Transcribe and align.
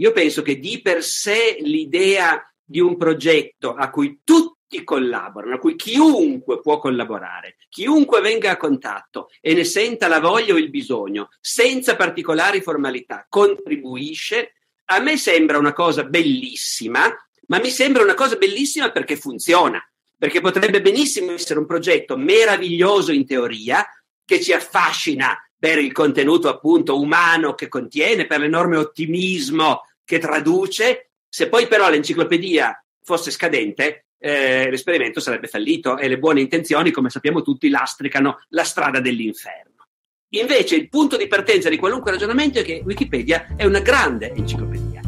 Io 0.00 0.12
penso 0.12 0.42
che 0.42 0.58
di 0.58 0.80
per 0.80 1.02
sé 1.02 1.56
l'idea 1.60 2.42
di 2.64 2.80
un 2.80 2.96
progetto 2.96 3.74
a 3.74 3.90
cui 3.90 4.20
tutti 4.22 4.84
collaborano, 4.84 5.54
a 5.54 5.58
cui 5.58 5.74
chiunque 5.74 6.60
può 6.60 6.78
collaborare, 6.78 7.56
chiunque 7.68 8.20
venga 8.20 8.50
a 8.50 8.56
contatto 8.56 9.28
e 9.40 9.54
ne 9.54 9.64
senta 9.64 10.06
la 10.06 10.20
voglia 10.20 10.54
o 10.54 10.58
il 10.58 10.70
bisogno, 10.70 11.30
senza 11.40 11.96
particolari 11.96 12.60
formalità, 12.60 13.26
contribuisce, 13.28 14.54
a 14.90 15.00
me 15.00 15.16
sembra 15.16 15.58
una 15.58 15.72
cosa 15.72 16.04
bellissima, 16.04 17.12
ma 17.46 17.58
mi 17.58 17.70
sembra 17.70 18.02
una 18.02 18.14
cosa 18.14 18.36
bellissima 18.36 18.90
perché 18.90 19.16
funziona, 19.16 19.82
perché 20.16 20.40
potrebbe 20.40 20.80
benissimo 20.80 21.32
essere 21.32 21.58
un 21.58 21.66
progetto 21.66 22.16
meraviglioso 22.16 23.10
in 23.10 23.26
teoria, 23.26 23.84
che 24.24 24.40
ci 24.40 24.52
affascina 24.52 25.36
per 25.58 25.78
il 25.78 25.90
contenuto 25.90 26.48
appunto 26.48 27.00
umano 27.00 27.54
che 27.54 27.68
contiene, 27.68 28.26
per 28.26 28.38
l'enorme 28.40 28.76
ottimismo 28.76 29.87
che 30.08 30.18
traduce. 30.18 31.10
Se 31.28 31.50
poi 31.50 31.66
però 31.66 31.90
l'enciclopedia 31.90 32.82
fosse 33.04 33.30
scadente, 33.30 34.06
eh, 34.18 34.70
l'esperimento 34.70 35.20
sarebbe 35.20 35.48
fallito 35.48 35.98
e 35.98 36.08
le 36.08 36.18
buone 36.18 36.40
intenzioni, 36.40 36.90
come 36.90 37.10
sappiamo 37.10 37.42
tutti, 37.42 37.68
lastricano 37.68 38.38
la 38.48 38.64
strada 38.64 39.00
dell'inferno. 39.00 39.84
Invece 40.30 40.76
il 40.76 40.88
punto 40.88 41.18
di 41.18 41.26
partenza 41.26 41.68
di 41.68 41.76
qualunque 41.76 42.10
ragionamento 42.10 42.58
è 42.58 42.62
che 42.62 42.80
Wikipedia 42.86 43.54
è 43.54 43.66
una 43.66 43.80
grande 43.80 44.32
enciclopedia. 44.32 45.02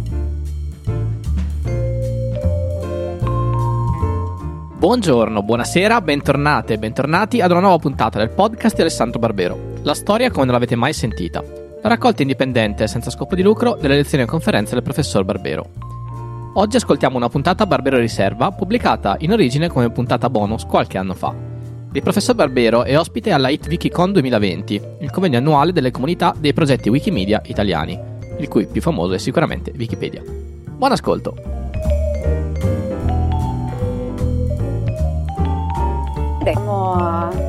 Buongiorno, 4.77 5.43
buonasera, 5.43 6.01
bentornate 6.03 6.75
e 6.75 6.79
bentornati 6.79 7.41
ad 7.41 7.51
una 7.51 7.61
nuova 7.61 7.79
puntata 7.79 8.19
del 8.19 8.31
podcast 8.31 8.75
di 8.75 8.83
Alessandro 8.83 9.19
Barbero. 9.19 9.79
La 9.83 9.95
storia 9.95 10.31
come 10.31 10.45
non 10.45 10.55
l'avete 10.55 10.77
mai 10.77 10.93
sentita. 10.93 11.70
Raccolta 11.83 12.21
indipendente 12.21 12.87
senza 12.87 13.09
scopo 13.09 13.35
di 13.35 13.43
lucro 13.43 13.75
delle 13.81 13.97
lezioni 13.97 14.25
e 14.25 14.27
conferenze 14.27 14.75
del 14.75 14.83
professor 14.83 15.25
Barbero. 15.25 15.65
Oggi 16.55 16.77
ascoltiamo 16.77 17.17
una 17.17 17.31
puntata 17.31 17.65
Barbero 17.65 17.97
Riserva, 17.97 18.51
pubblicata 18.51 19.17
in 19.21 19.33
origine 19.33 19.69
come 19.69 19.91
puntata 19.91 20.29
bonus 20.29 20.67
qualche 20.67 20.99
anno 20.99 21.15
fa. 21.15 21.35
Il 21.93 22.03
professor 22.03 22.35
Barbero 22.35 22.85
è 22.85 22.99
ospite 22.99 23.33
alla 23.33 23.49
IT 23.49 23.67
Wikicon 23.67 24.13
2020, 24.13 24.83
il 25.01 25.11
convegno 25.11 25.39
annuale 25.39 25.73
delle 25.73 25.91
comunità 25.91 26.35
dei 26.39 26.53
progetti 26.53 26.91
Wikimedia 26.91 27.41
italiani, 27.47 27.99
il 28.39 28.49
cui 28.49 28.67
più 28.67 28.83
famoso 28.83 29.15
è 29.15 29.19
sicuramente 29.19 29.73
Wikipedia. 29.75 30.23
Buon 30.23 30.93
ascolto! 30.93 31.35
Siamo 36.43 36.95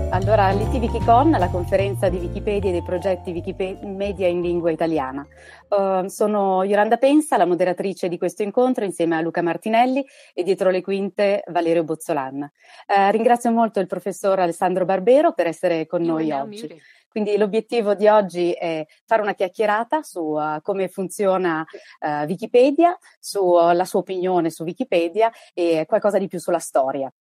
allora 0.09 0.47
all'ITWikicon, 0.47 1.31
la 1.31 1.50
conferenza 1.50 2.09
di 2.09 2.17
Wikipedia 2.17 2.70
e 2.70 2.73
dei 2.73 2.84
progetti 2.84 3.31
Wikimedia 3.31 4.28
in 4.28 4.42
lingua 4.42 4.70
italiana. 4.70 5.25
Uh, 5.70 6.08
sono 6.08 6.64
Yolanda 6.64 6.98
Pensa, 6.98 7.38
la 7.38 7.45
moderatrice 7.45 8.09
di 8.09 8.17
questo 8.17 8.44
incontro, 8.44 8.83
insieme 8.83 9.16
a 9.16 9.22
Luca 9.22 9.42
Martinelli 9.42 10.06
e 10.33 10.44
dietro 10.44 10.70
le 10.70 10.81
quinte 10.81 11.42
Valerio 11.48 11.86
Bozzolan. 11.86 12.42
Uh, 12.42 13.11
ringrazio 13.11 13.50
molto 13.52 13.80
il 13.80 13.88
professor 13.88 14.38
Alessandro 14.39 14.83
Barbero 14.83 15.31
per 15.31 15.48
essere 15.48 15.88
con 15.88 16.03
Io 16.03 16.11
noi 16.11 16.31
oggi. 16.31 16.61
Mire. 16.64 16.81
Quindi 17.08 17.38
l'obiettivo 17.38 17.94
di 17.94 18.08
oggi 18.08 18.52
è 18.52 18.86
fare 19.05 19.22
una 19.22 19.33
chiacchierata 19.33 20.02
su 20.02 20.20
uh, 20.20 20.61
come 20.61 20.89
funziona 20.89 21.66
uh, 22.00 22.26
Wikipedia, 22.26 22.98
sulla 23.20 23.81
uh, 23.81 23.86
sua 23.86 24.00
opinione 24.00 24.50
su 24.50 24.64
Wikipedia 24.64 25.31
e 25.53 25.86
qualcosa 25.88 26.17
di 26.17 26.28
più 26.28 26.39
sulla 26.39 26.59
storia. 26.59 27.11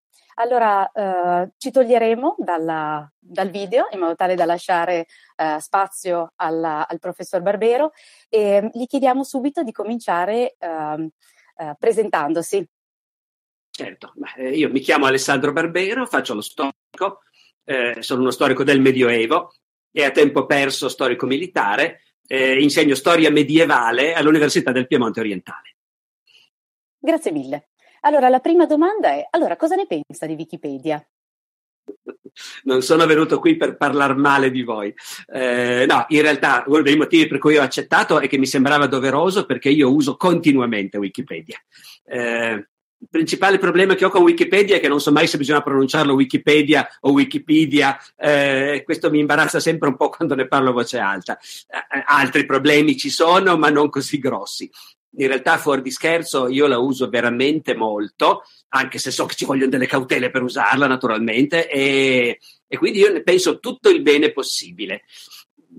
Allora 0.41 0.91
eh, 0.91 1.51
ci 1.59 1.71
toglieremo 1.71 2.37
dalla, 2.39 3.11
dal 3.19 3.51
video 3.51 3.89
in 3.93 3.99
modo 3.99 4.15
tale 4.15 4.35
da 4.35 4.47
lasciare 4.47 5.07
eh, 5.37 5.59
spazio 5.61 6.33
alla, 6.37 6.89
al 6.89 6.99
professor 6.99 7.43
Barbero 7.43 7.93
e 8.27 8.71
gli 8.73 8.87
chiediamo 8.87 9.23
subito 9.23 9.63
di 9.63 9.71
cominciare 9.71 10.57
ehm, 10.59 11.11
eh, 11.59 11.77
presentandosi. 11.79 12.67
Certo, 13.71 14.15
eh, 14.39 14.57
io 14.57 14.71
mi 14.71 14.81
chiamo 14.81 15.05
Alessandro 15.05 15.53
Barbero, 15.53 16.07
faccio 16.07 16.33
lo 16.33 16.41
storico, 16.41 17.21
eh, 17.65 17.97
sono 18.01 18.23
uno 18.23 18.31
storico 18.31 18.65
del 18.65 18.81
Medioevo 18.81 19.53
e 19.93 20.05
a 20.05 20.11
tempo 20.11 20.47
perso 20.47 20.89
storico 20.89 21.27
militare, 21.27 22.01
eh, 22.27 22.63
insegno 22.63 22.95
storia 22.95 23.31
medievale 23.31 24.15
all'Università 24.15 24.73
del 24.73 24.87
Piemonte 24.87 25.21
Orientale. 25.21 25.77
Grazie 26.99 27.31
mille. 27.31 27.70
Allora, 28.01 28.29
la 28.29 28.41
prima 28.41 28.67
domanda 28.67 29.09
è, 29.09 29.27
allora, 29.31 29.57
cosa 29.57 29.75
ne 29.75 29.87
pensa 29.87 30.27
di 30.27 30.35
Wikipedia? 30.35 31.05
Non 32.63 32.81
sono 32.83 33.05
venuto 33.07 33.39
qui 33.39 33.57
per 33.57 33.77
parlare 33.77 34.15
male 34.15 34.51
di 34.51 34.63
voi. 34.63 34.95
Eh, 35.27 35.85
no, 35.87 36.07
in 36.09 36.23
realtà 36.23 36.65
uno 36.67 36.83
dei 36.83 36.97
motivi 36.97 37.27
per 37.27 37.39
cui 37.39 37.57
ho 37.57 37.63
accettato 37.63 38.21
è 38.21 38.29
che 38.29 38.39
mi 38.39 38.47
sembrava 38.47 38.87
doveroso 38.87 39.45
perché 39.45 39.69
io 39.69 39.93
uso 39.93 40.17
continuamente 40.17 40.97
Wikipedia. 40.97 41.59
Eh, 42.05 42.67
il 43.03 43.09
principale 43.09 43.59
problema 43.59 43.95
che 43.95 44.05
ho 44.05 44.11
con 44.11 44.23
Wikipedia 44.23 44.77
è 44.77 44.81
che 44.81 44.89
non 44.89 45.01
so 45.01 45.11
mai 45.11 45.27
se 45.27 45.39
bisogna 45.39 45.63
pronunciarlo 45.63 46.15
Wikipedia 46.15 46.87
o 47.01 47.13
Wikipedia, 47.13 47.99
eh, 48.17 48.83
questo 48.85 49.11
mi 49.11 49.19
imbarazza 49.19 49.59
sempre 49.59 49.89
un 49.89 49.97
po' 49.97 50.11
quando 50.11 50.35
ne 50.35 50.47
parlo 50.47 50.71
a 50.71 50.75
voce 50.75 50.99
alta. 50.99 51.39
Eh, 51.39 52.05
altri 52.07 52.45
problemi 52.45 52.97
ci 52.97 53.11
sono, 53.11 53.57
ma 53.57 53.71
non 53.71 53.89
così 53.91 54.19
grossi 54.19 54.71
in 55.17 55.27
realtà 55.27 55.59
fuori 55.59 55.83
di 55.83 55.91
scherzo 55.91 56.49
io 56.49 56.67
la 56.67 56.79
uso 56.79 57.09
veramente 57.09 57.75
molto, 57.75 58.43
anche 58.69 58.99
se 58.99 59.11
so 59.11 59.27
che 59.27 59.35
ci 59.35 59.45
vogliono 59.45 59.71
delle 59.71 59.87
cautele 59.87 60.31
per 60.31 60.43
usarla 60.43 60.87
naturalmente 60.87 61.69
e, 61.69 62.39
e 62.67 62.79
quindi 62.79 63.01
io 63.01 63.13
ne 63.13 63.23
penso 63.23 63.59
tutto 63.59 63.89
il 63.89 64.03
bene 64.03 64.33
possibile. 64.33 65.03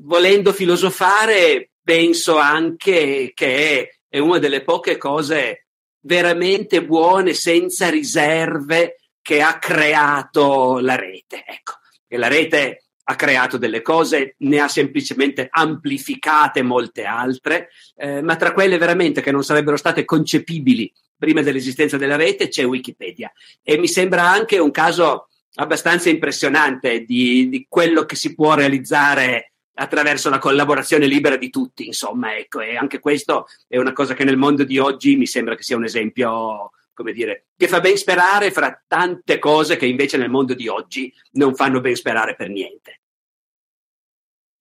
Volendo 0.04 0.54
filosofare, 0.54 1.72
penso 1.84 2.38
anche 2.38 3.32
che 3.34 4.00
è 4.08 4.20
una 4.20 4.40
delle 4.40 4.64
poche 4.64 4.98
cose 4.98 5.68
veramente 6.02 6.84
buone, 6.84 7.34
senza 7.34 7.90
riserve, 7.90 8.98
che 9.22 9.42
ha 9.42 9.58
creato 9.60 10.80
la 10.80 10.96
rete. 10.96 11.44
Ecco, 11.46 11.74
e 12.08 12.18
la 12.18 12.28
rete 12.28 12.86
ha 13.12 13.16
creato 13.16 13.58
delle 13.58 13.82
cose, 13.82 14.36
ne 14.40 14.60
ha 14.60 14.68
semplicemente 14.68 15.48
amplificate 15.52 16.62
molte 16.62 17.04
altre, 17.04 17.70
eh, 17.96 18.22
ma 18.22 18.36
tra 18.38 18.54
quelle 18.54 18.78
veramente 18.78 19.22
che 19.22 19.32
non 19.32 19.44
sarebbero 19.44 19.76
state 19.76 20.06
concepibili 20.06 20.92
prima 21.18 21.42
dell'esistenza 21.42 21.98
della 21.98 22.16
rete 22.16 22.48
c'è 22.48 22.66
Wikipedia. 22.66 23.32
E 23.62 23.78
mi 23.78 23.88
sembra 23.88 24.30
anche 24.30 24.58
un 24.58 24.72
caso 24.72 25.28
abbastanza 25.56 26.10
impressionante 26.10 27.04
di, 27.04 27.50
di 27.50 27.66
quello 27.68 28.06
che 28.06 28.16
si 28.16 28.34
può 28.34 28.54
realizzare 28.54 29.52
attraverso 29.74 30.30
la 30.30 30.40
collaborazione 30.40 31.06
libera 31.06 31.36
di 31.36 31.50
tutti, 31.50 31.86
insomma, 31.86 32.36
ecco, 32.38 32.62
e 32.62 32.76
anche 32.76 33.00
questo 33.00 33.48
è 33.68 33.78
una 33.78 33.94
cosa 33.94 34.14
che 34.14 34.24
nel 34.24 34.38
mondo 34.38 34.64
di 34.64 34.78
oggi 34.78 35.16
mi 35.16 35.28
sembra 35.28 35.56
che 35.56 35.64
sia 35.64 35.76
un 35.76 35.84
esempio 35.84 36.72
come 36.94 37.14
dire, 37.14 37.48
che 37.58 37.68
fa 37.68 37.80
ben 37.80 37.98
sperare 37.98 38.52
fra 38.52 38.82
tante 38.86 39.40
cose 39.40 39.76
che 39.76 39.86
invece 39.86 40.18
nel 40.18 40.30
mondo 40.30 40.54
di 40.54 40.68
oggi 40.68 41.12
non 41.32 41.56
fanno 41.56 41.82
ben 41.82 41.96
sperare 41.96 42.36
per 42.36 42.50
niente. 42.50 43.01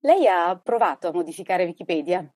Lei 0.01 0.27
ha 0.27 0.59
provato 0.63 1.09
a 1.09 1.13
modificare 1.13 1.65
Wikipedia? 1.65 2.27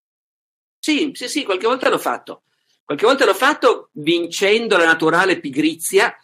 Sì, 0.78 1.10
sì, 1.14 1.28
sì, 1.28 1.44
qualche 1.44 1.66
volta 1.66 1.88
l'ho 1.88 1.98
fatto. 1.98 2.42
Qualche 2.84 3.06
volta 3.06 3.24
l'ho 3.24 3.34
fatto 3.34 3.88
vincendo 3.92 4.76
la 4.76 4.84
naturale 4.84 5.40
pigrizia. 5.40 6.14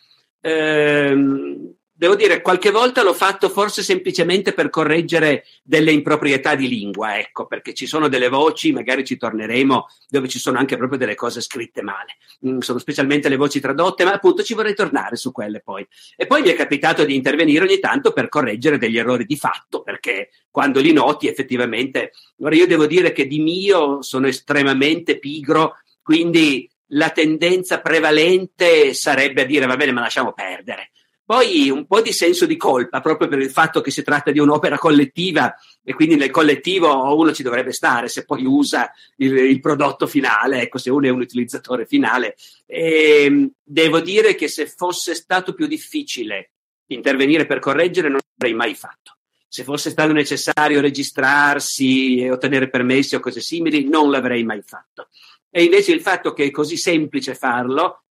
Ehm, 0.41 1.75
devo 2.00 2.15
dire, 2.15 2.41
qualche 2.41 2.71
volta 2.71 3.03
l'ho 3.03 3.12
fatto 3.12 3.50
forse 3.50 3.83
semplicemente 3.83 4.55
per 4.55 4.71
correggere 4.71 5.44
delle 5.62 5.93
improprietà 5.93 6.55
di 6.55 6.66
lingua, 6.66 7.19
ecco, 7.19 7.44
perché 7.44 7.75
ci 7.75 7.84
sono 7.84 8.09
delle 8.09 8.31
voci, 8.31 8.72
magari 8.72 9.05
ci 9.05 9.19
torneremo, 9.19 9.87
dove 10.09 10.27
ci 10.27 10.39
sono 10.39 10.56
anche 10.56 10.78
proprio 10.78 10.99
delle 10.99 11.15
cose 11.15 11.43
scritte 11.43 11.83
male. 11.83 12.16
Mm, 12.49 12.60
sono 12.60 12.78
specialmente 12.78 13.28
le 13.28 13.37
voci 13.37 13.60
tradotte, 13.60 14.05
ma 14.05 14.12
appunto 14.12 14.43
ci 14.43 14.55
vorrei 14.55 14.75
tornare 14.75 15.16
su 15.16 15.31
quelle 15.31 15.60
poi. 15.60 15.87
E 16.16 16.27
poi 16.27 16.41
mi 16.41 16.49
è 16.49 16.55
capitato 16.55 17.05
di 17.05 17.15
intervenire 17.15 17.66
ogni 17.66 17.78
tanto 17.81 18.15
per 18.15 18.31
correggere 18.31 18.78
degli 18.78 18.97
errori 18.97 19.27
di 19.27 19.37
fatto, 19.37 19.83
perché 19.83 20.31
quando 20.50 20.81
li 20.81 20.94
noti 20.94 21.28
effettivamente, 21.28 22.12
ora 22.39 22.55
io 22.55 22.66
devo 22.66 22.87
dire 22.87 23.12
che 23.12 23.27
di 23.27 23.41
mio 23.41 24.00
sono 24.00 24.27
estremamente 24.27 25.19
pigro, 25.19 25.75
quindi 26.00 26.66
la 26.92 27.10
tendenza 27.10 27.83
prevalente 27.83 28.95
sarebbe 28.95 29.42
a 29.42 29.45
dire 29.45 29.66
va 29.66 29.77
bene, 29.77 29.92
ma 29.92 30.01
lasciamo 30.01 30.33
perdere. 30.33 30.92
Poi 31.30 31.71
un 31.71 31.86
po' 31.86 32.00
di 32.00 32.12
senso 32.12 32.44
di 32.44 32.56
colpa, 32.56 33.00
proprio 33.00 33.28
per 33.28 33.38
il 33.38 33.53
fatto 33.53 33.80
che 33.80 33.92
si 33.92 34.03
tratta 34.03 34.32
di 34.32 34.41
un'opera 34.41 34.78
collettiva 34.78 35.54
e 35.80 35.94
quindi 35.94 36.16
nel 36.16 36.32
collettivo 36.32 37.15
uno 37.15 37.32
ci 37.32 37.44
dovrebbe 37.44 37.71
stare 37.71 38.09
se 38.09 38.24
poi 38.24 38.44
usa 38.44 38.91
il, 39.18 39.36
il 39.36 39.60
prodotto 39.60 40.09
finale, 40.09 40.62
ecco, 40.62 40.78
se 40.78 40.91
uno 40.91 41.06
è 41.06 41.10
un 41.10 41.21
utilizzatore 41.21 41.86
finale. 41.86 42.34
E 42.66 43.27
ehm, 43.27 43.48
devo 43.62 44.00
dire 44.00 44.34
che 44.34 44.48
se 44.48 44.66
fosse 44.66 45.15
stato 45.15 45.54
più 45.54 45.68
difficile 45.68 46.50
intervenire 46.86 47.47
per 47.47 47.60
correggere 47.60 48.09
non 48.09 48.18
l'avrei 48.36 48.56
mai 48.56 48.74
fatto. 48.74 49.18
Se 49.47 49.62
fosse 49.62 49.91
stato 49.91 50.10
necessario 50.10 50.80
registrarsi 50.80 52.22
e 52.22 52.32
ottenere 52.32 52.68
permessi 52.68 53.15
o 53.15 53.21
cose 53.21 53.41
simili, 53.41 53.88
non 53.88 54.10
l'avrei 54.10 54.42
mai 54.42 54.62
fatto. 54.62 55.06
E 55.48 55.62
invece 55.62 55.92
il 55.92 56.00
fatto 56.00 56.32
che 56.32 56.47
è 56.47 56.50
così 56.50 56.77
semplice 56.77 57.36
farlo 57.36 58.03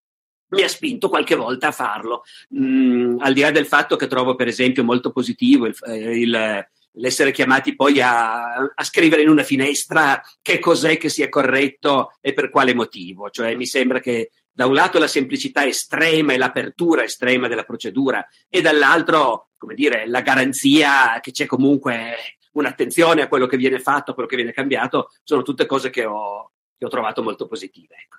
mi 0.50 0.63
ha 0.63 0.68
spinto 0.68 1.10
qualche 1.10 1.36
volta 1.36 1.68
a 1.68 1.72
farlo. 1.72 2.24
Mm, 2.57 3.18
al 3.19 3.34
di 3.34 3.42
là 3.42 3.51
del 3.51 3.66
fatto 3.66 3.96
che 3.96 4.07
trovo, 4.07 4.36
per 4.36 4.48
esempio, 4.48 4.84
molto 4.84 5.12
positivo 5.12 5.66
il, 5.66 5.75
eh, 5.86 6.19
il, 6.19 6.68
l'essere 6.94 7.31
chiamati 7.31 7.75
poi 7.75 8.01
a, 8.01 8.56
a, 8.56 8.84
scrivere 8.84 9.22
in 9.22 9.30
una 9.30 9.44
finestra 9.44 10.22
che 10.42 10.60
cos'è 10.60 10.98
che 10.98 11.10
sia 11.10 11.30
corretto 11.30 12.13
e 12.22 12.34
per 12.34 12.50
quale 12.50 12.74
motivo. 12.74 13.30
Cioè 13.30 13.56
mi 13.56 13.66
sembra 13.66 14.00
che 14.00 14.31
da 14.51 14.66
un 14.66 14.74
lato 14.74 15.00
la 15.00 15.07
semplicità 15.07 15.66
estrema 15.66 16.34
e 16.34 16.38
l'apertura 16.38 17.04
estrema 17.04 17.48
della 17.48 17.63
procedura 17.63 18.25
e 18.50 18.62
dall'altro, 18.62 19.52
come 19.57 19.75
dire, 19.75 20.07
la 20.07 20.22
garanzia 20.22 21.19
che 21.22 21.31
c'è 21.31 21.45
comunque 21.45 22.16
un'attenzione 22.54 23.22
a 23.22 23.28
quello 23.28 23.45
che 23.45 23.57
viene 23.57 23.80
fatto, 23.80 24.12
a 24.12 24.13
quello 24.13 24.28
che 24.28 24.36
viene 24.36 24.52
cambiato, 24.52 25.12
sono 25.24 25.44
tutte 25.44 25.66
cose 25.66 25.90
che 25.90 26.04
ho, 26.06 26.52
che 26.78 26.86
ho 26.86 26.90
trovato 26.90 27.24
molto 27.24 27.48
positive. 27.48 27.95
Ecco. 28.04 28.18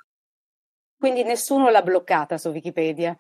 Quindi 1.01 1.23
nessuno 1.23 1.71
l'ha 1.71 1.81
bloccata 1.81 2.37
su 2.37 2.51
Wikipedia? 2.51 3.19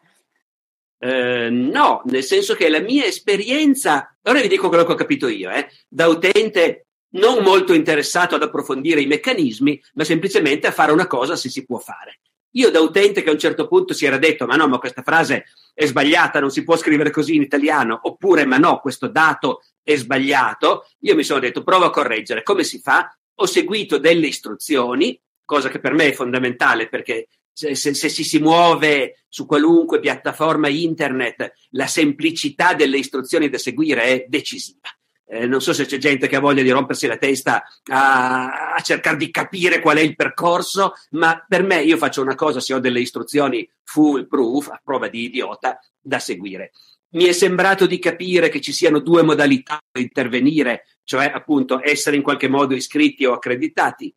Eh, 0.98 1.48
no, 1.48 2.02
nel 2.04 2.22
senso 2.22 2.54
che 2.54 2.68
la 2.68 2.80
mia 2.80 3.06
esperienza, 3.06 4.14
ora 4.22 4.38
vi 4.42 4.48
dico 4.48 4.68
quello 4.68 4.84
che 4.84 4.92
ho 4.92 4.96
capito 4.96 5.28
io, 5.28 5.48
eh, 5.48 5.66
da 5.88 6.06
utente 6.06 6.88
non 7.12 7.42
molto 7.42 7.72
interessato 7.72 8.34
ad 8.34 8.42
approfondire 8.42 9.00
i 9.00 9.06
meccanismi, 9.06 9.82
ma 9.94 10.04
semplicemente 10.04 10.66
a 10.66 10.72
fare 10.72 10.92
una 10.92 11.06
cosa 11.06 11.36
se 11.36 11.48
si 11.48 11.64
può 11.64 11.78
fare. 11.78 12.20
Io 12.50 12.70
da 12.70 12.80
utente 12.80 13.22
che 13.22 13.30
a 13.30 13.32
un 13.32 13.38
certo 13.38 13.66
punto 13.66 13.94
si 13.94 14.04
era 14.04 14.18
detto 14.18 14.44
ma 14.44 14.56
no, 14.56 14.68
ma 14.68 14.76
questa 14.76 15.00
frase 15.00 15.46
è 15.72 15.86
sbagliata, 15.86 16.38
non 16.38 16.50
si 16.50 16.62
può 16.62 16.76
scrivere 16.76 17.10
così 17.10 17.36
in 17.36 17.42
italiano, 17.42 17.98
oppure 18.02 18.44
ma 18.44 18.58
no, 18.58 18.78
questo 18.80 19.08
dato 19.08 19.62
è 19.82 19.96
sbagliato, 19.96 20.86
io 20.98 21.14
mi 21.14 21.24
sono 21.24 21.40
detto 21.40 21.62
provo 21.62 21.86
a 21.86 21.90
correggere. 21.90 22.42
Come 22.42 22.62
si 22.62 22.78
fa? 22.78 23.10
Ho 23.36 23.46
seguito 23.46 23.96
delle 23.96 24.26
istruzioni, 24.26 25.18
cosa 25.46 25.70
che 25.70 25.80
per 25.80 25.94
me 25.94 26.08
è 26.08 26.12
fondamentale 26.12 26.90
perché 26.90 27.26
se, 27.52 27.74
se, 27.74 27.94
se 27.94 28.08
si, 28.08 28.24
si 28.24 28.38
muove 28.38 29.24
su 29.28 29.46
qualunque 29.46 30.00
piattaforma 30.00 30.68
internet, 30.68 31.52
la 31.70 31.86
semplicità 31.86 32.74
delle 32.74 32.98
istruzioni 32.98 33.48
da 33.48 33.58
seguire 33.58 34.02
è 34.02 34.24
decisiva. 34.28 34.88
Eh, 35.32 35.46
non 35.46 35.60
so 35.60 35.72
se 35.72 35.86
c'è 35.86 35.98
gente 35.98 36.26
che 36.26 36.34
ha 36.34 36.40
voglia 36.40 36.64
di 36.64 36.70
rompersi 36.70 37.06
la 37.06 37.16
testa 37.16 37.62
a, 37.84 38.74
a, 38.74 38.80
cercare 38.80 39.16
di 39.16 39.30
capire 39.30 39.78
qual 39.78 39.98
è 39.98 40.00
il 40.00 40.16
percorso, 40.16 40.94
ma 41.10 41.44
per 41.46 41.62
me 41.62 41.82
io 41.82 41.96
faccio 41.96 42.20
una 42.20 42.34
cosa 42.34 42.58
se 42.58 42.74
ho 42.74 42.80
delle 42.80 42.98
istruzioni 42.98 43.68
full 43.84 44.26
proof, 44.26 44.70
a 44.70 44.80
prova 44.82 45.06
di 45.06 45.26
idiota, 45.26 45.78
da 46.00 46.18
seguire. 46.18 46.72
Mi 47.10 47.26
è 47.26 47.32
sembrato 47.32 47.86
di 47.86 48.00
capire 48.00 48.48
che 48.48 48.60
ci 48.60 48.72
siano 48.72 48.98
due 48.98 49.22
modalità 49.22 49.78
di 49.92 50.02
intervenire, 50.02 50.86
cioè 51.04 51.30
appunto 51.32 51.80
essere 51.80 52.16
in 52.16 52.22
qualche 52.22 52.48
modo 52.48 52.74
iscritti 52.74 53.24
o 53.24 53.32
accreditati, 53.32 54.12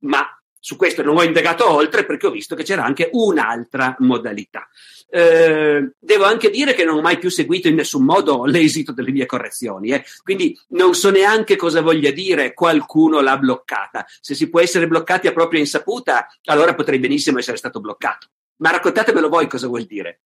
ma 0.00 0.26
su 0.68 0.76
questo 0.76 1.02
non 1.02 1.16
ho 1.16 1.22
indagato 1.22 1.66
oltre 1.66 2.04
perché 2.04 2.26
ho 2.26 2.30
visto 2.30 2.54
che 2.54 2.62
c'era 2.62 2.84
anche 2.84 3.08
un'altra 3.12 3.96
modalità. 4.00 4.68
Eh, 5.08 5.92
devo 5.98 6.24
anche 6.24 6.50
dire 6.50 6.74
che 6.74 6.84
non 6.84 6.98
ho 6.98 7.00
mai 7.00 7.16
più 7.16 7.30
seguito 7.30 7.68
in 7.68 7.74
nessun 7.74 8.04
modo 8.04 8.44
l'esito 8.44 8.92
delle 8.92 9.10
mie 9.10 9.24
correzioni, 9.24 9.92
eh. 9.92 10.04
quindi 10.22 10.54
non 10.72 10.92
so 10.92 11.08
neanche 11.08 11.56
cosa 11.56 11.80
voglia 11.80 12.10
dire 12.10 12.52
qualcuno 12.52 13.22
l'ha 13.22 13.38
bloccata. 13.38 14.04
Se 14.20 14.34
si 14.34 14.50
può 14.50 14.60
essere 14.60 14.86
bloccati 14.86 15.26
a 15.26 15.32
propria 15.32 15.60
insaputa, 15.60 16.28
allora 16.44 16.74
potrei 16.74 16.98
benissimo 16.98 17.38
essere 17.38 17.56
stato 17.56 17.80
bloccato. 17.80 18.26
Ma 18.56 18.70
raccontatemelo 18.70 19.30
voi 19.30 19.46
cosa 19.46 19.68
vuol 19.68 19.84
dire. 19.84 20.20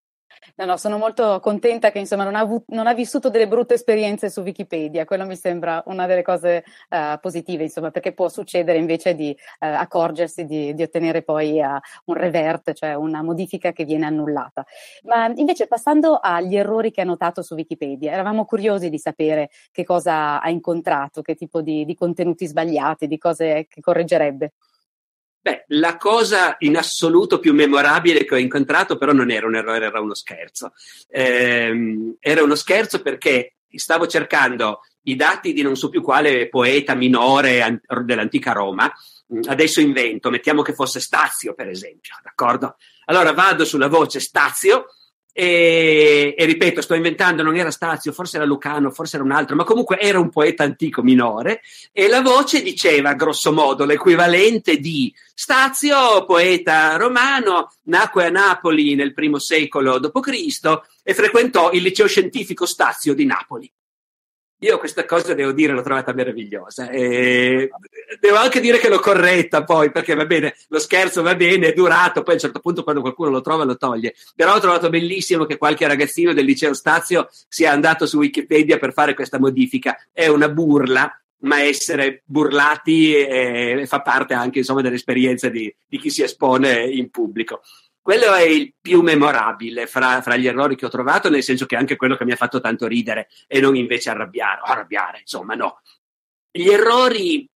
No, 0.55 0.65
no, 0.65 0.77
sono 0.77 0.97
molto 0.97 1.39
contenta 1.39 1.91
che 1.91 1.99
insomma 1.99 2.23
non 2.23 2.35
ha, 2.35 2.39
avuto, 2.39 2.65
non 2.69 2.87
ha, 2.87 2.93
vissuto 2.93 3.29
delle 3.29 3.47
brutte 3.47 3.75
esperienze 3.75 4.29
su 4.29 4.41
Wikipedia, 4.41 5.05
quello 5.05 5.25
mi 5.25 5.35
sembra 5.35 5.81
una 5.85 6.05
delle 6.05 6.21
cose 6.23 6.63
uh, 6.89 7.19
positive, 7.19 7.63
insomma, 7.63 7.89
perché 7.89 8.13
può 8.13 8.27
succedere 8.27 8.77
invece 8.77 9.15
di 9.15 9.29
uh, 9.29 9.65
accorgersi 9.65 10.45
di, 10.45 10.73
di, 10.73 10.83
ottenere 10.83 11.21
poi 11.23 11.59
uh, 11.59 11.77
un 12.05 12.15
revert, 12.15 12.73
cioè 12.73 12.93
una 12.95 13.21
modifica 13.21 13.71
che 13.71 13.85
viene 13.85 14.05
annullata. 14.05 14.65
Ma 15.03 15.31
invece 15.35 15.67
passando 15.67 16.19
agli 16.21 16.55
errori 16.55 16.91
che 16.91 17.01
ha 17.01 17.05
notato 17.05 17.41
su 17.41 17.55
Wikipedia, 17.55 18.11
eravamo 18.11 18.45
curiosi 18.45 18.89
di 18.89 18.99
sapere 18.99 19.49
che 19.71 19.83
cosa 19.83 20.41
ha 20.41 20.49
incontrato, 20.49 21.21
che 21.21 21.35
tipo 21.35 21.61
di, 21.61 21.85
di 21.85 21.95
contenuti 21.95 22.45
sbagliati, 22.45 23.07
di 23.07 23.17
cose 23.17 23.67
che 23.69 23.81
correggerebbe. 23.81 24.51
Beh, 25.43 25.65
la 25.69 25.97
cosa 25.97 26.55
in 26.59 26.77
assoluto 26.77 27.39
più 27.39 27.53
memorabile 27.53 28.25
che 28.25 28.35
ho 28.35 28.37
incontrato 28.37 28.97
però 28.97 29.11
non 29.11 29.31
era 29.31 29.47
un 29.47 29.55
errore, 29.55 29.87
era 29.87 29.99
uno 29.99 30.13
scherzo. 30.13 30.73
Eh, 31.09 32.15
era 32.19 32.43
uno 32.43 32.53
scherzo 32.55 33.01
perché 33.01 33.55
stavo 33.73 34.05
cercando 34.05 34.81
i 35.03 35.15
dati 35.15 35.53
di 35.53 35.63
non 35.63 35.75
so 35.75 35.89
più 35.89 36.03
quale 36.03 36.47
poeta 36.47 36.93
minore 36.93 37.81
dell'antica 38.03 38.51
Roma. 38.51 38.91
Adesso 39.47 39.81
invento, 39.81 40.29
mettiamo 40.29 40.61
che 40.61 40.73
fosse 40.73 40.99
Stazio, 40.99 41.55
per 41.55 41.69
esempio, 41.69 42.13
d'accordo? 42.21 42.75
Allora 43.05 43.33
vado 43.33 43.65
sulla 43.65 43.87
voce 43.87 44.19
Stazio 44.19 44.85
e, 45.33 46.35
e, 46.37 46.45
ripeto, 46.45 46.81
sto 46.81 46.93
inventando, 46.93 47.43
non 47.43 47.55
era 47.55 47.71
Stazio, 47.71 48.11
forse 48.11 48.35
era 48.35 48.45
Lucano, 48.45 48.91
forse 48.91 49.15
era 49.15 49.25
un 49.25 49.31
altro, 49.31 49.55
ma 49.55 49.63
comunque 49.63 49.99
era 49.99 50.19
un 50.19 50.29
poeta 50.29 50.63
antico 50.63 51.01
minore 51.01 51.61
e 51.91 52.07
la 52.07 52.21
voce 52.21 52.61
diceva, 52.61 53.13
grosso 53.13 53.53
modo, 53.53 53.85
l'equivalente 53.85 54.77
di 54.77 55.13
Stazio, 55.33 56.25
poeta 56.25 56.97
romano, 56.97 57.71
nacque 57.83 58.25
a 58.25 58.29
Napoli 58.29 58.95
nel 58.95 59.13
primo 59.13 59.39
secolo 59.39 59.99
d.C. 59.99 60.79
e 61.03 61.13
frequentò 61.13 61.71
il 61.71 61.81
liceo 61.81 62.07
scientifico 62.07 62.65
Stazio 62.65 63.13
di 63.13 63.25
Napoli. 63.25 63.71
Io 64.63 64.77
questa 64.77 65.05
cosa 65.05 65.33
devo 65.33 65.53
dire 65.53 65.73
l'ho 65.73 65.81
trovata 65.81 66.13
meravigliosa 66.13 66.89
e 66.89 67.71
devo 68.19 68.35
anche 68.35 68.59
dire 68.59 68.77
che 68.77 68.89
l'ho 68.89 68.99
corretta 68.99 69.63
poi 69.63 69.91
perché 69.91 70.13
va 70.13 70.27
bene, 70.27 70.53
lo 70.67 70.77
scherzo 70.77 71.23
va 71.23 71.33
bene, 71.33 71.69
è 71.69 71.73
durato, 71.73 72.21
poi 72.21 72.33
a 72.33 72.35
un 72.35 72.41
certo 72.41 72.59
punto 72.59 72.83
quando 72.83 73.01
qualcuno 73.01 73.31
lo 73.31 73.41
trova 73.41 73.63
lo 73.63 73.75
toglie, 73.75 74.13
però 74.35 74.53
ho 74.53 74.59
trovato 74.59 74.89
bellissimo 74.89 75.45
che 75.45 75.57
qualche 75.57 75.87
ragazzino 75.87 76.31
del 76.33 76.45
liceo 76.45 76.75
Stazio 76.75 77.27
sia 77.47 77.71
andato 77.71 78.05
su 78.05 78.17
Wikipedia 78.17 78.77
per 78.77 78.93
fare 78.93 79.15
questa 79.15 79.39
modifica, 79.39 79.97
è 80.11 80.27
una 80.27 80.47
burla 80.47 81.11
ma 81.43 81.63
essere 81.63 82.21
burlati 82.25 83.15
eh, 83.15 83.85
fa 83.87 84.01
parte 84.01 84.35
anche 84.35 84.59
insomma, 84.59 84.81
dell'esperienza 84.81 85.49
di, 85.49 85.73
di 85.87 85.97
chi 85.97 86.11
si 86.11 86.21
espone 86.21 86.83
in 86.83 87.09
pubblico. 87.09 87.61
Quello 88.01 88.33
è 88.33 88.41
il 88.41 88.73
più 88.81 89.01
memorabile 89.01 89.85
fra, 89.85 90.21
fra, 90.23 90.35
gli 90.35 90.47
errori 90.47 90.75
che 90.75 90.87
ho 90.87 90.89
trovato, 90.89 91.29
nel 91.29 91.43
senso 91.43 91.67
che 91.67 91.75
è 91.75 91.77
anche 91.77 91.95
quello 91.95 92.17
che 92.17 92.25
mi 92.25 92.31
ha 92.31 92.35
fatto 92.35 92.59
tanto 92.59 92.87
ridere 92.87 93.29
e 93.45 93.59
non 93.59 93.75
invece 93.75 94.09
arrabbiare, 94.09 94.61
arrabbiare, 94.63 95.19
insomma, 95.19 95.53
no. 95.53 95.81
Gli 96.49 96.67
errori, 96.67 97.47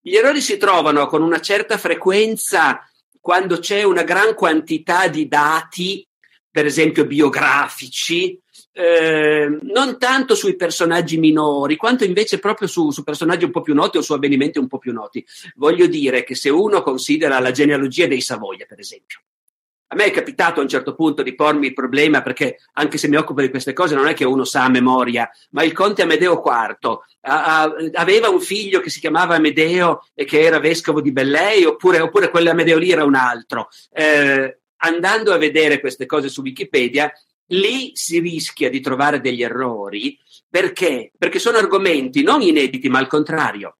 gli 0.00 0.16
errori 0.16 0.40
si 0.40 0.56
trovano 0.56 1.06
con 1.06 1.22
una 1.22 1.40
certa 1.40 1.78
frequenza 1.78 2.80
quando 3.20 3.60
c'è 3.60 3.84
una 3.84 4.02
gran 4.02 4.34
quantità 4.34 5.06
di 5.06 5.28
dati, 5.28 6.04
per 6.50 6.66
esempio 6.66 7.06
biografici, 7.06 8.40
eh, 8.72 9.58
non 9.62 9.96
tanto 9.98 10.34
sui 10.34 10.56
personaggi 10.56 11.18
minori, 11.18 11.76
quanto 11.76 12.04
invece 12.04 12.40
proprio 12.40 12.66
su, 12.66 12.90
su, 12.90 13.04
personaggi 13.04 13.44
un 13.44 13.52
po' 13.52 13.60
più 13.60 13.74
noti 13.74 13.98
o 13.98 14.02
su 14.02 14.12
avvenimenti 14.12 14.58
un 14.58 14.66
po' 14.66 14.78
più 14.78 14.92
noti. 14.92 15.24
Voglio 15.54 15.86
dire 15.86 16.24
che 16.24 16.34
se 16.34 16.48
uno 16.48 16.82
considera 16.82 17.38
la 17.38 17.52
genealogia 17.52 18.06
dei 18.08 18.20
Savoia, 18.20 18.66
per 18.66 18.80
esempio, 18.80 19.20
a 19.90 19.94
me 19.94 20.04
è 20.04 20.10
capitato 20.10 20.60
a 20.60 20.62
un 20.62 20.68
certo 20.68 20.94
punto 20.94 21.22
di 21.22 21.34
pormi 21.34 21.68
il 21.68 21.72
problema, 21.72 22.20
perché 22.20 22.58
anche 22.74 22.98
se 22.98 23.08
mi 23.08 23.16
occupo 23.16 23.40
di 23.40 23.48
queste 23.48 23.72
cose 23.72 23.94
non 23.94 24.06
è 24.06 24.14
che 24.14 24.24
uno 24.24 24.44
sa 24.44 24.64
a 24.64 24.68
memoria, 24.68 25.30
ma 25.50 25.62
il 25.62 25.72
conte 25.72 26.02
Amedeo 26.02 26.42
IV 26.44 26.98
a, 27.22 27.62
a, 27.62 27.74
aveva 27.94 28.28
un 28.28 28.40
figlio 28.40 28.80
che 28.80 28.90
si 28.90 29.00
chiamava 29.00 29.36
Amedeo 29.36 30.06
e 30.14 30.24
che 30.26 30.42
era 30.42 30.58
vescovo 30.58 31.00
di 31.00 31.10
Bellei, 31.10 31.64
oppure, 31.64 32.00
oppure 32.00 32.28
quello 32.28 32.50
Amedeo 32.50 32.76
lì 32.76 32.90
era 32.90 33.04
un 33.04 33.14
altro. 33.14 33.70
Eh, 33.90 34.58
andando 34.76 35.32
a 35.32 35.38
vedere 35.38 35.80
queste 35.80 36.04
cose 36.04 36.28
su 36.28 36.42
Wikipedia, 36.42 37.10
lì 37.52 37.92
si 37.94 38.18
rischia 38.18 38.68
di 38.68 38.80
trovare 38.80 39.20
degli 39.20 39.42
errori. 39.42 40.18
Perché? 40.50 41.12
Perché 41.16 41.38
sono 41.38 41.56
argomenti 41.56 42.22
non 42.22 42.42
inediti, 42.42 42.90
ma 42.90 42.98
al 42.98 43.06
contrario. 43.06 43.78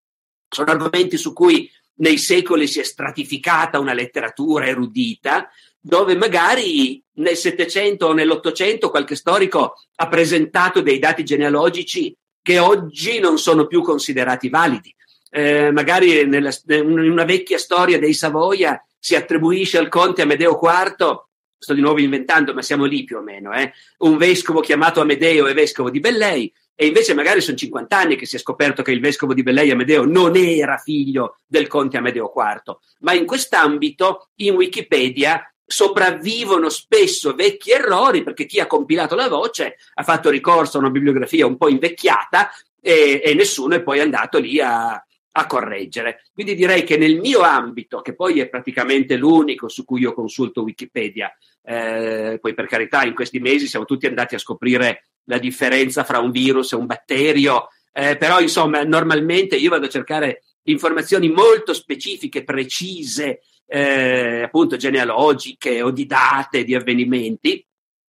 Sono 0.49 0.71
argomenti 0.71 1.19
su 1.19 1.35
cui 1.35 1.71
nei 1.99 2.19
secoli 2.19 2.67
si 2.67 2.81
è 2.81 2.85
stratificata 2.85 3.79
una 3.79 3.93
letteratura 3.93 4.67
erudita, 4.67 5.51
dove 5.81 6.17
magari 6.17 7.03
nel 7.15 7.37
Settecento 7.37 8.07
o 8.07 8.13
nell'Ottocento 8.13 8.91
qualche 8.91 9.17
storico 9.17 9.75
ha 9.97 10.09
presentato 10.09 10.81
dei 10.81 10.99
dati 10.99 11.25
genealogici 11.25 12.17
che 12.43 12.59
oggi 12.59 13.19
non 13.19 13.39
sono 13.39 13.67
più 13.67 13.83
considerati 13.83 14.49
validi. 14.49 14.95
Eh, 15.31 15.71
magari 15.71 16.27
nella, 16.27 16.51
in 16.69 17.11
una 17.11 17.25
vecchia 17.25 17.59
storia 17.59 17.99
dei 17.99 18.15
Savoia 18.15 18.83
si 18.99 19.15
attribuisce 19.15 19.79
al 19.79 19.89
conte 19.89 20.23
Amedeo 20.23 20.59
IV, 20.61 21.27
sto 21.59 21.75
di 21.75 21.81
nuovo 21.81 22.01
inventando, 22.01 22.55
ma 22.55 22.63
siamo 22.63 22.85
lì 22.85 23.05
più 23.05 23.19
o 23.19 23.23
meno, 23.23 23.53
eh, 23.53 23.73
un 23.99 24.17
vescovo 24.17 24.61
chiamato 24.61 25.01
Amedeo 25.01 25.47
e 25.47 25.55
vescovo 25.55 25.91
di 25.91 26.01
Bellei, 26.01 26.53
e 26.75 26.87
invece 26.87 27.13
magari 27.13 27.41
sono 27.41 27.57
50 27.57 27.97
anni 27.97 28.17
che 28.17 28.25
si 28.25 28.37
è 28.37 28.39
scoperto 28.39 28.83
che 28.83 28.93
il 28.93 29.01
vescovo 29.01 29.35
di 29.35 29.43
Bellei 29.43 29.71
Amedeo 29.71 30.05
non 30.05 30.37
era 30.37 30.77
figlio 30.77 31.39
del 31.47 31.67
conte 31.67 31.97
Amedeo 31.97 32.33
IV. 32.35 32.77
Ma 33.01 33.15
in 33.15 33.27
quest'ambito, 33.27 34.29
in 34.37 34.55
Wikipedia, 34.55 35.43
sopravvivono 35.71 36.71
spesso 36.71 37.35
vecchi 37.35 37.73
errori 37.73 38.23
perché 38.23 38.47
chi 38.47 38.59
ha 38.59 38.67
compilato 38.67 39.15
la 39.15 39.29
voce 39.29 39.77
ha 39.95 40.03
fatto 40.03 40.31
ricorso 40.31 40.79
a 40.79 40.81
una 40.81 40.89
bibliografia 40.91 41.47
un 41.47 41.59
po' 41.59 41.69
invecchiata 41.69 42.51
e, 42.81 43.21
e 43.23 43.35
nessuno 43.35 43.75
è 43.75 43.83
poi 43.83 44.01
andato 44.01 44.39
lì 44.39 44.59
a, 44.61 44.93
a, 44.93 45.47
correggere. 45.47 46.23
Quindi 46.33 46.55
direi 46.55 46.85
che 46.85 46.97
nel 46.97 47.19
mio 47.19 47.41
ambito, 47.41 48.01
che 48.01 48.15
poi 48.15 48.41
è 48.41 48.49
praticamente 48.49 49.17
l'unico 49.17 49.69
su 49.69 49.85
cui 49.85 50.01
io 50.01 50.15
consulto 50.15 50.63
Wikipedia, 50.63 51.31
eh, 51.63 52.39
poi 52.41 52.55
per 52.55 52.67
carità 52.67 53.03
in 53.03 53.15
questi 53.15 53.39
mesi 53.39 53.67
siamo 53.67 53.85
tutti 53.85 54.07
andati 54.07 54.35
a 54.35 54.39
scoprire 54.39 55.09
la 55.25 55.37
differenza 55.37 56.03
fra 56.03 56.19
un 56.19 56.31
virus 56.31 56.73
e 56.73 56.77
un 56.77 56.87
batterio 56.87 57.69
eh, 57.99 58.17
però 58.17 58.39
insomma 58.39 58.85
normalmente 58.85 59.57
io 59.57 59.71
vado 59.71 59.87
a 59.87 59.89
cercare 59.89 60.45
informazioni 60.71 61.29
molto 61.29 61.73
specifiche, 61.75 62.45
precise, 62.45 63.41
eh, 63.67 64.43
appunto 64.43 64.77
genealogiche 64.77 65.83
o 65.83 65.91
di 65.91 66.07
date, 66.07 66.65
di 66.65 66.75
avvenimenti, 66.75 67.65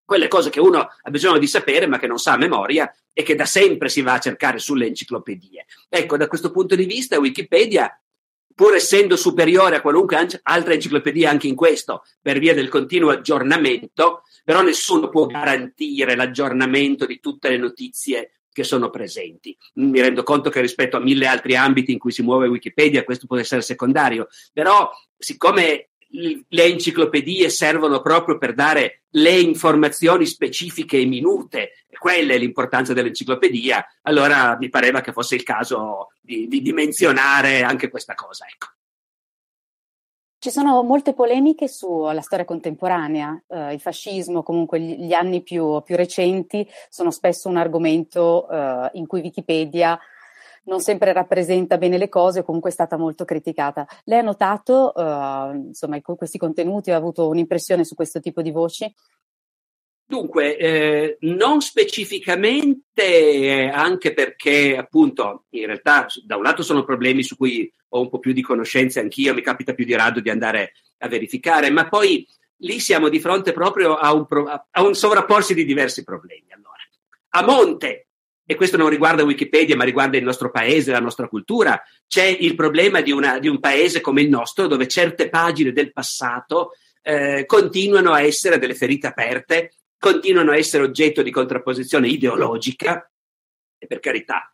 quelle 0.06 0.28
cose 0.28 0.50
che 0.50 0.60
uno 0.60 0.80
ha 0.80 1.10
bisogno 1.10 1.38
di 1.38 1.48
sapere 1.48 1.86
ma 1.86 2.00
che 2.00 2.08
non 2.08 2.18
sa 2.18 2.34
a 2.34 2.38
memoria 2.38 2.92
e 3.14 3.22
che 3.22 3.36
da 3.36 3.46
sempre 3.46 3.90
si 3.90 4.02
va 4.02 4.14
a 4.14 4.20
cercare 4.20 4.58
sulle 4.58 4.88
enciclopedie. 4.88 5.66
Ecco, 5.88 6.18
da 6.18 6.28
questo 6.28 6.52
punto 6.52 6.76
di 6.76 6.86
vista 6.86 7.20
Wikipedia, 7.20 8.02
pur 8.56 8.74
essendo 8.74 9.16
superiore 9.16 9.76
a 9.76 9.82
qualunque 9.82 10.28
altra 10.44 10.74
enciclopedia 10.74 11.30
anche 11.30 11.48
in 11.48 11.56
questo, 11.56 12.04
per 12.22 12.40
via 12.40 12.54
del 12.54 12.70
continuo 12.70 13.12
aggiornamento, 13.12 14.24
però 14.44 14.62
nessuno 14.62 15.10
può 15.10 15.28
garantire 15.28 16.16
l'aggiornamento 16.16 17.06
di 17.06 17.20
tutte 17.20 17.50
le 17.50 17.58
notizie 17.58 18.39
che 18.52 18.64
sono 18.64 18.90
presenti. 18.90 19.56
Mi 19.76 20.02
rendo 20.02 20.24
conto 20.24 20.50
che 20.50 20.62
rispetto 20.62 20.98
a 20.98 21.02
mille 21.02 21.28
altri 21.28 21.56
ambiti 21.56 21.92
in 21.92 22.00
cui 22.00 22.12
si 22.12 22.22
muove 22.22 22.48
Wikipedia 22.48 23.04
questo 23.04 23.28
può 23.28 23.38
essere 23.38 23.62
secondario, 23.62 24.28
però 24.54 24.90
siccome 25.18 25.90
le 26.12 26.64
enciclopedie 26.64 27.50
servono 27.50 28.02
proprio 28.02 28.38
per 28.38 28.56
dare 28.56 29.04
le 29.12 29.40
informazioni 29.40 30.26
specifiche 30.26 30.98
e 30.98 31.06
minute, 31.06 31.86
quella 31.98 32.34
è 32.34 32.38
l'importanza 32.38 32.94
dell'enciclopedia, 32.94 33.86
allora 34.04 34.58
mi 34.60 34.70
pareva 34.70 35.02
che 35.02 35.12
fosse 35.12 35.36
il 35.36 35.44
caso 35.44 36.08
di, 36.20 36.48
di, 36.48 36.62
di 36.62 36.74
menzionare 36.74 37.62
anche 37.62 37.90
questa 37.90 38.16
cosa. 38.16 38.46
Ecco. 38.52 38.79
Ci 40.42 40.52
sono 40.52 40.84
molte 40.84 41.14
polemiche 41.14 41.68
sulla 41.68 42.22
storia 42.22 42.46
contemporanea, 42.46 43.44
eh, 43.50 43.74
il 43.74 43.82
fascismo, 43.82 44.42
comunque 44.42 44.80
gli, 44.80 44.96
gli 44.96 45.12
anni 45.12 45.42
più, 45.42 45.82
più, 45.84 45.98
recenti 45.98 46.66
sono 46.88 47.12
spesso 47.12 47.50
un 47.50 47.58
argomento 47.58 48.50
eh, 48.50 48.90
in 48.94 49.06
cui 49.06 49.20
Wikipedia 49.20 50.00
non 50.64 50.80
sempre 50.80 51.12
rappresenta 51.12 51.78
bene 51.78 51.98
le 51.98 52.08
cose 52.08 52.40
o 52.40 52.44
comunque 52.44 52.70
è 52.70 52.74
stata 52.74 52.96
molto 52.96 53.26
criticata. 53.26 53.86
Lei 54.06 54.20
ha 54.20 54.24
notato, 54.24 54.94
uh, 54.96 55.54
insomma, 55.54 56.00
questi 56.02 56.38
contenuti, 56.38 56.92
ha 56.92 56.96
avuto 56.96 57.28
un'impressione 57.28 57.84
su 57.84 57.96
questo 57.96 58.20
tipo 58.20 58.42
di 58.42 58.52
voci? 58.52 58.94
Dunque, 60.10 60.58
eh, 60.58 61.18
non 61.22 61.62
specificamente, 61.62 63.70
anche 63.72 64.12
perché 64.12 64.76
appunto 64.76 65.46
in 65.50 65.68
realtà 65.68 66.08
da 66.24 66.36
un 66.36 66.42
lato 66.42 66.64
sono 66.64 66.84
problemi 66.84 67.22
su 67.22 67.38
cui 67.38 67.72
ho 67.90 68.02
un 68.02 68.10
po' 68.10 68.18
più 68.18 68.34
di 68.34 68.42
conoscenze 68.42 69.00
anch'io, 69.00 69.36
mi 69.36 69.44
capita 69.44 69.76
più 69.76 69.86
di 69.86 69.94
rado 69.94 70.20
di 70.20 70.32
andare 70.32 70.72
a 70.98 71.08
verificare, 71.08 71.70
ma 71.70 71.88
poi 71.88 72.28
lì 72.62 72.80
siamo 72.80 73.08
di 73.08 73.20
fronte 73.20 73.52
proprio 73.52 73.98
a 73.98 74.12
un, 74.12 74.26
a 74.72 74.82
un 74.82 74.96
sovrapporsi 74.96 75.54
di 75.54 75.64
diversi 75.64 76.04
problemi. 76.04 76.48
Allora, 76.54 76.82
a 77.30 77.44
monte 77.44 78.08
e 78.48 78.56
questo 78.56 78.78
non 78.78 78.90
riguarda 78.90 79.24
Wikipedia, 79.24 79.76
ma 79.76 79.84
riguarda 79.84 80.18
il 80.18 80.24
nostro 80.24 80.50
paese, 80.50 80.92
la 80.92 81.00
nostra 81.00 81.28
cultura, 81.28 81.80
c'è 82.08 82.26
il 82.26 82.56
problema 82.56 83.02
di, 83.02 83.12
una, 83.12 83.38
di 83.38 83.48
un 83.48 83.60
paese 83.60 84.02
come 84.02 84.24
il 84.24 84.30
nostro, 84.30 84.66
dove 84.66 84.88
certe 84.88 85.30
pagine 85.30 85.72
del 85.72 85.94
passato 85.94 86.72
eh, 87.04 87.44
continuano 87.46 88.12
a 88.12 88.22
essere 88.22 88.58
delle 88.58 88.74
ferite 88.74 89.06
aperte, 89.06 89.74
continuano 90.00 90.52
a 90.52 90.58
essere 90.58 90.84
oggetto 90.84 91.22
di 91.22 91.32
contrapposizione 91.32 92.08
ideologica, 92.08 93.12
e 93.78 93.86
per 93.86 94.00
carità, 94.00 94.52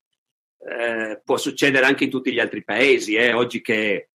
eh, 0.57 1.21
può 1.23 1.37
succedere 1.37 1.85
anche 1.85 2.05
in 2.05 2.09
tutti 2.09 2.33
gli 2.33 2.39
altri 2.39 2.63
paesi, 2.63 3.15
eh, 3.15 3.33
oggi 3.33 3.61
che, 3.61 4.09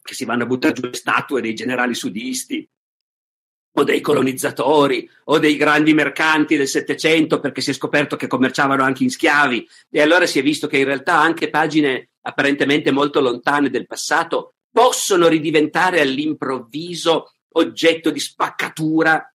che 0.00 0.14
si 0.14 0.24
vanno 0.24 0.44
a 0.44 0.46
buttare 0.46 0.74
giù 0.74 0.82
le 0.82 0.94
statue 0.94 1.40
dei 1.40 1.54
generali 1.54 1.94
sudisti, 1.94 2.68
o 3.78 3.84
dei 3.84 4.00
colonizzatori 4.00 5.08
o 5.24 5.38
dei 5.38 5.56
grandi 5.56 5.94
mercanti 5.94 6.56
del 6.56 6.66
Settecento 6.66 7.38
perché 7.38 7.60
si 7.60 7.70
è 7.70 7.74
scoperto 7.74 8.16
che 8.16 8.26
commerciavano 8.26 8.82
anche 8.82 9.04
in 9.04 9.10
schiavi 9.10 9.68
e 9.90 10.00
allora 10.00 10.26
si 10.26 10.38
è 10.38 10.42
visto 10.42 10.66
che 10.66 10.78
in 10.78 10.84
realtà 10.84 11.18
anche 11.18 11.50
pagine 11.50 12.10
apparentemente 12.22 12.90
molto 12.90 13.20
lontane 13.20 13.70
del 13.70 13.86
passato 13.86 14.54
possono 14.70 15.28
ridiventare 15.28 16.00
all'improvviso 16.00 17.34
oggetto 17.52 18.10
di 18.10 18.20
spaccatura 18.20 19.32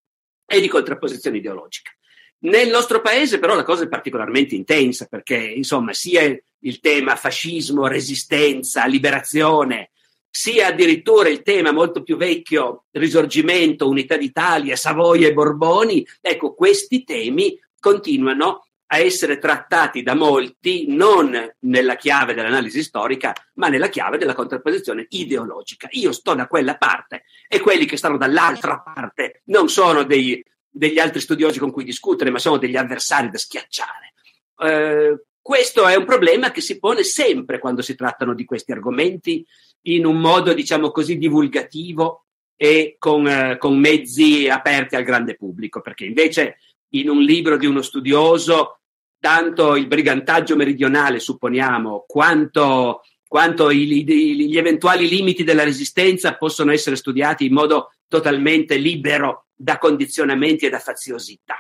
e 0.56 0.62
di 0.62 0.68
contrapposizione 0.68 1.38
ideologica. 1.38 1.92
Nel 2.40 2.70
nostro 2.70 3.02
paese 3.02 3.40
però 3.40 3.56
la 3.56 3.64
cosa 3.64 3.84
è 3.84 3.88
particolarmente 3.88 4.56
intensa 4.56 5.06
perché 5.06 5.38
insomma 5.38 5.94
sia 5.94 6.24
il 6.24 6.80
tema 6.80 7.16
fascismo, 7.16 7.88
resistenza, 7.88 8.86
liberazione, 8.86 9.92
sia 10.30 10.68
addirittura 10.68 11.30
il 11.30 11.42
tema 11.42 11.72
molto 11.72 12.04
più 12.04 12.18
vecchio, 12.18 12.86
risorgimento, 12.92 13.88
unità 13.88 14.18
d'Italia, 14.18 14.76
Savoia 14.76 15.28
e 15.28 15.34
Borboni, 15.34 16.06
ecco, 16.20 16.54
questi 16.54 17.04
temi 17.04 17.58
continuano 17.80 18.66
a 18.94 19.00
essere 19.00 19.40
trattati 19.40 20.04
da 20.04 20.14
molti 20.14 20.86
non 20.88 21.36
nella 21.62 21.96
chiave 21.96 22.36
dell'analisi 22.36 22.84
storica, 22.84 23.34
ma 23.56 23.68
nella 23.68 23.90
chiave 23.90 24.20
della 24.20 24.36
contrapposizione 24.36 25.08
ideologica. 25.10 25.88
Io 25.94 26.12
sto 26.12 26.36
da 26.36 26.46
quella 26.46 26.78
parte 26.78 27.24
e 27.48 27.60
quelli 27.60 27.86
che 27.86 27.98
stanno 27.98 28.18
dall'altra 28.18 28.82
parte 28.82 29.42
non 29.46 29.68
sono 29.68 30.04
dei, 30.04 30.46
degli 30.70 31.00
altri 31.00 31.22
studiosi 31.22 31.58
con 31.58 31.72
cui 31.72 31.84
discutere, 31.84 32.30
ma 32.30 32.38
sono 32.38 32.58
degli 32.58 32.76
avversari 32.76 33.32
da 33.32 33.38
schiacciare. 33.40 34.14
Eh, 34.60 35.24
questo 35.42 35.88
è 35.88 35.96
un 35.96 36.06
problema 36.06 36.52
che 36.52 36.62
si 36.62 36.78
pone 36.78 37.02
sempre 37.02 37.58
quando 37.58 37.82
si 37.82 37.96
trattano 37.96 38.36
di 38.36 38.46
questi 38.46 38.74
argomenti 38.74 39.44
in 39.88 40.06
un 40.06 40.20
modo, 40.20 40.54
diciamo 40.54 40.92
così, 40.92 41.18
divulgativo 41.18 42.26
e 42.56 42.98
con, 43.00 43.28
eh, 43.28 43.58
con 43.58 43.76
mezzi 43.76 44.48
aperti 44.48 44.96
al 44.96 45.04
grande 45.04 45.36
pubblico, 45.36 45.82
perché 45.82 46.06
invece 46.06 46.58
in 46.94 47.10
un 47.10 47.22
libro 47.22 47.58
di 47.58 47.66
uno 47.66 47.82
studioso, 47.82 48.82
tanto 49.24 49.78
il 49.78 49.88
brigantaggio 49.88 50.58
meridionale, 50.58 51.22
supponiamo, 51.22 52.04
quanto, 52.06 53.04
quanto 53.26 53.70
i, 53.70 54.04
gli 54.04 54.58
eventuali 54.58 55.08
limiti 55.08 55.46
della 55.46 55.64
resistenza 55.64 56.36
possono 56.36 56.74
essere 56.74 56.98
studiati 56.98 57.46
in 57.46 57.54
modo 57.54 57.94
totalmente 58.10 58.76
libero 58.76 59.46
da 59.56 59.78
condizionamenti 59.78 60.66
e 60.66 60.70
da 60.70 60.80
faziosità. 60.80 61.56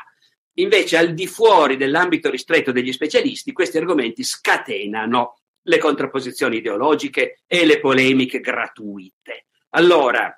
Invece, 0.55 0.97
al 0.97 1.13
di 1.13 1.25
fuori 1.25 1.77
dell'ambito 1.77 2.29
ristretto 2.29 2.73
degli 2.73 2.91
specialisti, 2.91 3.53
questi 3.53 3.77
argomenti 3.77 4.25
scatenano 4.25 5.37
le 5.61 5.77
contrapposizioni 5.77 6.57
ideologiche 6.57 7.43
e 7.47 7.65
le 7.65 7.79
polemiche 7.79 8.41
gratuite. 8.41 9.45
Allora, 9.69 10.37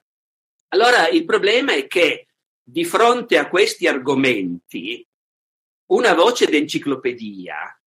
allora 0.67 1.09
il 1.09 1.25
problema 1.25 1.73
è 1.73 1.87
che 1.87 2.27
di 2.61 2.85
fronte 2.85 3.39
a 3.39 3.49
questi 3.49 3.87
argomenti 3.87 5.03
una 5.87 6.13
voce 6.13 6.47
d'enciclopedia 6.47 7.79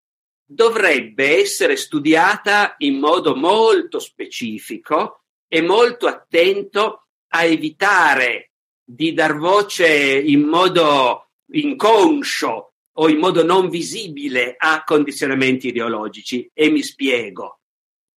dovrebbe 0.45 1.41
essere 1.41 1.77
studiata 1.77 2.75
in 2.79 2.99
modo 2.99 3.35
molto 3.35 3.99
specifico 3.99 5.25
e 5.47 5.61
molto 5.61 6.07
attento 6.07 7.09
a 7.29 7.45
evitare 7.45 8.53
di 8.83 9.13
dar 9.13 9.37
voce 9.37 10.19
in 10.19 10.43
modo 10.43 11.31
inconscio 11.53 12.73
o 12.93 13.09
in 13.09 13.19
modo 13.19 13.45
non 13.45 13.69
visibile 13.69 14.55
a 14.57 14.83
condizionamenti 14.85 15.69
ideologici. 15.69 16.51
E 16.53 16.71
mi 16.71 16.83
spiego. 16.83 17.61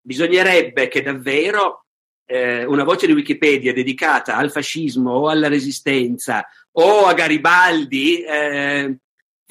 Bisognerebbe 0.02 0.88
che 0.88 1.02
davvero 1.02 1.86
eh, 2.26 2.64
una 2.64 2.84
voce 2.84 3.06
di 3.06 3.14
Wikipedia 3.14 3.74
dedicata 3.74 4.38
al 4.38 4.52
fascismo 4.52 5.12
o 5.12 5.28
alla 5.28 5.50
resistenza 5.50 6.48
o 6.72 7.06
a 7.06 7.14
Garibaldi 7.14 8.24
eh, 8.24 8.98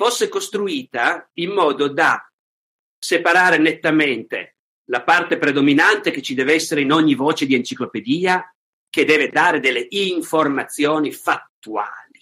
fosse 0.01 0.31
costruita 0.31 1.29
in 1.35 1.51
modo 1.51 1.87
da 1.87 2.27
separare 2.99 3.59
nettamente 3.59 4.57
la 4.87 5.03
parte 5.03 5.37
predominante 5.37 6.11
che 6.11 6.23
ci 6.23 6.33
deve 6.33 6.55
essere 6.55 6.81
in 6.81 6.91
ogni 6.91 7.15
voce 7.15 7.45
di 7.45 7.55
enciclopedia, 7.55 8.51
che 8.89 9.05
deve 9.05 9.29
dare 9.29 9.61
delle 9.61 9.87
informazioni 9.91 11.13
fattuali 11.13 12.19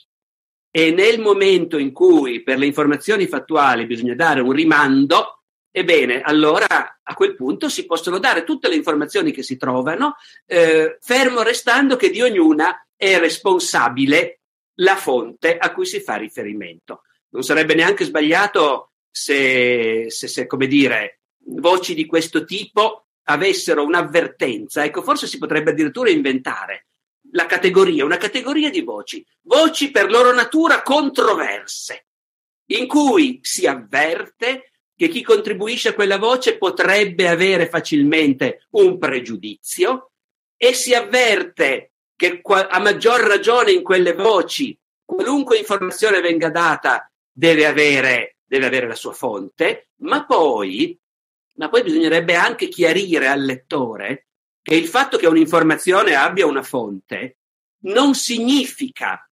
e 0.72 0.90
nel 0.90 1.20
momento 1.20 1.78
in 1.78 1.92
cui 1.92 2.42
per 2.42 2.58
le 2.58 2.66
informazioni 2.66 3.28
fattuali 3.28 3.86
bisogna 3.86 4.16
dare 4.16 4.40
un 4.40 4.50
rimando, 4.50 5.44
ebbene, 5.70 6.20
allora 6.20 6.66
a 7.00 7.14
quel 7.14 7.36
punto 7.36 7.68
si 7.68 7.86
possono 7.86 8.18
dare 8.18 8.42
tutte 8.42 8.68
le 8.68 8.74
informazioni 8.74 9.30
che 9.30 9.44
si 9.44 9.56
trovano, 9.56 10.16
eh, 10.46 10.98
fermo 11.00 11.42
restando 11.42 11.94
che 11.94 12.10
di 12.10 12.22
ognuna 12.22 12.88
è 12.96 13.20
responsabile 13.20 14.40
la 14.80 14.96
fonte 14.96 15.56
a 15.56 15.72
cui 15.72 15.86
si 15.86 16.00
fa 16.00 16.16
riferimento. 16.16 17.02
Non 17.30 17.42
sarebbe 17.42 17.74
neanche 17.74 18.04
sbagliato 18.04 18.92
se, 19.10 20.06
se, 20.08 20.28
se 20.28 20.46
come 20.46 20.66
dire, 20.66 21.20
voci 21.46 21.94
di 21.94 22.06
questo 22.06 22.44
tipo 22.44 23.06
avessero 23.24 23.84
un'avvertenza. 23.84 24.84
Ecco, 24.84 25.02
forse 25.02 25.26
si 25.26 25.38
potrebbe 25.38 25.70
addirittura 25.70 26.10
inventare 26.10 26.86
la 27.32 27.46
categoria, 27.46 28.04
una 28.04 28.16
categoria 28.16 28.70
di 28.70 28.80
voci, 28.80 29.24
voci 29.42 29.90
per 29.90 30.10
loro 30.10 30.32
natura 30.32 30.82
controverse, 30.82 32.06
in 32.70 32.86
cui 32.86 33.40
si 33.42 33.66
avverte 33.66 34.70
che 34.96 35.08
chi 35.08 35.22
contribuisce 35.22 35.90
a 35.90 35.94
quella 35.94 36.18
voce 36.18 36.56
potrebbe 36.56 37.28
avere 37.28 37.68
facilmente 37.68 38.66
un 38.70 38.98
pregiudizio 38.98 40.12
e 40.56 40.72
si 40.72 40.92
avverte 40.94 41.92
che 42.16 42.40
a 42.42 42.80
maggior 42.80 43.20
ragione 43.20 43.70
in 43.70 43.82
quelle 43.82 44.12
voci 44.12 44.76
qualunque 45.04 45.56
informazione 45.56 46.20
venga 46.20 46.50
data 46.50 47.07
deve 47.38 47.66
avere, 47.66 48.38
deve 48.44 48.66
avere 48.66 48.88
la 48.88 48.96
sua 48.96 49.12
fonte, 49.12 49.90
ma 49.98 50.26
poi 50.26 50.98
ma 51.58 51.68
poi 51.68 51.82
bisognerebbe 51.82 52.34
anche 52.34 52.68
chiarire 52.68 53.26
al 53.26 53.42
lettore 53.42 54.28
che 54.62 54.76
il 54.76 54.86
fatto 54.86 55.18
che 55.18 55.26
un'informazione 55.26 56.14
abbia 56.14 56.46
una 56.46 56.62
fonte 56.62 57.38
non 57.82 58.14
significa, 58.14 59.28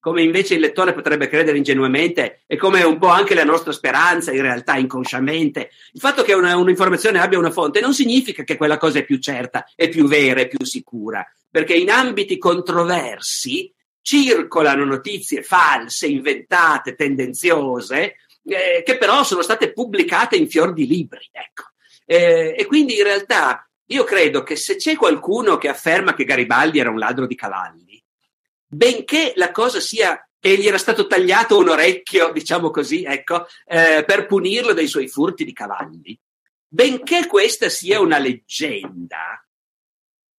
come 0.00 0.22
invece 0.22 0.54
il 0.54 0.60
lettore 0.60 0.94
potrebbe 0.94 1.28
credere 1.28 1.58
ingenuamente 1.58 2.44
e 2.46 2.56
come 2.56 2.80
è 2.80 2.84
un 2.84 2.98
po' 2.98 3.08
anche 3.08 3.34
la 3.34 3.44
nostra 3.44 3.72
speranza 3.72 4.32
in 4.32 4.40
realtà 4.40 4.76
inconsciamente, 4.76 5.70
il 5.92 6.00
fatto 6.00 6.22
che 6.22 6.32
una, 6.32 6.56
un'informazione 6.56 7.18
abbia 7.18 7.38
una 7.38 7.50
fonte 7.50 7.80
non 7.80 7.92
significa 7.92 8.42
che 8.42 8.56
quella 8.56 8.78
cosa 8.78 8.98
è 8.98 9.04
più 9.04 9.18
certa, 9.18 9.66
è 9.74 9.88
più 9.88 10.06
vera, 10.06 10.40
è 10.40 10.48
più 10.48 10.64
sicura, 10.64 11.26
perché 11.50 11.74
in 11.74 11.90
ambiti 11.90 12.38
controversi 12.38 13.70
circolano 14.06 14.84
notizie 14.84 15.42
false, 15.42 16.06
inventate, 16.06 16.94
tendenziose, 16.94 18.18
eh, 18.44 18.84
che 18.84 18.98
però 18.98 19.24
sono 19.24 19.42
state 19.42 19.72
pubblicate 19.72 20.36
in 20.36 20.48
fior 20.48 20.72
di 20.72 20.86
libri. 20.86 21.28
Ecco. 21.32 21.64
Eh, 22.04 22.54
e 22.56 22.66
quindi 22.66 22.96
in 22.96 23.02
realtà 23.02 23.68
io 23.86 24.04
credo 24.04 24.44
che 24.44 24.54
se 24.54 24.76
c'è 24.76 24.94
qualcuno 24.94 25.56
che 25.56 25.66
afferma 25.66 26.14
che 26.14 26.22
Garibaldi 26.22 26.78
era 26.78 26.90
un 26.90 27.00
ladro 27.00 27.26
di 27.26 27.34
cavalli, 27.34 28.00
benché 28.64 29.32
la 29.34 29.50
cosa 29.50 29.80
sia 29.80 30.20
e 30.38 30.56
gli 30.56 30.68
era 30.68 30.78
stato 30.78 31.08
tagliato 31.08 31.58
un 31.58 31.70
orecchio, 31.70 32.30
diciamo 32.30 32.70
così, 32.70 33.02
ecco, 33.02 33.48
eh, 33.66 34.04
per 34.06 34.26
punirlo 34.26 34.72
dei 34.72 34.86
suoi 34.86 35.08
furti 35.08 35.44
di 35.44 35.52
cavalli, 35.52 36.16
benché 36.68 37.26
questa 37.26 37.68
sia 37.68 37.98
una 37.98 38.18
leggenda, 38.18 39.44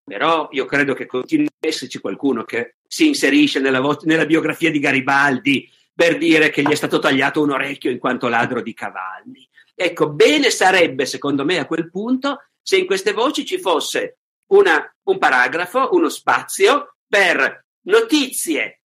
però 0.07 0.47
io 0.51 0.63
credo 0.63 0.93
che 0.93 1.05
continui 1.05 1.47
ad 1.47 1.69
esserci 1.69 1.99
qualcuno 1.99 2.45
che 2.45 2.77
si 2.87 3.07
inserisce 3.07 3.59
nella, 3.59 3.81
vo- 3.81 3.99
nella 4.03 4.25
biografia 4.25 4.71
di 4.71 4.79
Garibaldi 4.79 5.69
per 5.93 6.17
dire 6.17 6.49
che 6.49 6.61
gli 6.61 6.71
è 6.71 6.75
stato 6.75 6.99
tagliato 6.99 7.41
un 7.41 7.51
orecchio 7.51 7.91
in 7.91 7.99
quanto 7.99 8.29
ladro 8.29 8.61
di 8.61 8.73
cavalli. 8.73 9.45
Ecco, 9.75 10.09
bene 10.09 10.49
sarebbe, 10.49 11.05
secondo 11.05 11.43
me, 11.43 11.59
a 11.59 11.65
quel 11.65 11.89
punto, 11.89 12.45
se 12.61 12.77
in 12.77 12.85
queste 12.85 13.11
voci 13.11 13.45
ci 13.45 13.59
fosse 13.59 14.19
una, 14.51 14.95
un 15.03 15.17
paragrafo, 15.17 15.89
uno 15.91 16.07
spazio 16.07 16.95
per 17.05 17.65
notizie 17.81 18.83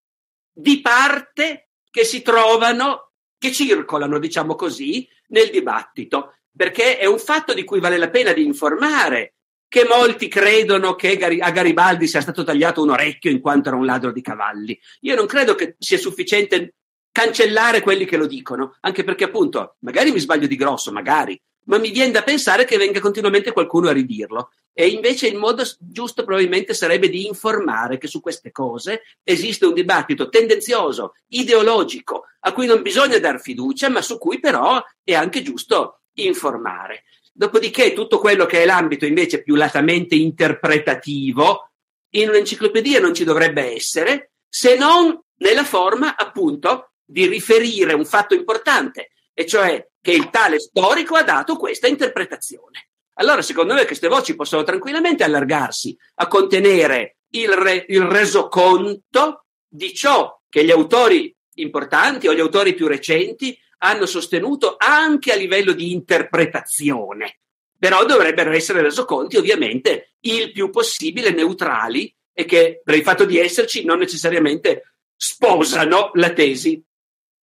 di 0.52 0.80
parte 0.80 1.68
che 1.88 2.02
si 2.02 2.20
trovano, 2.22 3.12
che 3.38 3.52
circolano, 3.52 4.18
diciamo 4.18 4.56
così, 4.56 5.08
nel 5.28 5.50
dibattito, 5.50 6.34
perché 6.54 6.98
è 6.98 7.06
un 7.06 7.20
fatto 7.20 7.54
di 7.54 7.62
cui 7.62 7.78
vale 7.78 7.96
la 7.96 8.10
pena 8.10 8.32
di 8.32 8.44
informare 8.44 9.34
che 9.72 9.86
molti 9.86 10.28
credono 10.28 10.94
che 10.94 11.16
a 11.16 11.50
Garibaldi 11.50 12.06
sia 12.06 12.20
stato 12.20 12.44
tagliato 12.44 12.82
un 12.82 12.90
orecchio 12.90 13.30
in 13.30 13.40
quanto 13.40 13.70
era 13.70 13.78
un 13.78 13.86
ladro 13.86 14.12
di 14.12 14.20
cavalli. 14.20 14.78
Io 15.00 15.14
non 15.14 15.24
credo 15.24 15.54
che 15.54 15.76
sia 15.78 15.96
sufficiente 15.96 16.74
cancellare 17.10 17.80
quelli 17.80 18.04
che 18.04 18.18
lo 18.18 18.26
dicono, 18.26 18.76
anche 18.80 19.02
perché 19.02 19.24
appunto, 19.24 19.76
magari 19.78 20.12
mi 20.12 20.20
sbaglio 20.20 20.46
di 20.46 20.56
grosso, 20.56 20.92
magari, 20.92 21.40
ma 21.68 21.78
mi 21.78 21.90
viene 21.90 22.10
da 22.10 22.22
pensare 22.22 22.66
che 22.66 22.76
venga 22.76 23.00
continuamente 23.00 23.52
qualcuno 23.52 23.88
a 23.88 23.92
ridirlo. 23.92 24.50
E 24.74 24.88
invece 24.88 25.28
il 25.28 25.38
modo 25.38 25.62
giusto 25.78 26.22
probabilmente 26.22 26.74
sarebbe 26.74 27.08
di 27.08 27.26
informare 27.26 27.96
che 27.96 28.08
su 28.08 28.20
queste 28.20 28.50
cose 28.50 29.04
esiste 29.24 29.64
un 29.64 29.72
dibattito 29.72 30.28
tendenzioso, 30.28 31.14
ideologico, 31.28 32.24
a 32.40 32.52
cui 32.52 32.66
non 32.66 32.82
bisogna 32.82 33.18
dar 33.18 33.40
fiducia, 33.40 33.88
ma 33.88 34.02
su 34.02 34.18
cui 34.18 34.38
però 34.38 34.84
è 35.02 35.14
anche 35.14 35.40
giusto 35.40 36.02
informare. 36.16 37.04
Dopodiché 37.32 37.94
tutto 37.94 38.18
quello 38.18 38.44
che 38.44 38.62
è 38.62 38.66
l'ambito 38.66 39.06
invece 39.06 39.42
più 39.42 39.54
latamente 39.54 40.14
interpretativo, 40.14 41.70
in 42.14 42.28
un'enciclopedia 42.28 43.00
non 43.00 43.14
ci 43.14 43.24
dovrebbe 43.24 43.74
essere, 43.74 44.32
se 44.48 44.76
non 44.76 45.18
nella 45.38 45.64
forma 45.64 46.14
appunto 46.14 46.92
di 47.04 47.26
riferire 47.26 47.94
un 47.94 48.04
fatto 48.04 48.34
importante, 48.34 49.12
e 49.32 49.46
cioè 49.46 49.86
che 50.00 50.12
il 50.12 50.30
tale 50.30 50.60
storico 50.60 51.14
ha 51.14 51.22
dato 51.22 51.56
questa 51.56 51.86
interpretazione. 51.86 52.88
Allora, 53.14 53.42
secondo 53.42 53.74
me, 53.74 53.84
queste 53.86 54.08
voci 54.08 54.34
possono 54.34 54.62
tranquillamente 54.62 55.24
allargarsi 55.24 55.96
a 56.16 56.26
contenere 56.26 57.18
il, 57.30 57.50
re, 57.50 57.84
il 57.88 58.02
resoconto 58.02 59.46
di 59.68 59.94
ciò 59.94 60.38
che 60.48 60.64
gli 60.64 60.70
autori 60.70 61.34
importanti 61.54 62.28
o 62.28 62.34
gli 62.34 62.40
autori 62.40 62.74
più 62.74 62.86
recenti 62.86 63.58
hanno 63.84 64.06
sostenuto 64.06 64.76
anche 64.78 65.32
a 65.32 65.36
livello 65.36 65.72
di 65.72 65.92
interpretazione, 65.92 67.40
però 67.78 68.04
dovrebbero 68.04 68.52
essere 68.52 68.80
resoconti 68.80 69.36
ovviamente 69.36 70.14
il 70.20 70.52
più 70.52 70.70
possibile 70.70 71.30
neutrali 71.30 72.14
e 72.32 72.44
che 72.44 72.80
per 72.82 72.94
il 72.94 73.02
fatto 73.02 73.24
di 73.24 73.38
esserci 73.38 73.84
non 73.84 73.98
necessariamente 73.98 74.94
sposano 75.16 76.10
la 76.14 76.32
tesi 76.32 76.82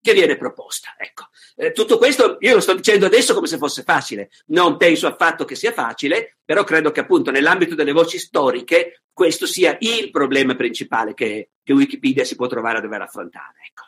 che 0.02 0.13
viene 0.13 0.38
proposta. 0.38 0.95
Ecco. 0.97 1.28
Eh, 1.58 1.73
tutto 1.73 1.97
questo 1.97 2.38
io 2.39 2.54
lo 2.54 2.62
sto 2.62 2.73
dicendo 2.73 3.06
adesso 3.06 3.34
come 3.34 3.47
se 3.47 3.58
fosse 3.58 3.84
facile, 3.84 4.30
non 4.47 4.78
penso 4.78 5.08
affatto 5.08 5.43
che 5.43 5.56
sia 5.56 5.73
facile, 5.73 6.38
però 6.45 6.63
credo 6.63 6.91
che 6.91 7.02
appunto 7.02 7.32
nell'ambito 7.32 7.75
delle 7.75 7.91
voci 7.91 8.17
storiche 8.17 9.04
questo 9.12 9.45
sia 9.45 9.75
il 9.82 10.10
problema 10.10 10.56
principale 10.56 11.13
che, 11.13 11.49
che 11.62 11.73
Wikipedia 11.73 12.23
si 12.23 12.36
può 12.36 12.47
trovare 12.47 12.78
a 12.78 12.82
dover 12.82 13.02
affrontare. 13.02 13.58
Ecco. 13.67 13.88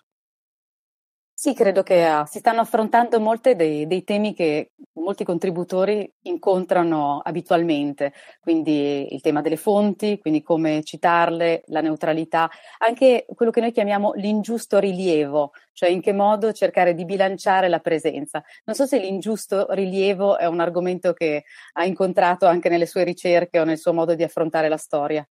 Sì, 1.43 1.55
credo 1.55 1.81
che 1.81 2.07
uh, 2.07 2.23
si 2.27 2.37
stanno 2.37 2.61
affrontando 2.61 3.19
molti 3.19 3.55
dei, 3.55 3.87
dei, 3.87 4.03
temi 4.03 4.35
che 4.35 4.73
molti 4.99 5.23
contributori 5.23 6.07
incontrano 6.25 7.19
abitualmente, 7.19 8.13
quindi 8.39 9.11
il 9.11 9.21
tema 9.21 9.41
delle 9.41 9.57
fonti, 9.57 10.19
quindi 10.19 10.43
come 10.43 10.83
citarle, 10.83 11.63
la 11.69 11.81
neutralità, 11.81 12.47
anche 12.77 13.25
quello 13.33 13.51
che 13.51 13.59
noi 13.59 13.71
chiamiamo 13.71 14.13
l'ingiusto 14.17 14.77
rilievo, 14.77 15.53
cioè 15.73 15.89
in 15.89 15.99
che 15.99 16.13
modo 16.13 16.51
cercare 16.53 16.93
di 16.93 17.05
bilanciare 17.05 17.69
la 17.69 17.79
presenza. 17.79 18.43
Non 18.65 18.75
so 18.75 18.85
se 18.85 18.99
l'ingiusto 18.99 19.65
rilievo 19.71 20.37
è 20.37 20.45
un 20.45 20.59
argomento 20.59 21.11
che 21.13 21.45
ha 21.73 21.85
incontrato 21.85 22.45
anche 22.45 22.69
nelle 22.69 22.85
sue 22.85 23.03
ricerche 23.03 23.59
o 23.59 23.63
nel 23.63 23.79
suo 23.79 23.93
modo 23.93 24.13
di 24.13 24.21
affrontare 24.21 24.69
la 24.69 24.77
storia. 24.77 25.27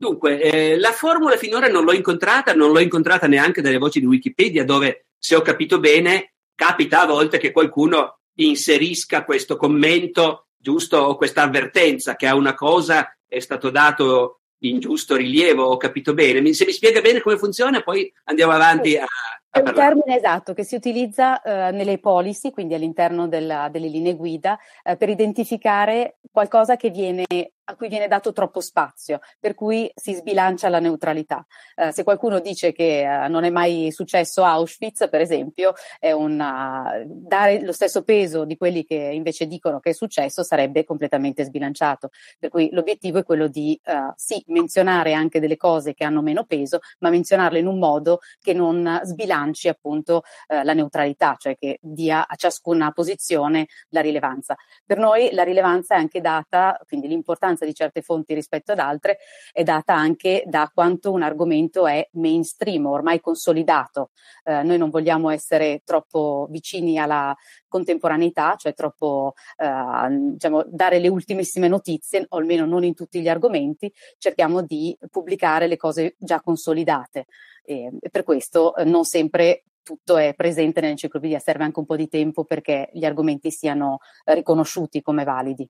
Dunque, 0.00 0.40
eh, 0.40 0.78
la 0.78 0.92
formula 0.92 1.36
finora 1.36 1.66
non 1.66 1.82
l'ho 1.82 1.92
incontrata, 1.92 2.54
non 2.54 2.70
l'ho 2.70 2.78
incontrata 2.78 3.26
neanche 3.26 3.60
dalle 3.60 3.78
voci 3.78 3.98
di 3.98 4.06
Wikipedia, 4.06 4.64
dove, 4.64 5.07
se 5.18 5.34
ho 5.34 5.42
capito 5.42 5.78
bene, 5.80 6.34
capita 6.54 7.02
a 7.02 7.06
volte 7.06 7.38
che 7.38 7.52
qualcuno 7.52 8.20
inserisca 8.34 9.24
questo 9.24 9.56
commento 9.56 10.48
giusto 10.56 10.98
o 10.98 11.16
questa 11.16 11.42
avvertenza 11.42 12.16
che 12.16 12.26
a 12.26 12.34
una 12.34 12.54
cosa 12.54 13.16
è 13.26 13.38
stato 13.40 13.70
dato 13.70 14.40
in 14.62 14.80
giusto 14.80 15.16
rilievo, 15.16 15.64
ho 15.64 15.76
capito 15.76 16.14
bene. 16.14 16.52
Se 16.52 16.64
mi 16.64 16.72
spiega 16.72 17.00
bene 17.00 17.20
come 17.20 17.38
funziona, 17.38 17.82
poi 17.82 18.12
andiamo 18.24 18.52
avanti 18.52 18.96
a, 18.96 19.06
è 19.50 19.58
un 19.60 19.72
termine 19.72 20.16
esatto 20.16 20.52
che 20.52 20.64
si 20.64 20.74
utilizza 20.74 21.40
eh, 21.40 21.70
nelle 21.72 21.98
policy, 21.98 22.50
quindi 22.50 22.74
all'interno 22.74 23.28
della, 23.28 23.68
delle 23.70 23.88
linee 23.88 24.14
guida, 24.14 24.58
eh, 24.82 24.96
per 24.96 25.08
identificare 25.08 26.18
qualcosa 26.30 26.76
che 26.76 26.90
viene 26.90 27.24
a 27.68 27.76
cui 27.76 27.88
viene 27.88 28.08
dato 28.08 28.32
troppo 28.32 28.60
spazio, 28.60 29.20
per 29.38 29.54
cui 29.54 29.90
si 29.94 30.14
sbilancia 30.14 30.68
la 30.68 30.80
neutralità. 30.80 31.46
Eh, 31.74 31.92
se 31.92 32.02
qualcuno 32.02 32.40
dice 32.40 32.72
che 32.72 33.00
eh, 33.00 33.28
non 33.28 33.44
è 33.44 33.50
mai 33.50 33.90
successo 33.92 34.42
Auschwitz, 34.42 35.08
per 35.10 35.20
esempio, 35.20 35.74
è 35.98 36.12
una, 36.12 37.02
dare 37.04 37.60
lo 37.62 37.72
stesso 37.72 38.02
peso 38.02 38.44
di 38.44 38.56
quelli 38.56 38.84
che 38.84 38.94
invece 38.94 39.46
dicono 39.46 39.80
che 39.80 39.90
è 39.90 39.92
successo 39.92 40.42
sarebbe 40.42 40.84
completamente 40.84 41.44
sbilanciato. 41.44 42.08
Per 42.38 42.48
cui 42.48 42.70
l'obiettivo 42.72 43.18
è 43.18 43.24
quello 43.24 43.48
di 43.48 43.78
eh, 43.84 44.12
sì 44.16 44.42
menzionare 44.46 45.12
anche 45.12 45.38
delle 45.38 45.58
cose 45.58 45.92
che 45.92 46.04
hanno 46.04 46.22
meno 46.22 46.44
peso, 46.44 46.80
ma 47.00 47.10
menzionarle 47.10 47.58
in 47.58 47.66
un 47.66 47.78
modo 47.78 48.20
che 48.40 48.54
non 48.54 49.00
sbilanci 49.38 49.68
appunto 49.68 50.22
eh, 50.48 50.64
la 50.64 50.72
neutralità, 50.72 51.36
cioè 51.38 51.56
che 51.56 51.78
dia 51.80 52.26
a 52.26 52.34
ciascuna 52.34 52.92
posizione 52.92 53.66
la 53.90 54.00
rilevanza. 54.00 54.56
Per 54.84 54.98
noi 54.98 55.30
la 55.32 55.44
rilevanza 55.44 55.94
è 55.94 55.98
anche 55.98 56.20
data, 56.20 56.78
quindi 56.86 57.06
l'importanza 57.08 57.26
importanza 57.38 57.64
di 57.64 57.74
certe 57.74 58.02
fonti 58.02 58.34
rispetto 58.34 58.72
ad 58.72 58.78
altre 58.78 59.18
è 59.52 59.62
data 59.62 59.94
anche 59.94 60.42
da 60.46 60.70
quanto 60.72 61.12
un 61.12 61.22
argomento 61.22 61.86
è 61.86 62.08
mainstream, 62.12 62.86
ormai 62.86 63.20
consolidato. 63.20 64.10
Eh, 64.44 64.62
noi 64.62 64.78
non 64.78 64.90
vogliamo 64.90 65.30
essere 65.30 65.82
troppo 65.84 66.46
vicini 66.50 66.98
alla 66.98 67.36
contemporaneità, 67.68 68.56
cioè 68.56 68.74
troppo 68.74 69.34
eh, 69.56 70.08
diciamo, 70.32 70.64
dare 70.66 70.98
le 70.98 71.08
ultimissime 71.08 71.68
notizie, 71.68 72.26
o 72.28 72.38
almeno 72.38 72.66
non 72.66 72.84
in 72.84 72.94
tutti 72.94 73.20
gli 73.20 73.28
argomenti, 73.28 73.92
cerchiamo 74.18 74.62
di 74.62 74.96
pubblicare 75.10 75.66
le 75.66 75.76
cose 75.76 76.14
già 76.18 76.40
consolidate. 76.40 77.26
E, 77.64 77.90
per 78.10 78.22
questo 78.24 78.74
eh, 78.76 78.84
non 78.84 79.04
sempre 79.04 79.64
tutto 79.82 80.18
è 80.18 80.34
presente 80.34 80.80
nell'enciclopedia, 80.80 81.38
serve 81.38 81.64
anche 81.64 81.78
un 81.78 81.86
po' 81.86 81.96
di 81.96 82.08
tempo 82.08 82.44
perché 82.44 82.90
gli 82.92 83.06
argomenti 83.06 83.50
siano 83.50 84.00
riconosciuti 84.24 85.00
come 85.00 85.24
validi. 85.24 85.66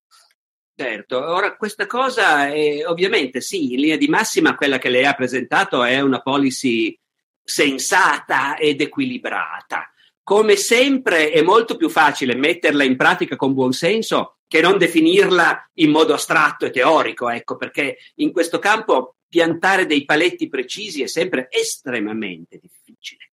Certo, 0.74 1.18
ora 1.18 1.56
questa 1.56 1.86
cosa 1.86 2.46
è, 2.48 2.84
ovviamente 2.86 3.40
sì, 3.40 3.72
in 3.72 3.80
linea 3.80 3.96
di 3.96 4.06
massima 4.06 4.54
quella 4.54 4.78
che 4.78 4.88
lei 4.88 5.04
ha 5.04 5.14
presentato 5.14 5.82
è 5.82 6.00
una 6.00 6.20
policy 6.20 6.96
sensata 7.42 8.56
ed 8.56 8.80
equilibrata. 8.80 9.90
Come 10.28 10.56
sempre 10.56 11.30
è 11.30 11.40
molto 11.40 11.74
più 11.78 11.88
facile 11.88 12.34
metterla 12.34 12.84
in 12.84 12.98
pratica 12.98 13.34
con 13.34 13.54
buon 13.54 13.72
senso 13.72 14.40
che 14.46 14.60
non 14.60 14.76
definirla 14.76 15.70
in 15.76 15.90
modo 15.90 16.12
astratto 16.12 16.66
e 16.66 16.70
teorico, 16.70 17.30
ecco, 17.30 17.56
perché 17.56 17.96
in 18.16 18.30
questo 18.30 18.58
campo 18.58 19.14
piantare 19.26 19.86
dei 19.86 20.04
paletti 20.04 20.50
precisi 20.50 21.02
è 21.02 21.06
sempre 21.06 21.48
estremamente 21.50 22.60
difficile. 22.60 23.30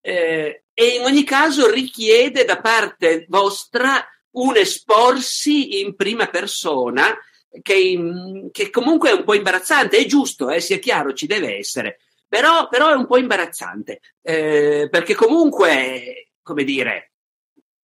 Eh, 0.00 0.62
e 0.72 0.86
in 0.86 1.02
ogni 1.02 1.24
caso 1.24 1.68
richiede 1.68 2.44
da 2.44 2.60
parte 2.60 3.26
vostra 3.28 4.06
un 4.36 4.56
esporsi 4.56 5.80
in 5.80 5.96
prima 5.96 6.28
persona 6.28 7.18
che, 7.62 7.98
che, 8.52 8.70
comunque 8.70 9.10
è 9.10 9.12
un 9.12 9.24
po' 9.24 9.34
imbarazzante, 9.34 9.96
è 9.96 10.06
giusto, 10.06 10.50
eh, 10.50 10.60
sia 10.60 10.78
chiaro, 10.78 11.14
ci 11.14 11.26
deve 11.26 11.56
essere, 11.56 11.98
però, 12.28 12.68
però 12.68 12.90
è 12.90 12.94
un 12.94 13.08
po' 13.08 13.16
imbarazzante, 13.16 14.00
eh, 14.22 14.86
perché 14.88 15.16
comunque, 15.16 16.27
come 16.48 16.64
dire, 16.64 17.12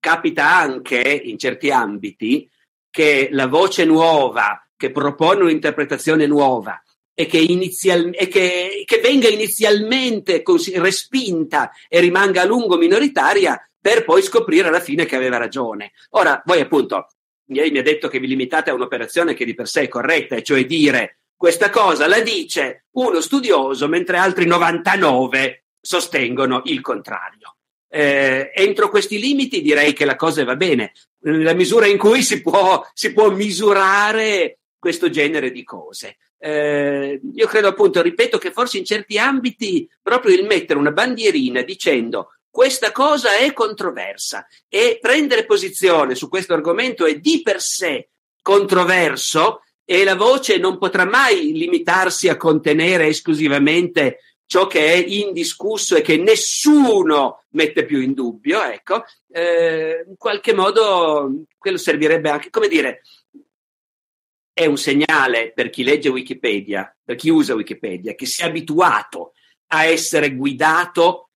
capita 0.01 0.57
anche 0.57 0.99
in 0.99 1.37
certi 1.37 1.71
ambiti 1.71 2.49
che 2.89 3.29
la 3.31 3.47
voce 3.47 3.85
nuova 3.85 4.67
che 4.75 4.91
propone 4.91 5.43
un'interpretazione 5.43 6.27
nuova 6.27 6.83
e 7.13 7.27
che, 7.27 7.37
inizial, 7.37 8.11
e 8.15 8.27
che, 8.27 8.85
che 8.87 9.01
venga 9.01 9.29
inizialmente 9.29 10.41
così 10.41 10.79
respinta 10.79 11.73
e 11.91 12.01
rimanga 12.01 12.41
a 12.41 12.47
lungo 12.47 12.79
minoritaria 12.79 13.61
per 13.79 14.03
poi 14.03 14.23
scoprire 14.23 14.69
alla 14.69 14.81
fine 14.81 15.05
che 15.05 15.15
aveva 15.15 15.37
ragione. 15.37 15.93
Ora, 16.13 16.43
voi 16.47 16.61
appunto, 16.61 17.09
lei 17.49 17.71
mi 17.71 17.79
ha 17.79 17.83
detto 17.83 18.09
che 18.09 18.19
vi 18.19 18.29
limitate 18.29 18.71
a 18.71 18.75
un'operazione 18.75 19.35
che 19.35 19.45
di 19.45 19.55
per 19.55 19.69
sé 19.69 19.83
è 19.83 19.89
corretta, 19.89 20.37
e 20.37 20.43
cioè 20.43 20.65
dire 20.65 21.19
questa 21.37 21.69
cosa 21.69 22.09
la 22.09 22.21
dice 22.21 22.87
uno 22.93 23.21
studioso 23.21 23.89
mentre 23.89 24.17
altri 24.17 24.47
99 24.47 25.65
sostengono 25.79 26.63
il 26.65 26.81
contrario. 26.81 27.57
Eh, 27.97 28.51
entro 28.53 28.89
questi 28.89 29.21
limiti 29.21 29.63
direi 29.63 29.93
che 29.93 30.05
la 30.05 30.17
cosa 30.17 30.45
va 30.45 30.57
bene, 30.57 30.95
nella 31.21 31.53
misura 31.53 31.87
in 31.87 31.97
cui 31.97 32.25
si 32.25 32.43
può, 32.43 32.85
si 32.93 33.13
può 33.13 33.31
misurare 33.31 34.59
questo 34.77 35.11
genere 35.11 35.53
di 35.53 35.63
cose. 35.63 36.17
Eh, 36.37 37.21
io 37.33 37.47
credo 37.47 37.69
appunto, 37.69 38.03
ripeto, 38.03 38.37
che 38.39 38.51
forse 38.51 38.79
in 38.79 38.85
certi 38.85 39.17
ambiti 39.17 39.89
proprio 40.03 40.35
il 40.35 40.45
mettere 40.45 40.81
una 40.81 40.91
bandierina 40.91 41.63
dicendo 41.63 42.31
questa 42.51 42.91
cosa 42.91 43.37
è 43.37 43.53
controversa 43.53 44.45
e 44.69 44.99
prendere 45.01 45.45
posizione 45.45 46.17
su 46.17 46.29
questo 46.29 46.53
argomento 46.53 47.07
è 47.07 47.21
di 47.21 47.43
per 47.43 47.61
sé 47.61 48.09
controverso 48.43 49.63
e 49.85 50.03
la 50.03 50.17
voce 50.17 50.59
non 50.59 50.79
potrà 50.79 51.05
mai 51.05 51.53
limitarsi 51.53 52.29
a 52.29 52.37
contenere 52.37 53.07
esclusivamente 53.07 54.19
ciò 54.47 54.67
che 54.67 54.93
è 54.93 54.97
indiscusso 54.97 55.97
e 55.97 56.03
che 56.03 56.17
nessuno 56.17 57.45
mette 57.51 57.85
più 57.85 58.01
in 58.01 58.13
dubbio, 58.13 58.63
ecco, 58.63 59.05
eh, 59.31 60.05
in 60.07 60.17
qualche 60.17 60.53
modo 60.53 61.45
quello 61.59 61.77
servirebbe 61.77 62.31
anche, 62.31 62.51
come 62.51 62.69
dire, 62.69 63.03
è 64.53 64.67
un 64.67 64.77
segnale 64.77 65.53
per 65.53 65.71
chi 65.71 65.83
legge 65.83 66.09
Wikipedia, 66.09 66.95
per 67.03 67.17
chi 67.17 67.29
usa 67.29 67.55
Wikipedia, 67.55 68.15
che 68.15 68.27
si 68.27 68.43
è 68.43 68.47
abituato 68.47 69.33
a 69.69 69.85
essere 69.85 70.35
guidato 70.35 71.31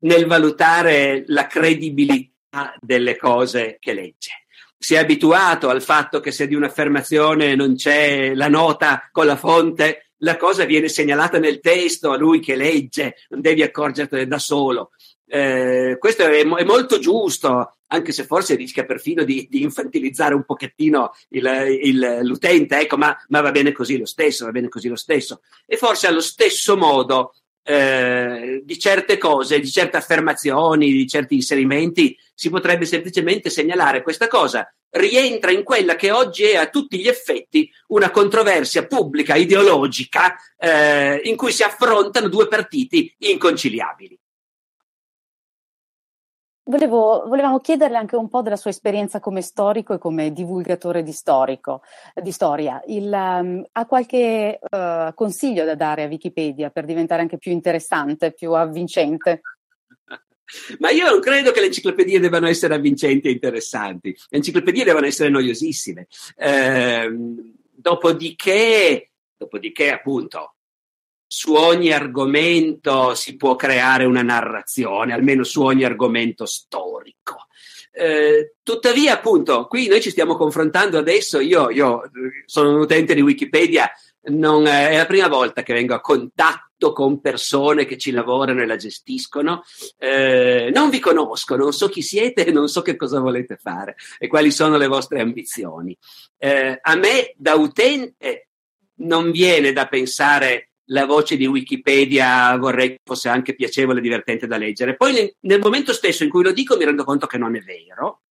nel 0.00 0.26
valutare 0.26 1.24
la 1.28 1.46
credibilità 1.46 2.76
delle 2.80 3.16
cose 3.16 3.78
che 3.80 3.94
legge. 3.94 4.46
Si 4.78 4.94
è 4.94 4.98
abituato 4.98 5.68
al 5.68 5.82
fatto 5.82 6.20
che 6.20 6.30
se 6.30 6.46
di 6.46 6.54
un'affermazione 6.54 7.56
non 7.56 7.74
c'è 7.74 8.32
la 8.34 8.48
nota 8.48 9.08
con 9.10 9.26
la 9.26 9.36
fonte, 9.36 10.12
la 10.18 10.36
cosa 10.36 10.64
viene 10.64 10.88
segnalata 10.88 11.38
nel 11.38 11.60
testo 11.60 12.10
a 12.10 12.16
lui 12.16 12.40
che 12.40 12.56
legge, 12.56 13.16
non 13.28 13.40
devi 13.40 13.62
accorgertene 13.62 14.26
da 14.26 14.38
solo. 14.38 14.90
Eh, 15.26 15.96
questo 15.98 16.22
è, 16.24 16.40
è, 16.40 16.64
molto 16.64 16.98
giusto, 16.98 17.76
anche 17.88 18.12
se 18.12 18.24
forse 18.24 18.54
rischia 18.54 18.86
perfino 18.86 19.24
di, 19.24 19.46
di 19.50 19.62
infantilizzare 19.62 20.34
un 20.34 20.44
pochettino 20.44 21.12
il, 21.30 21.80
il, 21.82 22.20
l'utente, 22.22 22.78
ecco, 22.80 22.96
ma, 22.96 23.14
ma, 23.28 23.40
va 23.42 23.50
bene 23.50 23.72
così 23.72 23.98
lo 23.98 24.06
stesso, 24.06 24.46
va 24.46 24.52
bene 24.52 24.68
così 24.68 24.88
lo 24.88 24.96
stesso. 24.96 25.42
E 25.66 25.76
forse 25.76 26.06
allo 26.06 26.20
stesso 26.20 26.76
modo 26.76 27.34
eh, 27.70 28.62
di 28.64 28.78
certe 28.78 29.18
cose, 29.18 29.60
di 29.60 29.70
certe 29.70 29.98
affermazioni, 29.98 30.90
di 30.90 31.06
certi 31.06 31.34
inserimenti, 31.34 32.16
si 32.32 32.48
potrebbe 32.48 32.86
semplicemente 32.86 33.50
segnalare 33.50 34.02
questa 34.02 34.26
cosa. 34.26 34.72
Rientra 34.88 35.50
in 35.50 35.64
quella 35.64 35.94
che 35.94 36.10
oggi 36.10 36.44
è 36.44 36.56
a 36.56 36.70
tutti 36.70 36.98
gli 36.98 37.08
effetti 37.08 37.70
una 37.88 38.10
controversia 38.10 38.86
pubblica, 38.86 39.34
ideologica, 39.34 40.34
eh, 40.56 41.20
in 41.24 41.36
cui 41.36 41.52
si 41.52 41.62
affrontano 41.62 42.28
due 42.28 42.48
partiti 42.48 43.14
inconciliabili. 43.18 44.18
Volevo, 46.68 47.24
volevamo 47.26 47.60
chiederle 47.60 47.96
anche 47.96 48.14
un 48.14 48.28
po' 48.28 48.42
della 48.42 48.56
sua 48.56 48.68
esperienza 48.68 49.20
come 49.20 49.40
storico 49.40 49.94
e 49.94 49.98
come 49.98 50.34
divulgatore 50.34 51.02
di, 51.02 51.12
storico, 51.12 51.80
di 52.14 52.30
storia. 52.30 52.82
Il, 52.88 53.10
um, 53.10 53.64
ha 53.72 53.86
qualche 53.86 54.58
uh, 54.60 55.14
consiglio 55.14 55.64
da 55.64 55.74
dare 55.74 56.02
a 56.02 56.08
Wikipedia 56.08 56.68
per 56.68 56.84
diventare 56.84 57.22
anche 57.22 57.38
più 57.38 57.52
interessante, 57.52 58.34
più 58.34 58.52
avvincente? 58.52 59.40
Ma 60.80 60.90
io 60.90 61.08
non 61.08 61.20
credo 61.20 61.52
che 61.52 61.60
le 61.60 61.66
enciclopedie 61.66 62.20
debbano 62.20 62.48
essere 62.48 62.74
avvincenti 62.74 63.28
e 63.28 63.30
interessanti. 63.30 64.14
Le 64.28 64.36
enciclopedie 64.36 64.84
devono 64.84 65.06
essere 65.06 65.30
noiosissime. 65.30 66.06
Eh, 66.36 67.10
dopodiché, 67.72 69.10
dopodiché, 69.38 69.90
appunto, 69.90 70.56
su 71.28 71.52
ogni 71.52 71.92
argomento 71.92 73.14
si 73.14 73.36
può 73.36 73.54
creare 73.54 74.06
una 74.06 74.22
narrazione, 74.22 75.12
almeno 75.12 75.44
su 75.44 75.62
ogni 75.62 75.84
argomento 75.84 76.46
storico. 76.46 77.46
Eh, 77.92 78.54
tuttavia, 78.62 79.14
appunto, 79.14 79.66
qui 79.66 79.88
noi 79.88 80.00
ci 80.00 80.10
stiamo 80.10 80.36
confrontando 80.36 80.96
adesso. 80.96 81.38
Io, 81.38 81.68
io 81.68 82.10
sono 82.46 82.70
un 82.70 82.80
utente 82.80 83.14
di 83.14 83.20
Wikipedia, 83.20 83.90
non, 84.30 84.66
è 84.66 84.96
la 84.96 85.06
prima 85.06 85.28
volta 85.28 85.62
che 85.62 85.74
vengo 85.74 85.94
a 85.94 86.00
contatto 86.00 86.92
con 86.92 87.20
persone 87.20 87.84
che 87.84 87.98
ci 87.98 88.10
lavorano 88.10 88.62
e 88.62 88.66
la 88.66 88.76
gestiscono. 88.76 89.64
Eh, 89.98 90.70
non 90.72 90.88
vi 90.88 90.98
conosco, 90.98 91.56
non 91.56 91.72
so 91.72 91.88
chi 91.88 92.00
siete 92.02 92.46
e 92.46 92.52
non 92.52 92.68
so 92.68 92.80
che 92.80 92.96
cosa 92.96 93.20
volete 93.20 93.56
fare 93.56 93.96
e 94.18 94.28
quali 94.28 94.50
sono 94.50 94.78
le 94.78 94.86
vostre 94.86 95.20
ambizioni. 95.20 95.96
Eh, 96.38 96.78
a 96.80 96.94
me, 96.94 97.34
da 97.36 97.54
utente, 97.54 98.48
non 99.00 99.30
viene 99.30 99.72
da 99.72 99.86
pensare 99.88 100.70
la 100.90 101.06
voce 101.06 101.36
di 101.36 101.46
Wikipedia 101.46 102.56
vorrei 102.56 102.98
fosse 103.02 103.28
anche 103.28 103.54
piacevole 103.54 103.98
e 103.98 104.02
divertente 104.02 104.46
da 104.46 104.56
leggere. 104.56 104.96
Poi 104.96 105.34
nel, 105.40 105.60
momento 105.60 105.92
stesso 105.92 106.24
in 106.24 106.30
cui 106.30 106.42
lo 106.42 106.52
dico 106.52 106.76
mi 106.76 106.84
rendo 106.84 107.04
conto 107.04 107.26
che 107.26 107.38
non 107.38 107.56
è 107.56 107.60
vero, 107.60 108.22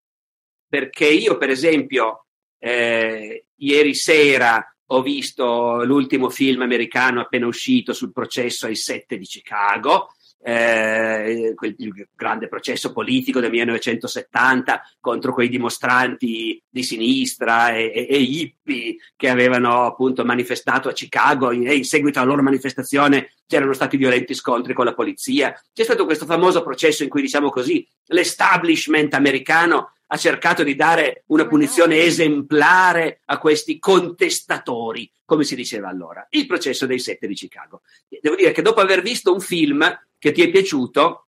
perché 0.67 1.07
io 1.07 1.37
per 1.37 1.49
esempio 1.49 2.25
eh, 2.59 3.45
ieri 3.55 3.93
sera 3.93 4.63
ho 4.89 5.01
visto 5.01 5.83
l'ultimo 5.83 6.29
film 6.29 6.61
americano 6.61 7.19
appena 7.19 7.45
uscito 7.45 7.93
sul 7.93 8.13
processo 8.13 8.65
ai 8.67 8.75
sette 8.75 9.17
di 9.17 9.25
Chicago 9.25 10.11
eh, 10.43 11.55
il 11.77 12.07
grande 12.15 12.47
processo 12.47 12.91
politico 12.91 13.39
del 13.39 13.49
1970 13.51 14.81
contro 14.99 15.33
quei 15.33 15.49
dimostranti 15.49 16.61
di 16.69 16.83
sinistra 16.83 17.75
e, 17.75 17.91
e, 17.93 18.07
e 18.09 18.17
hippie 18.17 18.95
che 19.15 19.29
avevano 19.29 19.83
appunto 19.83 20.23
manifestato 20.23 20.89
a 20.89 20.93
Chicago 20.93 21.51
e 21.51 21.75
in 21.75 21.85
seguito 21.85 22.19
alla 22.19 22.29
loro 22.29 22.43
manifestazione 22.43 23.33
c'erano 23.47 23.73
stati 23.73 23.97
violenti 23.97 24.33
scontri 24.33 24.73
con 24.73 24.85
la 24.85 24.93
polizia. 24.93 25.53
C'è 25.73 25.83
stato 25.83 26.05
questo 26.05 26.25
famoso 26.25 26.63
processo 26.63 27.03
in 27.03 27.09
cui, 27.09 27.21
diciamo 27.21 27.49
così, 27.49 27.87
l'establishment 28.07 29.13
americano 29.13 29.93
ha 30.07 30.17
cercato 30.17 30.63
di 30.63 30.75
dare 30.75 31.23
una 31.27 31.47
punizione 31.47 32.03
esemplare 32.03 33.21
a 33.25 33.37
questi 33.37 33.77
contestatori, 33.79 35.11
come 35.25 35.43
si 35.43 35.55
diceva 35.55 35.89
allora. 35.89 36.25
Il 36.29 36.47
processo 36.47 36.85
dei 36.85 36.99
sette 36.99 37.27
di 37.27 37.33
Chicago. 37.33 37.81
Devo 38.07 38.35
dire 38.35 38.51
che 38.51 38.61
dopo 38.61 38.79
aver 38.79 39.01
visto 39.01 39.33
un 39.33 39.41
film 39.41 39.85
che 40.17 40.31
ti 40.31 40.41
è 40.41 40.49
piaciuto, 40.49 41.27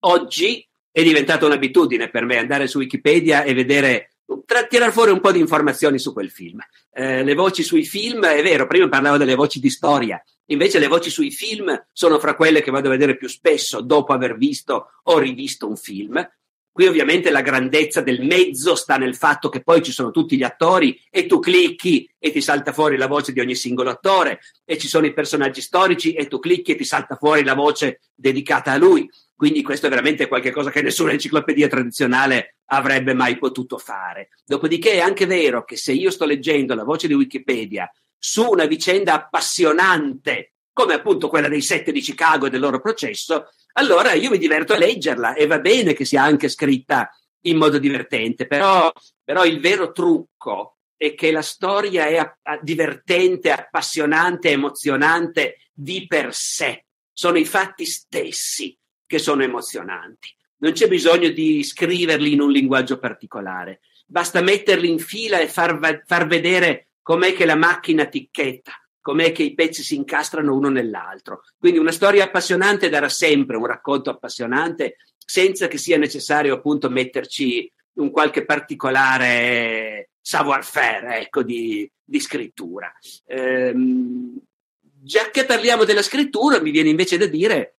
oggi 0.00 0.66
è 0.90 1.02
diventata 1.02 1.46
un'abitudine 1.46 2.10
per 2.10 2.24
me 2.24 2.36
andare 2.36 2.66
su 2.66 2.78
Wikipedia 2.78 3.42
e 3.42 3.54
vedere, 3.54 4.10
tra, 4.44 4.64
tirare 4.64 4.92
fuori 4.92 5.12
un 5.12 5.20
po' 5.20 5.32
di 5.32 5.38
informazioni 5.38 5.98
su 5.98 6.12
quel 6.12 6.30
film. 6.30 6.60
Eh, 6.92 7.22
le 7.22 7.34
voci 7.34 7.62
sui 7.62 7.84
film, 7.84 8.24
è 8.26 8.42
vero, 8.42 8.66
prima 8.66 8.88
parlavo 8.88 9.16
delle 9.16 9.34
voci 9.34 9.60
di 9.60 9.70
storia, 9.70 10.22
invece 10.46 10.78
le 10.78 10.88
voci 10.88 11.08
sui 11.10 11.30
film 11.30 11.86
sono 11.92 12.18
fra 12.18 12.34
quelle 12.34 12.60
che 12.60 12.70
vado 12.70 12.88
a 12.88 12.92
vedere 12.92 13.16
più 13.16 13.28
spesso 13.28 13.80
dopo 13.80 14.12
aver 14.12 14.36
visto 14.36 14.90
o 15.04 15.18
rivisto 15.18 15.68
un 15.68 15.76
film. 15.76 16.28
Qui 16.72 16.86
ovviamente 16.86 17.30
la 17.30 17.40
grandezza 17.40 18.00
del 18.00 18.24
mezzo 18.24 18.76
sta 18.76 18.96
nel 18.96 19.16
fatto 19.16 19.48
che 19.48 19.60
poi 19.60 19.82
ci 19.82 19.90
sono 19.90 20.12
tutti 20.12 20.36
gli 20.36 20.44
attori 20.44 21.00
e 21.10 21.26
tu 21.26 21.40
clicchi 21.40 22.08
e 22.16 22.30
ti 22.30 22.40
salta 22.40 22.72
fuori 22.72 22.96
la 22.96 23.08
voce 23.08 23.32
di 23.32 23.40
ogni 23.40 23.56
singolo 23.56 23.90
attore 23.90 24.40
e 24.64 24.78
ci 24.78 24.86
sono 24.86 25.04
i 25.06 25.12
personaggi 25.12 25.60
storici 25.60 26.12
e 26.12 26.28
tu 26.28 26.38
clicchi 26.38 26.72
e 26.72 26.76
ti 26.76 26.84
salta 26.84 27.16
fuori 27.16 27.42
la 27.42 27.54
voce 27.54 28.00
dedicata 28.14 28.70
a 28.70 28.76
lui. 28.76 29.10
Quindi 29.34 29.62
questo 29.62 29.86
è 29.86 29.90
veramente 29.90 30.28
qualcosa 30.28 30.70
che 30.70 30.82
nessuna 30.82 31.12
enciclopedia 31.12 31.66
tradizionale 31.66 32.58
avrebbe 32.66 33.14
mai 33.14 33.36
potuto 33.36 33.76
fare. 33.76 34.28
Dopodiché 34.44 34.92
è 34.92 35.00
anche 35.00 35.26
vero 35.26 35.64
che 35.64 35.76
se 35.76 35.92
io 35.92 36.10
sto 36.10 36.24
leggendo 36.24 36.74
la 36.74 36.84
voce 36.84 37.08
di 37.08 37.14
Wikipedia 37.14 37.90
su 38.16 38.48
una 38.48 38.66
vicenda 38.66 39.14
appassionante, 39.14 40.52
come 40.72 40.94
appunto 40.94 41.28
quella 41.28 41.48
dei 41.48 41.62
sette 41.62 41.90
di 41.90 42.00
Chicago 42.00 42.46
e 42.46 42.50
del 42.50 42.60
loro 42.60 42.80
processo, 42.80 43.46
allora 43.74 44.12
io 44.12 44.30
mi 44.30 44.38
diverto 44.38 44.72
a 44.72 44.78
leggerla 44.78 45.34
e 45.34 45.46
va 45.46 45.58
bene 45.58 45.92
che 45.92 46.04
sia 46.04 46.22
anche 46.22 46.48
scritta 46.48 47.10
in 47.42 47.56
modo 47.56 47.78
divertente, 47.78 48.46
però, 48.46 48.92
però 49.24 49.44
il 49.44 49.60
vero 49.60 49.92
trucco 49.92 50.78
è 50.96 51.14
che 51.14 51.32
la 51.32 51.42
storia 51.42 52.06
è 52.06 52.16
a, 52.16 52.38
a, 52.42 52.58
divertente, 52.60 53.50
appassionante, 53.50 54.50
emozionante 54.50 55.56
di 55.72 56.06
per 56.06 56.34
sé. 56.34 56.84
Sono 57.12 57.38
i 57.38 57.46
fatti 57.46 57.86
stessi 57.86 58.76
che 59.06 59.18
sono 59.18 59.42
emozionanti. 59.42 60.28
Non 60.58 60.72
c'è 60.72 60.88
bisogno 60.88 61.30
di 61.30 61.62
scriverli 61.64 62.32
in 62.32 62.40
un 62.42 62.50
linguaggio 62.50 62.98
particolare. 62.98 63.80
basta 64.04 64.42
metterli 64.42 64.90
in 64.90 64.98
fila 64.98 65.38
e 65.38 65.48
far, 65.48 66.02
far 66.04 66.26
vedere 66.26 66.90
com'è 67.00 67.32
che 67.32 67.46
la 67.46 67.56
macchina 67.56 68.04
ticchetta, 68.04 68.72
com'è 69.10 69.32
che 69.32 69.42
i 69.42 69.54
pezzi 69.54 69.82
si 69.82 69.96
incastrano 69.96 70.54
uno 70.54 70.68
nell'altro. 70.68 71.42
Quindi 71.58 71.80
una 71.80 71.90
storia 71.90 72.22
appassionante 72.22 72.88
darà 72.88 73.08
sempre 73.08 73.56
un 73.56 73.66
racconto 73.66 74.08
appassionante 74.08 74.98
senza 75.18 75.66
che 75.66 75.78
sia 75.78 75.98
necessario 75.98 76.54
appunto 76.54 76.88
metterci 76.88 77.70
un 77.94 78.12
qualche 78.12 78.44
particolare 78.44 80.10
savoir-faire 80.20 81.22
ecco, 81.22 81.42
di, 81.42 81.90
di 82.04 82.20
scrittura. 82.20 82.92
Ehm, 83.26 84.38
già 84.80 85.28
che 85.30 85.44
parliamo 85.44 85.82
della 85.82 86.02
scrittura, 86.02 86.60
mi 86.60 86.70
viene 86.70 86.90
invece 86.90 87.16
da 87.16 87.26
dire, 87.26 87.78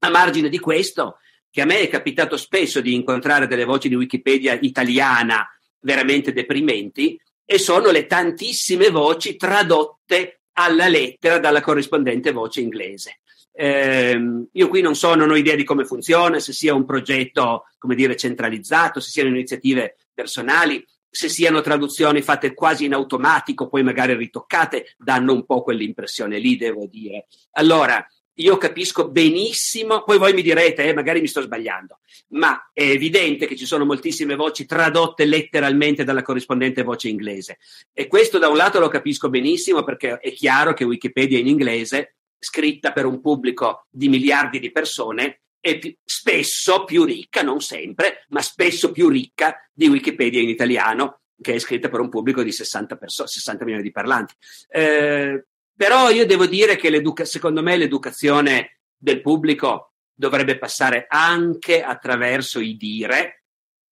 a 0.00 0.10
margine 0.10 0.50
di 0.50 0.58
questo, 0.58 1.20
che 1.50 1.62
a 1.62 1.64
me 1.64 1.80
è 1.80 1.88
capitato 1.88 2.36
spesso 2.36 2.82
di 2.82 2.92
incontrare 2.92 3.46
delle 3.46 3.64
voci 3.64 3.88
di 3.88 3.94
Wikipedia 3.94 4.58
italiana 4.60 5.48
veramente 5.80 6.34
deprimenti, 6.34 7.18
e 7.46 7.58
sono 7.58 7.90
le 7.90 8.04
tantissime 8.04 8.90
voci 8.90 9.36
tradotte 9.36 10.35
alla 10.58 10.88
lettera 10.88 11.38
dalla 11.38 11.60
corrispondente 11.60 12.32
voce 12.32 12.60
inglese. 12.60 13.20
Eh, 13.52 14.46
io 14.52 14.68
qui 14.68 14.80
non 14.80 14.94
so, 14.94 15.14
non 15.14 15.30
ho 15.30 15.36
idea 15.36 15.54
di 15.54 15.64
come 15.64 15.84
funziona, 15.84 16.38
se 16.38 16.52
sia 16.52 16.74
un 16.74 16.84
progetto, 16.84 17.64
come 17.78 17.94
dire, 17.94 18.16
centralizzato, 18.16 19.00
se 19.00 19.10
siano 19.10 19.30
iniziative 19.30 19.96
personali, 20.12 20.84
se 21.08 21.28
siano 21.28 21.62
traduzioni 21.62 22.20
fatte 22.20 22.52
quasi 22.52 22.84
in 22.84 22.92
automatico, 22.92 23.68
poi 23.68 23.82
magari 23.82 24.14
ritoccate, 24.14 24.94
danno 24.98 25.32
un 25.32 25.46
po' 25.46 25.62
quell'impressione 25.62 26.38
lì, 26.38 26.56
devo 26.56 26.86
dire. 26.86 27.26
Allora, 27.52 28.06
io 28.36 28.56
capisco 28.58 29.08
benissimo, 29.08 30.02
poi 30.02 30.18
voi 30.18 30.32
mi 30.34 30.42
direte, 30.42 30.84
eh, 30.84 30.94
magari 30.94 31.20
mi 31.20 31.26
sto 31.26 31.40
sbagliando, 31.40 32.00
ma 32.28 32.70
è 32.72 32.82
evidente 32.82 33.46
che 33.46 33.56
ci 33.56 33.66
sono 33.66 33.84
moltissime 33.84 34.34
voci 34.34 34.66
tradotte 34.66 35.24
letteralmente 35.24 36.04
dalla 36.04 36.22
corrispondente 36.22 36.82
voce 36.82 37.08
inglese. 37.08 37.58
E 37.92 38.06
questo 38.08 38.38
da 38.38 38.48
un 38.48 38.56
lato 38.56 38.78
lo 38.78 38.88
capisco 38.88 39.30
benissimo 39.30 39.84
perché 39.84 40.18
è 40.18 40.32
chiaro 40.32 40.74
che 40.74 40.84
Wikipedia 40.84 41.38
in 41.38 41.46
inglese, 41.46 42.16
scritta 42.38 42.92
per 42.92 43.06
un 43.06 43.20
pubblico 43.20 43.86
di 43.90 44.08
miliardi 44.08 44.58
di 44.58 44.70
persone, 44.70 45.40
è 45.58 45.78
più, 45.78 45.94
spesso 46.04 46.84
più 46.84 47.04
ricca, 47.04 47.42
non 47.42 47.60
sempre, 47.60 48.24
ma 48.28 48.42
spesso 48.42 48.92
più 48.92 49.08
ricca 49.08 49.56
di 49.72 49.88
Wikipedia 49.88 50.40
in 50.40 50.48
italiano, 50.48 51.20
che 51.40 51.54
è 51.54 51.58
scritta 51.58 51.88
per 51.88 52.00
un 52.00 52.08
pubblico 52.08 52.42
di 52.42 52.52
60, 52.52 52.96
perso- 52.96 53.26
60 53.26 53.64
milioni 53.64 53.84
di 53.84 53.92
parlanti. 53.92 54.34
Eh, 54.68 55.46
però 55.76 56.08
io 56.10 56.24
devo 56.24 56.46
dire 56.46 56.76
che 56.76 57.02
secondo 57.24 57.62
me 57.62 57.76
l'educazione 57.76 58.78
del 58.96 59.20
pubblico 59.20 59.92
dovrebbe 60.14 60.56
passare 60.56 61.06
anche 61.08 61.82
attraverso 61.82 62.60
i 62.60 62.76
dire. 62.76 63.44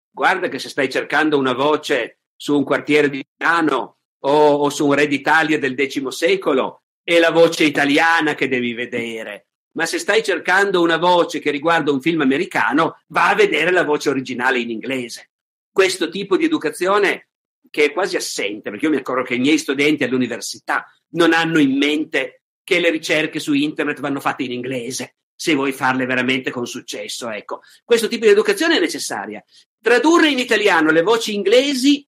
Guarda 0.10 0.48
che 0.48 0.60
se 0.60 0.70
stai 0.70 0.90
cercando 0.90 1.38
una 1.38 1.54
voce 1.54 2.20
su 2.36 2.56
un 2.56 2.64
quartiere 2.64 3.10
di 3.10 3.26
Milano 3.38 3.98
o, 4.20 4.54
o 4.54 4.70
su 4.70 4.88
un 4.88 4.94
re 4.94 5.08
d'Italia 5.08 5.60
del 5.60 5.76
X 5.76 6.08
secolo, 6.08 6.84
è 7.04 7.20
la 7.20 7.32
voce 7.32 7.66
italiana 7.66 8.34
che 8.34 8.48
devi 8.48 8.74
vedere. 8.74 9.48
Ma 9.76 9.86
se 9.86 9.98
stai 9.98 10.24
cercando 10.24 10.82
una 10.82 10.98
voce 10.98 11.40
che 11.40 11.52
riguarda 11.52 11.92
un 11.92 12.00
film 12.00 12.22
americano, 12.22 13.02
va 13.08 13.30
a 13.30 13.36
vedere 13.36 13.72
la 13.72 13.84
voce 13.84 14.10
originale 14.10 14.60
in 14.60 14.70
inglese. 14.70 15.32
Questo 15.70 16.08
tipo 16.10 16.38
di 16.38 16.46
educazione 16.46 17.30
che 17.74 17.86
è 17.86 17.92
quasi 17.92 18.16
assente, 18.16 18.70
perché 18.70 18.86
io 18.86 18.92
mi 18.92 18.98
accorgo 18.98 19.24
che 19.24 19.34
i 19.34 19.40
miei 19.40 19.58
studenti 19.58 20.04
all'università 20.04 20.86
non 21.14 21.34
hanno 21.34 21.58
in 21.58 21.76
mente 21.76 22.44
che 22.64 22.80
le 22.80 22.92
ricerche 22.92 23.40
su 23.40 23.54
internet 23.54 24.00
vanno 24.00 24.20
fatte 24.20 24.44
in 24.44 24.52
inglese, 24.52 25.16
se 25.34 25.56
vuoi 25.56 25.72
farle 25.72 26.06
veramente 26.06 26.52
con 26.52 26.68
successo. 26.68 27.32
Ecco, 27.32 27.62
questo 27.84 28.08
tipo 28.08 28.26
di 28.26 28.32
educazione 28.32 28.78
è 28.78 28.80
necessaria. 28.80 29.44
Tradurre 29.82 30.30
in 30.30 30.38
italiano 30.38 30.92
le 30.92 31.02
voci 31.02 31.34
inglesi 31.34 32.08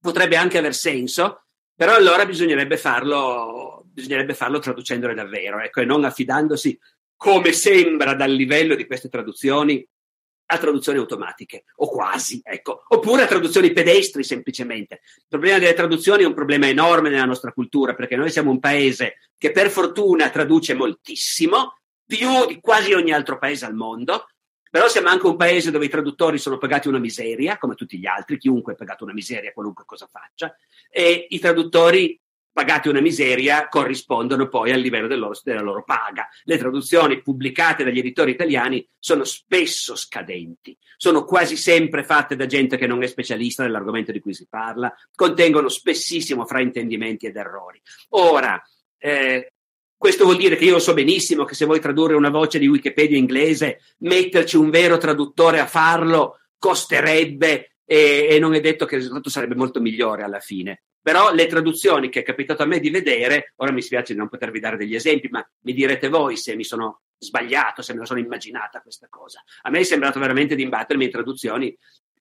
potrebbe 0.00 0.34
anche 0.34 0.58
aver 0.58 0.74
senso, 0.74 1.44
però 1.76 1.94
allora 1.94 2.26
bisognerebbe 2.26 2.76
farlo, 2.76 3.84
bisognerebbe 3.84 4.34
farlo 4.34 4.58
traducendole 4.58 5.14
davvero, 5.14 5.60
ecco, 5.60 5.80
e 5.80 5.84
non 5.84 6.02
affidandosi, 6.02 6.76
come 7.16 7.52
sembra 7.52 8.14
dal 8.14 8.32
livello 8.32 8.74
di 8.74 8.84
queste 8.84 9.08
traduzioni, 9.08 9.86
a 10.50 10.58
traduzioni 10.58 10.98
automatiche, 10.98 11.64
o 11.76 11.88
quasi, 11.88 12.40
ecco, 12.42 12.84
oppure 12.88 13.22
a 13.22 13.26
traduzioni 13.26 13.72
pedestri 13.72 14.24
semplicemente. 14.24 15.00
Il 15.16 15.26
problema 15.28 15.58
delle 15.58 15.74
traduzioni 15.74 16.22
è 16.22 16.26
un 16.26 16.34
problema 16.34 16.66
enorme 16.66 17.10
nella 17.10 17.26
nostra 17.26 17.52
cultura, 17.52 17.94
perché 17.94 18.16
noi 18.16 18.30
siamo 18.30 18.50
un 18.50 18.58
paese 18.58 19.18
che 19.36 19.52
per 19.52 19.70
fortuna 19.70 20.30
traduce 20.30 20.74
moltissimo, 20.74 21.78
più 22.06 22.46
di 22.46 22.58
quasi 22.60 22.94
ogni 22.94 23.12
altro 23.12 23.38
paese 23.38 23.66
al 23.66 23.74
mondo, 23.74 24.28
però 24.70 24.88
siamo 24.88 25.08
anche 25.08 25.26
un 25.26 25.36
paese 25.36 25.70
dove 25.70 25.84
i 25.84 25.90
traduttori 25.90 26.38
sono 26.38 26.56
pagati 26.56 26.88
una 26.88 26.98
miseria, 26.98 27.58
come 27.58 27.74
tutti 27.74 27.98
gli 27.98 28.06
altri, 28.06 28.38
chiunque 28.38 28.72
è 28.72 28.76
pagato 28.76 29.04
una 29.04 29.12
miseria, 29.12 29.52
qualunque 29.52 29.84
cosa 29.84 30.08
faccia, 30.10 30.54
e 30.90 31.26
i 31.28 31.38
traduttori 31.38 32.18
pagati 32.58 32.88
una 32.88 33.00
miseria 33.00 33.68
corrispondono 33.68 34.48
poi 34.48 34.72
al 34.72 34.80
livello 34.80 35.06
del 35.06 35.20
loro, 35.20 35.38
della 35.44 35.60
loro 35.60 35.84
paga. 35.84 36.28
Le 36.42 36.58
traduzioni 36.58 37.22
pubblicate 37.22 37.84
dagli 37.84 38.00
editori 38.00 38.32
italiani 38.32 38.84
sono 38.98 39.22
spesso 39.22 39.94
scadenti, 39.94 40.76
sono 40.96 41.22
quasi 41.22 41.56
sempre 41.56 42.02
fatte 42.02 42.34
da 42.34 42.46
gente 42.46 42.76
che 42.76 42.88
non 42.88 43.00
è 43.04 43.06
specialista 43.06 43.62
nell'argomento 43.62 44.10
di 44.10 44.18
cui 44.18 44.34
si 44.34 44.48
parla, 44.50 44.92
contengono 45.14 45.68
spessissimo 45.68 46.46
fraintendimenti 46.46 47.26
ed 47.26 47.36
errori. 47.36 47.80
Ora, 48.08 48.60
eh, 48.98 49.52
questo 49.96 50.24
vuol 50.24 50.36
dire 50.36 50.56
che 50.56 50.64
io 50.64 50.80
so 50.80 50.94
benissimo 50.94 51.44
che 51.44 51.54
se 51.54 51.64
vuoi 51.64 51.78
tradurre 51.78 52.16
una 52.16 52.30
voce 52.30 52.58
di 52.58 52.66
Wikipedia 52.66 53.16
inglese, 53.16 53.82
metterci 53.98 54.56
un 54.56 54.70
vero 54.70 54.98
traduttore 54.98 55.60
a 55.60 55.66
farlo 55.66 56.40
costerebbe 56.58 57.76
e, 57.84 58.26
e 58.28 58.38
non 58.40 58.54
è 58.54 58.60
detto 58.60 58.84
che 58.84 58.96
il 58.96 59.02
risultato 59.02 59.30
sarebbe 59.30 59.54
molto 59.54 59.80
migliore 59.80 60.24
alla 60.24 60.40
fine. 60.40 60.82
Però 61.00 61.32
le 61.32 61.46
traduzioni 61.46 62.08
che 62.08 62.20
è 62.20 62.22
capitato 62.22 62.62
a 62.62 62.66
me 62.66 62.80
di 62.80 62.90
vedere, 62.90 63.52
ora 63.56 63.72
mi 63.72 63.82
spiace 63.82 64.12
di 64.12 64.18
non 64.18 64.28
potervi 64.28 64.60
dare 64.60 64.76
degli 64.76 64.94
esempi, 64.94 65.28
ma 65.28 65.46
mi 65.62 65.72
direte 65.72 66.08
voi 66.08 66.36
se 66.36 66.54
mi 66.54 66.64
sono 66.64 67.02
sbagliato, 67.18 67.82
se 67.82 67.92
me 67.94 68.00
la 68.00 68.06
sono 68.06 68.20
immaginata 68.20 68.80
questa 68.80 69.08
cosa. 69.08 69.42
A 69.62 69.70
me 69.70 69.80
è 69.80 69.84
sembrato 69.84 70.18
veramente 70.18 70.54
di 70.54 70.62
imbattermi 70.62 71.04
in 71.04 71.10
traduzioni 71.10 71.76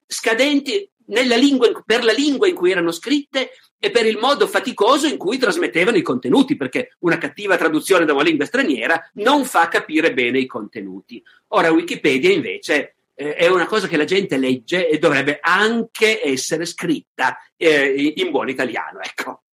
scadenti 0.08 0.90
lingua, 1.06 1.84
per 1.86 2.04
la 2.04 2.12
lingua 2.12 2.48
in 2.48 2.56
cui 2.56 2.72
erano 2.72 2.92
scritte 2.92 3.52
e 3.80 3.92
per 3.92 4.06
il 4.06 4.18
modo 4.18 4.48
faticoso 4.48 5.08
in 5.08 5.18
cui 5.18 5.38
trasmettevano 5.38 5.98
i 5.98 6.02
contenuti, 6.02 6.56
perché 6.56 6.96
una 7.00 7.18
cattiva 7.18 7.58
traduzione 7.58 8.06
da 8.06 8.14
una 8.14 8.24
lingua 8.24 8.46
straniera 8.46 9.10
non 9.16 9.46
fa 9.46 9.68
capire 9.68 10.14
bene 10.14 10.40
i 10.40 10.46
contenuti. 10.46 11.22
Ora 11.50 11.72
Wikipedia 11.72 12.32
invece 12.32 12.97
eh, 13.20 13.34
è 13.34 13.48
una 13.48 13.66
cosa 13.66 13.88
che 13.88 13.98
la 13.98 14.06
gente 14.06 14.38
legge 14.38 14.88
e 14.88 15.00
dovrebbe 15.00 15.40
anche 15.42 16.24
essere 16.24 16.66
scritta 16.66 17.38
eh, 17.56 18.14
in 18.16 18.30
buon 18.30 18.48
italiano. 18.48 19.00
Ecco. 19.02 19.44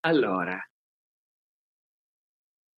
Allora, 0.00 0.58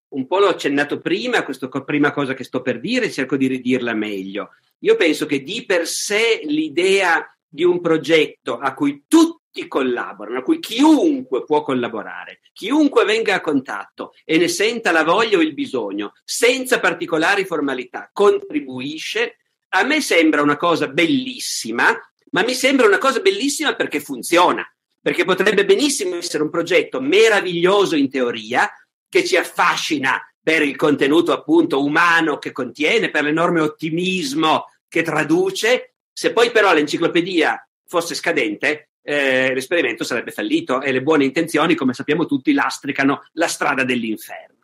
un 0.09 0.27
po' 0.27 0.39
l'ho 0.41 0.49
accennato 0.49 1.01
prima, 1.01 1.45
questa 1.45 1.69
prima 1.69 2.11
cosa 2.11 2.35
che 2.35 2.43
sto 2.43 2.63
per 2.63 2.81
dire, 2.81 3.11
cerco 3.11 3.37
di 3.37 3.47
ridirla 3.47 3.95
meglio. 3.95 4.55
Io 4.81 4.97
penso 4.97 5.25
che 5.25 5.43
di 5.43 5.65
per 5.65 5.87
sé 5.87 6.41
l'idea 6.45 7.25
di 7.47 7.63
un 7.63 7.81
progetto 7.81 8.59
a 8.59 8.75
cui 8.75 9.05
tutti 9.07 9.69
collaborano, 9.69 10.39
a 10.39 10.43
cui 10.43 10.59
chiunque 10.59 11.45
può 11.45 11.63
collaborare, 11.63 12.41
chiunque 12.53 13.05
venga 13.05 13.37
a 13.37 13.41
contatto 13.41 14.13
e 14.25 14.37
ne 14.37 14.49
senta 14.49 14.91
la 14.91 15.05
voglia 15.05 15.39
o 15.39 15.43
il 15.43 15.55
bisogno, 15.55 16.13
senza 16.25 16.81
particolari 16.81 17.45
formalità, 17.45 18.11
contribuisce 18.13 19.37
a 19.79 19.85
me 19.85 20.01
sembra 20.01 20.43
una 20.43 20.57
cosa 20.57 20.89
bellissima, 20.89 21.97
ma 22.31 22.43
mi 22.43 22.55
sembra 22.55 22.87
una 22.87 22.99
cosa 22.99 23.21
bellissima 23.21 23.75
perché 23.75 24.01
funziona, 24.01 24.67
perché 25.01 25.25
potrebbe 25.25 25.65
benissimo 25.65 26.17
essere 26.17 26.43
un 26.43 26.51
progetto 26.51 27.01
meraviglioso 27.01 27.97
in 27.97 28.11
teoria, 28.11 28.71
che 29.09 29.25
ci 29.25 29.37
affascina 29.37 30.21
per 30.43 30.63
il 30.63 30.77
contenuto 30.77 31.33
appunto 31.33 31.83
umano 31.83 32.39
che 32.39 32.53
contiene, 32.53 33.11
per 33.11 33.25
l'enorme 33.25 33.61
ottimismo 33.61 34.71
che 34.89 35.03
traduce. 35.03 35.95
Se 36.13 36.33
poi 36.33 36.51
però 36.51 36.73
l'enciclopedia 36.73 37.67
fosse 37.87 38.15
scadente, 38.15 38.91
eh, 39.03 39.55
l'esperimento 39.55 40.05
sarebbe 40.05 40.33
fallito 40.33 40.83
e 40.83 40.93
le 40.93 41.03
buone 41.03 41.25
intenzioni, 41.25 41.75
come 41.75 41.95
sappiamo 41.95 42.27
tutti, 42.27 42.53
lastricano 42.53 43.27
la 43.33 43.49
strada 43.49 43.85
dell'inferno. 43.85 44.56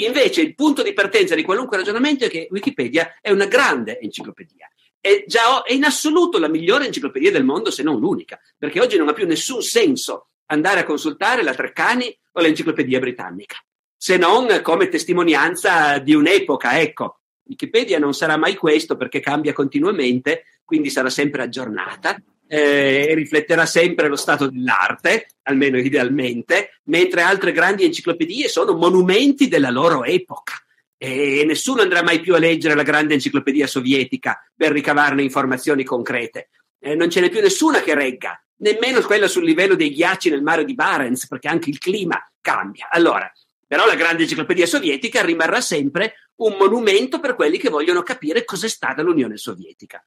Invece 0.00 0.42
il 0.42 0.54
punto 0.54 0.82
di 0.82 0.92
partenza 0.92 1.34
di 1.34 1.42
qualunque 1.42 1.76
ragionamento 1.76 2.24
è 2.24 2.28
che 2.28 2.48
Wikipedia 2.50 3.18
è 3.20 3.30
una 3.30 3.46
grande 3.46 3.98
enciclopedia. 3.98 4.68
È, 5.00 5.24
già, 5.26 5.62
è 5.62 5.72
in 5.72 5.84
assoluto 5.84 6.38
la 6.38 6.48
migliore 6.48 6.86
enciclopedia 6.86 7.32
del 7.32 7.44
mondo, 7.44 7.70
se 7.70 7.82
non 7.82 7.98
l'unica, 7.98 8.40
perché 8.56 8.80
oggi 8.80 8.96
non 8.96 9.08
ha 9.08 9.12
più 9.12 9.26
nessun 9.26 9.62
senso 9.62 10.28
andare 10.46 10.80
a 10.80 10.84
consultare 10.84 11.42
la 11.42 11.54
Treccani 11.54 12.16
o 12.32 12.40
l'enciclopedia 12.40 13.00
britannica, 13.00 13.56
se 13.96 14.16
non 14.16 14.60
come 14.62 14.88
testimonianza 14.88 15.98
di 15.98 16.14
un'epoca. 16.14 16.80
Ecco, 16.80 17.20
Wikipedia 17.44 17.98
non 17.98 18.14
sarà 18.14 18.36
mai 18.36 18.54
questo 18.54 18.96
perché 18.96 19.20
cambia 19.20 19.52
continuamente, 19.52 20.44
quindi 20.64 20.90
sarà 20.90 21.10
sempre 21.10 21.42
aggiornata 21.42 22.16
eh, 22.48 23.14
rifletterà 23.14 23.66
sempre 23.66 24.08
lo 24.08 24.16
stato 24.16 24.50
dell'arte, 24.50 25.28
almeno 25.42 25.78
idealmente, 25.78 26.80
mentre 26.84 27.22
altre 27.22 27.52
grandi 27.52 27.84
enciclopedie 27.84 28.48
sono 28.48 28.74
monumenti 28.74 29.48
della 29.48 29.70
loro 29.70 30.04
epoca. 30.04 30.54
E 30.96 31.44
nessuno 31.46 31.82
andrà 31.82 32.02
mai 32.02 32.20
più 32.20 32.34
a 32.34 32.38
leggere 32.38 32.74
la 32.74 32.82
grande 32.82 33.14
enciclopedia 33.14 33.68
sovietica 33.68 34.42
per 34.56 34.72
ricavarne 34.72 35.22
informazioni 35.22 35.84
concrete. 35.84 36.48
eh, 36.80 36.94
non 36.94 37.10
ce 37.10 37.20
n'è 37.20 37.28
più 37.28 37.40
nessuna 37.40 37.80
che 37.80 37.94
regga, 37.94 38.40
nemmeno 38.56 39.00
quella 39.02 39.28
sul 39.28 39.44
livello 39.44 39.74
dei 39.74 39.92
ghiacci 39.92 40.30
nel 40.30 40.42
mare 40.42 40.64
di 40.64 40.74
Barents, 40.74 41.26
perché 41.26 41.48
anche 41.48 41.70
il 41.70 41.78
clima 41.78 42.20
cambia. 42.40 42.88
Allora, 42.90 43.30
però 43.66 43.86
la 43.86 43.94
grande 43.94 44.22
enciclopedia 44.22 44.66
sovietica 44.66 45.22
rimarrà 45.22 45.60
sempre 45.60 46.14
un 46.36 46.56
monumento 46.58 47.20
per 47.20 47.34
quelli 47.34 47.58
che 47.58 47.68
vogliono 47.68 48.02
capire 48.02 48.44
cos'è 48.44 48.68
stata 48.68 49.02
l'Unione 49.02 49.36
Sovietica. 49.36 50.02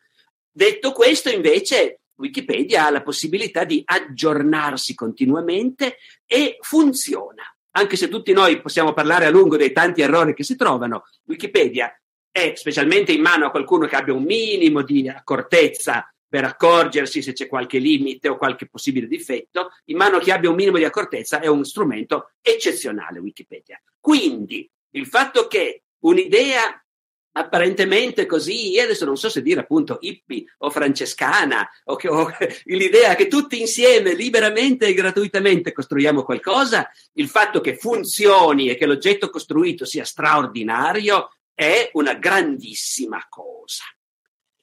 Detto 0.50 0.92
questo, 0.92 1.30
invece, 1.30 2.02
Wikipedia 2.16 2.86
ha 2.86 2.92
la 2.92 3.02
possibilità 3.02 3.64
di 3.64 3.82
aggiornarsi 3.84 4.94
continuamente 4.96 5.98
e 6.26 6.58
funziona. 6.62 7.44
Anche 7.72 7.96
se 7.96 8.10
tutti 8.10 8.34
noi 8.34 8.62
possiamo 8.62 8.94
parlare 8.94 9.26
a 9.26 9.30
lungo 9.30 9.58
dei 9.58 9.72
tanti 9.72 10.02
errori 10.02 10.34
che 10.34 10.44
si 10.44 10.56
trovano, 10.56 11.04
Wikipedia 11.26 11.94
è 12.30 12.54
specialmente 12.56 13.12
in 13.12 13.22
mano 13.22 13.46
a 13.46 13.52
qualcuno 13.52 13.88
che 13.88 13.96
abbia 13.96 14.14
un 14.14 14.24
minimo 14.24 14.84
di 14.84 15.08
accortezza 15.08 16.14
per 16.32 16.46
accorgersi 16.46 17.22
se 17.22 17.34
c'è 17.34 17.48
qualche 17.48 17.78
limite 17.78 18.30
o 18.30 18.38
qualche 18.38 18.66
possibile 18.66 19.06
difetto, 19.06 19.72
in 19.86 19.98
mano 19.98 20.16
a 20.16 20.20
chi 20.22 20.32
abbia 20.32 20.50
un 20.50 20.56
minimo 20.56 20.78
di 20.78 20.86
accortezza 20.86 21.42
è 21.42 21.48
un 21.48 21.66
strumento 21.66 22.32
eccezionale 22.42 23.20
Wikipedia. 23.20 23.82
Quindi 24.00 24.70
il 24.92 25.08
fatto 25.08 25.48
che 25.48 25.84
un'idea 26.00 26.82
apparentemente 27.34 28.26
così, 28.26 28.72
io 28.72 28.84
adesso 28.84 29.06
non 29.06 29.18
so 29.18 29.30
se 29.30 29.42
dire 29.42 29.62
appunto 29.62 29.98
hippie 30.02 30.46
o 30.60 30.70
francescana, 30.70 31.68
o, 31.86 31.96
che, 31.96 32.10
o 32.10 32.32
l'idea 32.66 33.16
che 33.16 33.28
tutti 33.28 33.60
insieme, 33.60 34.14
liberamente 34.14 34.88
e 34.88 34.94
gratuitamente 34.94 35.72
costruiamo 35.72 36.24
qualcosa, 36.24 36.90
il 37.14 37.30
fatto 37.30 37.62
che 37.62 37.78
funzioni 37.78 38.70
e 38.70 38.76
che 38.76 38.86
l'oggetto 38.86 39.30
costruito 39.30 39.86
sia 39.86 40.04
straordinario 40.04 41.30
è 41.54 41.90
una 41.94 42.16
grandissima 42.16 43.26
cosa. 43.30 43.84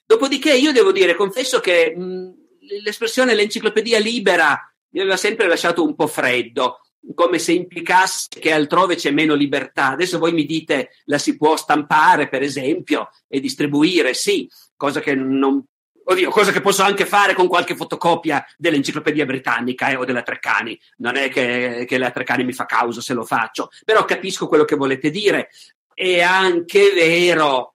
Dopodiché 0.05 0.55
io 0.55 0.73
devo 0.73 0.93
dire, 0.93 1.15
confesso 1.15 1.61
che 1.61 1.95
mh, 1.95 2.35
l'espressione 2.83 3.35
l'enciclopedia 3.35 3.99
libera 3.99 4.61
mi 4.91 5.01
aveva 5.01 5.17
sempre 5.17 5.47
lasciato 5.47 5.85
un 5.85 5.95
po' 5.95 6.07
freddo, 6.07 6.81
come 7.15 7.39
se 7.39 7.53
implicasse 7.53 8.29
che 8.39 8.53
altrove 8.53 8.97
c'è 8.97 9.11
meno 9.11 9.35
libertà. 9.35 9.89
Adesso 9.89 10.19
voi 10.19 10.33
mi 10.33 10.45
dite 10.45 10.91
la 11.05 11.19
si 11.19 11.37
può 11.37 11.57
stampare, 11.57 12.29
per 12.29 12.43
esempio, 12.43 13.11
e 13.27 13.41
distribuire, 13.41 14.15
sì, 14.15 14.49
cosa 14.77 15.01
che 15.01 15.15
non 15.15 15.65
Oddio, 16.11 16.31
cosa 16.31 16.53
che 16.53 16.63
posso 16.63 16.83
anche 16.83 17.05
fare 17.05 17.35
con 17.35 17.49
qualche 17.49 17.77
fotocopia 17.77 18.43
dell'enciclopedia 18.57 19.27
britannica 19.27 19.91
eh, 19.91 19.97
o 19.97 20.07
della 20.07 20.23
Treccani. 20.23 20.79
Non 20.99 21.17
è 21.17 21.29
che, 21.29 21.85
che 21.87 21.99
la 21.99 22.11
Treccani 22.11 22.45
mi 22.45 22.55
fa 22.55 22.65
causa 22.65 23.03
se 23.03 23.13
lo 23.13 23.27
faccio, 23.27 23.69
però 23.85 24.07
capisco 24.07 24.49
quello 24.49 24.65
che 24.65 24.75
volete 24.75 25.11
dire. 25.11 25.51
È 25.93 26.23
anche 26.23 26.93
vero 26.95 27.75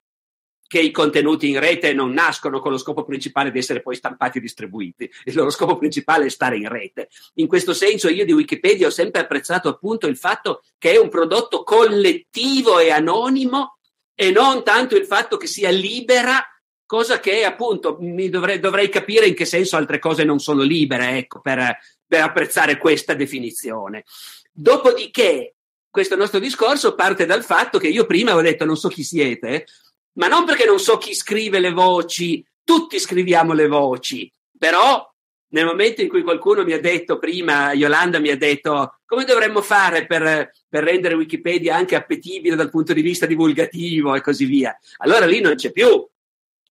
che 0.73 0.79
i 0.79 0.89
contenuti 0.89 1.49
in 1.49 1.59
rete 1.59 1.93
non 1.93 2.13
nascono 2.13 2.59
con 2.59 2.71
lo 2.71 2.79
scopo 2.79 3.03
principale 3.03 3.51
di 3.51 3.59
essere 3.59 3.83
poi 3.83 3.93
stampati 3.93 4.39
e 4.39 4.41
distribuiti. 4.41 5.07
Il 5.25 5.35
loro 5.35 5.51
scopo 5.51 5.77
principale 5.77 6.25
è 6.25 6.29
stare 6.29 6.57
in 6.57 6.67
rete. 6.67 7.09
In 7.35 7.45
questo 7.45 7.75
senso 7.75 8.09
io 8.09 8.25
di 8.25 8.33
Wikipedia 8.33 8.87
ho 8.87 8.89
sempre 8.89 9.21
apprezzato 9.21 9.69
appunto 9.69 10.07
il 10.07 10.17
fatto 10.17 10.63
che 10.79 10.93
è 10.93 10.97
un 10.97 11.09
prodotto 11.09 11.61
collettivo 11.61 12.79
e 12.79 12.89
anonimo 12.89 13.77
e 14.15 14.31
non 14.31 14.63
tanto 14.63 14.95
il 14.95 15.05
fatto 15.05 15.37
che 15.37 15.45
sia 15.45 15.69
libera 15.69 16.43
cosa 16.87 17.19
che 17.19 17.45
appunto 17.45 17.99
dovrei, 17.99 18.59
dovrei, 18.59 18.89
capire 18.89 19.27
in 19.27 19.35
che 19.35 19.45
senso 19.45 19.77
altre 19.77 19.99
cose 19.99 20.23
non 20.23 20.39
sono 20.39 20.63
libere, 20.63 21.19
ecco, 21.19 21.39
per, 21.39 21.77
per 22.07 22.21
apprezzare 22.21 22.79
questa 22.79 23.13
definizione. 23.13 24.05
Dopodiché, 24.51 25.53
questo 25.91 26.15
nostro 26.15 26.39
discorso 26.39 26.95
parte 26.95 27.27
dal 27.27 27.43
fatto 27.43 27.77
che 27.77 27.89
io 27.89 28.07
prima 28.07 28.31
avevo 28.31 28.47
detto 28.47 28.65
non 28.65 28.75
so 28.75 28.87
chi 28.87 29.03
siete, 29.03 29.67
ma 30.13 30.27
non 30.27 30.45
perché 30.45 30.65
non 30.65 30.79
so 30.79 30.97
chi 30.97 31.13
scrive 31.13 31.59
le 31.59 31.71
voci, 31.71 32.45
tutti 32.63 32.99
scriviamo 32.99 33.53
le 33.53 33.67
voci, 33.67 34.31
però 34.57 35.09
nel 35.49 35.65
momento 35.65 36.01
in 36.01 36.09
cui 36.09 36.23
qualcuno 36.23 36.63
mi 36.63 36.73
ha 36.73 36.79
detto 36.79 37.19
prima, 37.19 37.73
Yolanda 37.73 38.19
mi 38.19 38.29
ha 38.29 38.37
detto 38.37 38.99
come 39.05 39.25
dovremmo 39.25 39.61
fare 39.61 40.05
per, 40.07 40.51
per, 40.67 40.83
rendere 40.83 41.13
Wikipedia 41.13 41.75
anche 41.75 41.95
appetibile 41.95 42.55
dal 42.55 42.71
punto 42.71 42.93
di 42.93 43.01
vista 43.01 43.25
divulgativo 43.25 44.15
e 44.15 44.21
così 44.21 44.45
via, 44.45 44.77
allora 44.97 45.25
lì 45.25 45.41
non 45.41 45.55
c'è 45.55 45.71
più 45.71 46.07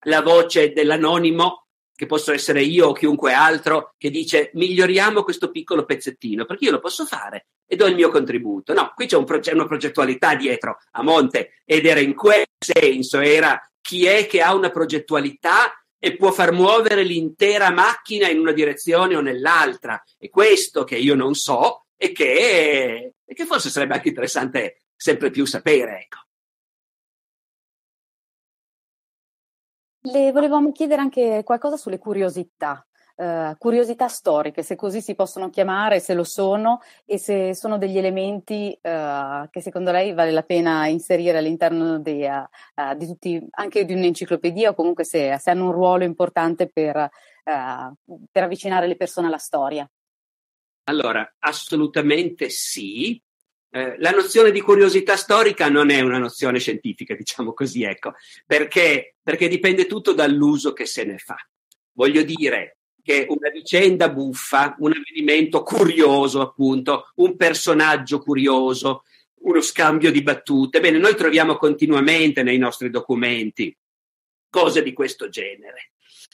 la 0.06 0.20
voce 0.20 0.72
dell'anonimo 0.72 1.61
che 2.02 2.06
posso 2.08 2.32
essere 2.32 2.62
io 2.62 2.88
o 2.88 2.92
chiunque 2.92 3.32
altro, 3.32 3.94
che 3.96 4.10
dice 4.10 4.50
miglioriamo 4.54 5.22
questo 5.22 5.52
piccolo 5.52 5.84
pezzettino, 5.84 6.44
perché 6.44 6.64
io 6.64 6.72
lo 6.72 6.80
posso 6.80 7.06
fare 7.06 7.46
e 7.64 7.76
do 7.76 7.86
il 7.86 7.94
mio 7.94 8.10
contributo. 8.10 8.74
No, 8.74 8.90
qui 8.92 9.06
c'è 9.06 9.16
un 9.16 9.24
proge- 9.24 9.52
una 9.52 9.66
progettualità 9.66 10.34
dietro 10.34 10.78
a 10.90 11.02
monte 11.04 11.60
ed 11.64 11.86
era 11.86 12.00
in 12.00 12.14
quel 12.14 12.44
senso, 12.58 13.20
era 13.20 13.60
chi 13.80 14.06
è 14.06 14.26
che 14.26 14.42
ha 14.42 14.52
una 14.52 14.70
progettualità 14.70 15.80
e 15.96 16.16
può 16.16 16.32
far 16.32 16.50
muovere 16.50 17.04
l'intera 17.04 17.70
macchina 17.70 18.28
in 18.28 18.40
una 18.40 18.52
direzione 18.52 19.14
o 19.14 19.20
nell'altra. 19.20 20.02
E 20.18 20.28
questo 20.28 20.82
che 20.82 20.96
io 20.96 21.14
non 21.14 21.34
so 21.34 21.86
e 21.96 22.10
che, 22.10 23.12
e 23.24 23.34
che 23.34 23.46
forse 23.46 23.70
sarebbe 23.70 23.94
anche 23.94 24.08
interessante 24.08 24.82
sempre 24.96 25.30
più 25.30 25.44
sapere. 25.44 26.00
Ecco. 26.00 26.18
Le 30.04 30.32
volevamo 30.32 30.72
chiedere 30.72 31.00
anche 31.00 31.42
qualcosa 31.44 31.76
sulle 31.76 31.98
curiosità, 31.98 32.84
uh, 33.16 33.56
curiosità 33.56 34.08
storiche, 34.08 34.64
se 34.64 34.74
così 34.74 35.00
si 35.00 35.14
possono 35.14 35.48
chiamare, 35.48 36.00
se 36.00 36.14
lo 36.14 36.24
sono 36.24 36.80
e 37.04 37.18
se 37.18 37.54
sono 37.54 37.78
degli 37.78 37.96
elementi 37.98 38.76
uh, 38.82 39.48
che 39.48 39.60
secondo 39.60 39.92
lei 39.92 40.12
vale 40.12 40.32
la 40.32 40.42
pena 40.42 40.88
inserire 40.88 41.38
all'interno 41.38 42.00
di, 42.00 42.24
uh, 42.24 42.96
di 42.96 43.06
tutti, 43.06 43.46
anche 43.50 43.84
di 43.84 43.92
un'enciclopedia 43.92 44.70
o 44.70 44.74
comunque 44.74 45.04
se, 45.04 45.38
se 45.38 45.50
hanno 45.50 45.66
un 45.66 45.72
ruolo 45.72 46.02
importante 46.02 46.68
per, 46.68 47.08
per 47.44 48.42
avvicinare 48.42 48.88
le 48.88 48.96
persone 48.96 49.28
alla 49.28 49.38
storia. 49.38 49.88
Allora, 50.84 51.32
assolutamente 51.38 52.48
sì, 52.50 53.22
eh, 53.74 53.96
la 53.98 54.10
nozione 54.10 54.50
di 54.50 54.60
curiosità 54.60 55.16
storica 55.16 55.70
non 55.70 55.88
è 55.88 56.00
una 56.00 56.18
nozione 56.18 56.58
scientifica, 56.58 57.14
diciamo 57.16 57.54
così, 57.54 57.82
ecco, 57.84 58.12
perché, 58.46 59.14
perché 59.22 59.48
dipende 59.48 59.86
tutto 59.86 60.12
dall'uso 60.12 60.74
che 60.74 60.84
se 60.84 61.04
ne 61.04 61.16
fa. 61.16 61.36
Voglio 61.92 62.22
dire 62.22 62.76
che 63.02 63.26
una 63.28 63.48
vicenda 63.48 64.10
buffa, 64.10 64.76
un 64.78 64.92
avvenimento 64.92 65.62
curioso, 65.62 66.42
appunto, 66.42 67.10
un 67.16 67.34
personaggio 67.36 68.20
curioso, 68.20 69.04
uno 69.44 69.60
scambio 69.62 70.12
di 70.12 70.22
battute, 70.22 70.80
bene, 70.80 70.98
noi 70.98 71.16
troviamo 71.16 71.56
continuamente 71.56 72.42
nei 72.42 72.58
nostri 72.58 72.90
documenti 72.90 73.74
cose 74.50 74.82
di 74.82 74.92
questo 74.92 75.30
genere. 75.30 75.92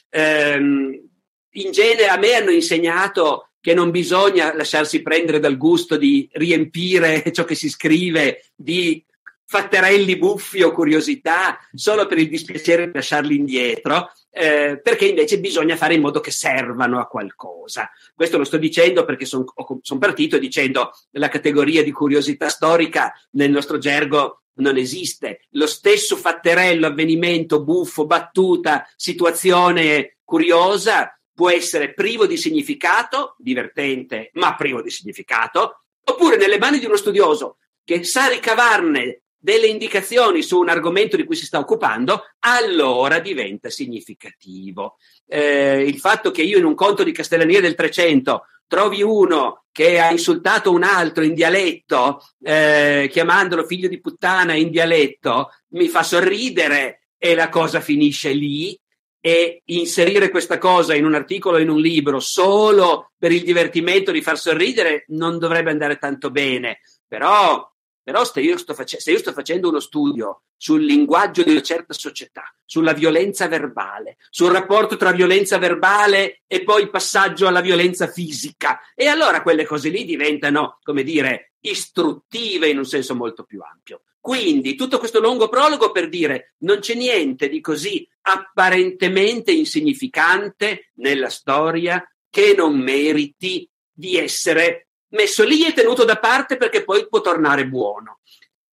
Ehm, 0.09 1.09
in 1.53 1.71
genere 1.71 2.07
a 2.09 2.17
me 2.17 2.33
hanno 2.33 2.51
insegnato 2.51 3.48
che 3.61 3.73
non 3.73 3.91
bisogna 3.91 4.53
lasciarsi 4.55 5.01
prendere 5.01 5.39
dal 5.39 5.57
gusto 5.57 5.97
di 5.97 6.29
riempire 6.33 7.23
ciò 7.31 7.43
che 7.43 7.55
si 7.55 7.69
scrive 7.69 8.45
di 8.55 9.03
fatterelli 9.45 10.15
buffi 10.17 10.61
o 10.61 10.71
curiosità 10.71 11.57
solo 11.73 12.05
per 12.05 12.19
il 12.19 12.29
dispiacere 12.29 12.85
di 12.85 12.91
lasciarli 12.93 13.35
indietro, 13.35 14.11
eh, 14.29 14.79
perché 14.81 15.07
invece 15.07 15.39
bisogna 15.39 15.75
fare 15.75 15.95
in 15.95 16.01
modo 16.01 16.19
che 16.19 16.29
servano 16.29 16.99
a 16.99 17.07
qualcosa. 17.07 17.89
Questo 18.13 18.37
lo 18.37 18.43
sto 18.43 18.57
dicendo 18.57 19.05
perché 19.05 19.25
sono 19.25 19.45
son 19.81 19.97
partito 19.97 20.37
dicendo 20.37 20.91
che 21.11 21.17
la 21.17 21.29
categoria 21.29 21.83
di 21.83 21.91
curiosità 21.91 22.47
storica 22.47 23.11
nel 23.31 23.49
nostro 23.49 23.79
gergo 23.79 24.43
non 24.59 24.77
esiste. 24.77 25.47
Lo 25.51 25.65
stesso 25.65 26.15
fatterello, 26.15 26.85
avvenimento, 26.85 27.63
buffo, 27.63 28.05
battuta, 28.05 28.87
situazione 28.95 30.17
curiosa 30.23 31.18
può 31.39 31.49
essere 31.49 31.93
privo 31.93 32.27
di 32.27 32.35
significato, 32.35 33.35
divertente, 33.37 34.29
ma 34.33 34.55
privo 34.55 34.81
di 34.81 34.89
significato, 34.89 35.85
oppure 36.03 36.35
nelle 36.35 36.57
mani 36.57 36.79
di 36.79 36.85
uno 36.85 36.97
studioso 36.97 37.59
che 37.85 38.03
sa 38.03 38.27
ricavarne 38.27 39.21
delle 39.37 39.67
indicazioni 39.67 40.41
su 40.41 40.59
un 40.59 40.67
argomento 40.67 41.15
di 41.15 41.23
cui 41.23 41.37
si 41.37 41.45
sta 41.45 41.57
occupando, 41.57 42.23
allora 42.39 43.19
diventa 43.19 43.69
significativo. 43.69 44.97
Eh, 45.25 45.81
il 45.87 45.97
fatto 45.99 46.29
che 46.31 46.41
io 46.41 46.57
in 46.57 46.65
un 46.65 46.75
conto 46.75 47.03
di 47.03 47.13
Castellania 47.13 47.61
del 47.61 47.75
Trecento 47.75 48.47
trovi 48.67 49.01
uno 49.01 49.63
che 49.71 49.97
ha 49.97 50.11
insultato 50.11 50.73
un 50.73 50.83
altro 50.83 51.23
in 51.23 51.35
dialetto, 51.35 52.21
eh, 52.43 53.07
chiamandolo 53.09 53.63
figlio 53.63 53.87
di 53.87 54.01
puttana 54.01 54.55
in 54.55 54.71
dialetto, 54.71 55.51
mi 55.69 55.87
fa 55.87 56.03
sorridere 56.03 57.07
e 57.17 57.33
la 57.33 57.47
cosa 57.47 57.79
finisce 57.79 58.33
lì 58.33 58.77
e 59.21 59.61
inserire 59.65 60.29
questa 60.29 60.57
cosa 60.57 60.95
in 60.95 61.05
un 61.05 61.13
articolo 61.13 61.57
o 61.57 61.59
in 61.59 61.69
un 61.69 61.79
libro 61.79 62.19
solo 62.19 63.11
per 63.17 63.31
il 63.31 63.43
divertimento 63.43 64.11
di 64.11 64.21
far 64.21 64.37
sorridere 64.37 65.03
non 65.07 65.37
dovrebbe 65.37 65.71
andare 65.71 65.97
tanto 65.97 66.31
bene. 66.31 66.79
Però, 67.07 67.69
però 68.01 68.23
se, 68.23 68.39
io 68.41 68.57
face- 68.57 68.99
se 68.99 69.11
io 69.11 69.17
sto 69.17 69.33
facendo 69.33 69.69
uno 69.69 69.79
studio 69.79 70.43
sul 70.55 70.83
linguaggio 70.83 71.43
di 71.43 71.51
una 71.51 71.61
certa 71.61 71.93
società, 71.93 72.43
sulla 72.65 72.93
violenza 72.93 73.47
verbale, 73.47 74.17
sul 74.29 74.51
rapporto 74.51 74.95
tra 74.95 75.11
violenza 75.11 75.57
verbale 75.57 76.41
e 76.47 76.63
poi 76.63 76.89
passaggio 76.89 77.47
alla 77.47 77.61
violenza 77.61 78.07
fisica, 78.07 78.79
e 78.93 79.07
allora 79.07 79.41
quelle 79.41 79.65
cose 79.65 79.89
lì 79.89 80.05
diventano, 80.05 80.79
come 80.83 81.03
dire, 81.03 81.48
istruttive 81.61 82.69
in 82.69 82.77
un 82.77 82.85
senso 82.85 83.15
molto 83.15 83.43
più 83.43 83.61
ampio. 83.61 84.01
Quindi 84.19 84.75
tutto 84.75 84.99
questo 84.99 85.19
lungo 85.19 85.47
prologo 85.47 85.91
per 85.91 86.09
dire 86.09 86.55
non 86.59 86.79
c'è 86.79 86.93
niente 86.93 87.47
di 87.47 87.61
così 87.61 88.07
apparentemente 88.21 89.51
insignificante 89.51 90.91
nella 90.95 91.29
storia 91.29 92.05
che 92.29 92.53
non 92.55 92.77
meriti 92.77 93.67
di 93.91 94.17
essere 94.17 94.89
messo 95.09 95.43
lì 95.43 95.65
e 95.65 95.73
tenuto 95.73 96.03
da 96.03 96.19
parte 96.19 96.57
perché 96.57 96.83
poi 96.83 97.07
può 97.07 97.21
tornare 97.21 97.67
buono. 97.67 98.19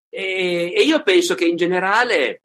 E, 0.08 0.72
e 0.74 0.82
io 0.82 1.02
penso 1.02 1.34
che 1.34 1.46
in 1.46 1.56
generale 1.56 2.42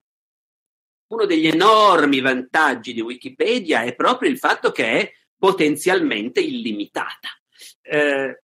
uno 1.08 1.26
degli 1.26 1.48
enormi 1.48 2.22
vantaggi 2.22 2.94
di 2.94 3.02
Wikipedia 3.02 3.84
è 3.84 3.96
proprio 3.96 4.30
il 4.30 4.38
fatto 4.38 4.72
che 4.72 4.86
è 4.86 5.14
potenzialmente 5.38 6.40
illimitata. 6.40 7.30
Eh, 7.82 8.44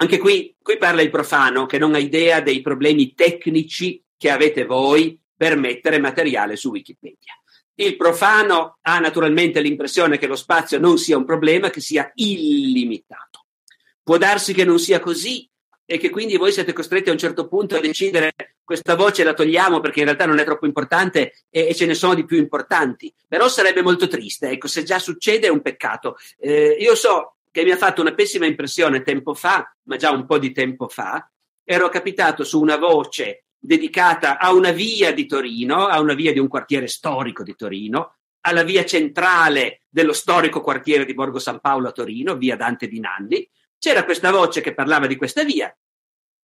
anche 0.00 0.18
qui, 0.18 0.54
qui 0.62 0.78
parla 0.78 1.02
il 1.02 1.10
profano 1.10 1.66
che 1.66 1.78
non 1.78 1.94
ha 1.94 1.98
idea 1.98 2.40
dei 2.40 2.60
problemi 2.60 3.14
tecnici 3.14 4.02
che 4.16 4.30
avete 4.30 4.64
voi 4.64 5.18
per 5.36 5.56
mettere 5.56 5.98
materiale 5.98 6.54
su 6.56 6.70
Wikipedia. 6.70 7.32
Il 7.74 7.96
profano 7.96 8.78
ha 8.82 8.98
naturalmente 9.00 9.60
l'impressione 9.60 10.18
che 10.18 10.26
lo 10.26 10.36
spazio 10.36 10.78
non 10.78 10.98
sia 10.98 11.16
un 11.16 11.24
problema, 11.24 11.70
che 11.70 11.80
sia 11.80 12.10
illimitato. 12.14 13.46
Può 14.02 14.18
darsi 14.18 14.52
che 14.52 14.64
non 14.64 14.78
sia 14.78 15.00
così 15.00 15.48
e 15.84 15.98
che 15.98 16.10
quindi 16.10 16.36
voi 16.36 16.52
siete 16.52 16.72
costretti 16.72 17.08
a 17.08 17.12
un 17.12 17.18
certo 17.18 17.48
punto 17.48 17.74
a 17.76 17.80
decidere 17.80 18.34
questa 18.62 18.94
voce 18.94 19.24
la 19.24 19.32
togliamo 19.32 19.80
perché 19.80 20.00
in 20.00 20.04
realtà 20.04 20.26
non 20.26 20.38
è 20.38 20.44
troppo 20.44 20.66
importante 20.66 21.32
e, 21.48 21.68
e 21.68 21.74
ce 21.74 21.86
ne 21.86 21.94
sono 21.94 22.14
di 22.14 22.24
più 22.24 22.36
importanti. 22.36 23.12
Però 23.26 23.48
sarebbe 23.48 23.82
molto 23.82 24.06
triste, 24.06 24.50
ecco, 24.50 24.68
se 24.68 24.82
già 24.84 24.98
succede 24.98 25.46
è 25.46 25.50
un 25.50 25.62
peccato. 25.62 26.18
Eh, 26.38 26.76
io 26.78 26.94
so 26.94 27.37
che 27.58 27.64
mi 27.64 27.72
ha 27.72 27.76
fatto 27.76 28.00
una 28.00 28.14
pessima 28.14 28.46
impressione 28.46 29.02
tempo 29.02 29.34
fa, 29.34 29.74
ma 29.86 29.96
già 29.96 30.12
un 30.12 30.26
po' 30.26 30.38
di 30.38 30.52
tempo 30.52 30.86
fa, 30.86 31.28
ero 31.64 31.88
capitato 31.88 32.44
su 32.44 32.60
una 32.60 32.76
voce 32.76 33.46
dedicata 33.58 34.38
a 34.38 34.52
una 34.52 34.70
via 34.70 35.12
di 35.12 35.26
Torino, 35.26 35.86
a 35.86 35.98
una 35.98 36.14
via 36.14 36.32
di 36.32 36.38
un 36.38 36.46
quartiere 36.46 36.86
storico 36.86 37.42
di 37.42 37.56
Torino, 37.56 38.14
alla 38.42 38.62
via 38.62 38.84
centrale 38.84 39.82
dello 39.88 40.12
storico 40.12 40.60
quartiere 40.60 41.04
di 41.04 41.14
Borgo 41.14 41.40
San 41.40 41.58
Paolo 41.58 41.88
a 41.88 41.92
Torino, 41.92 42.36
via 42.36 42.54
Dante 42.54 42.86
di 42.86 43.00
Nanni. 43.00 43.50
C'era 43.76 44.04
questa 44.04 44.30
voce 44.30 44.60
che 44.60 44.72
parlava 44.72 45.08
di 45.08 45.16
questa 45.16 45.42
via 45.42 45.76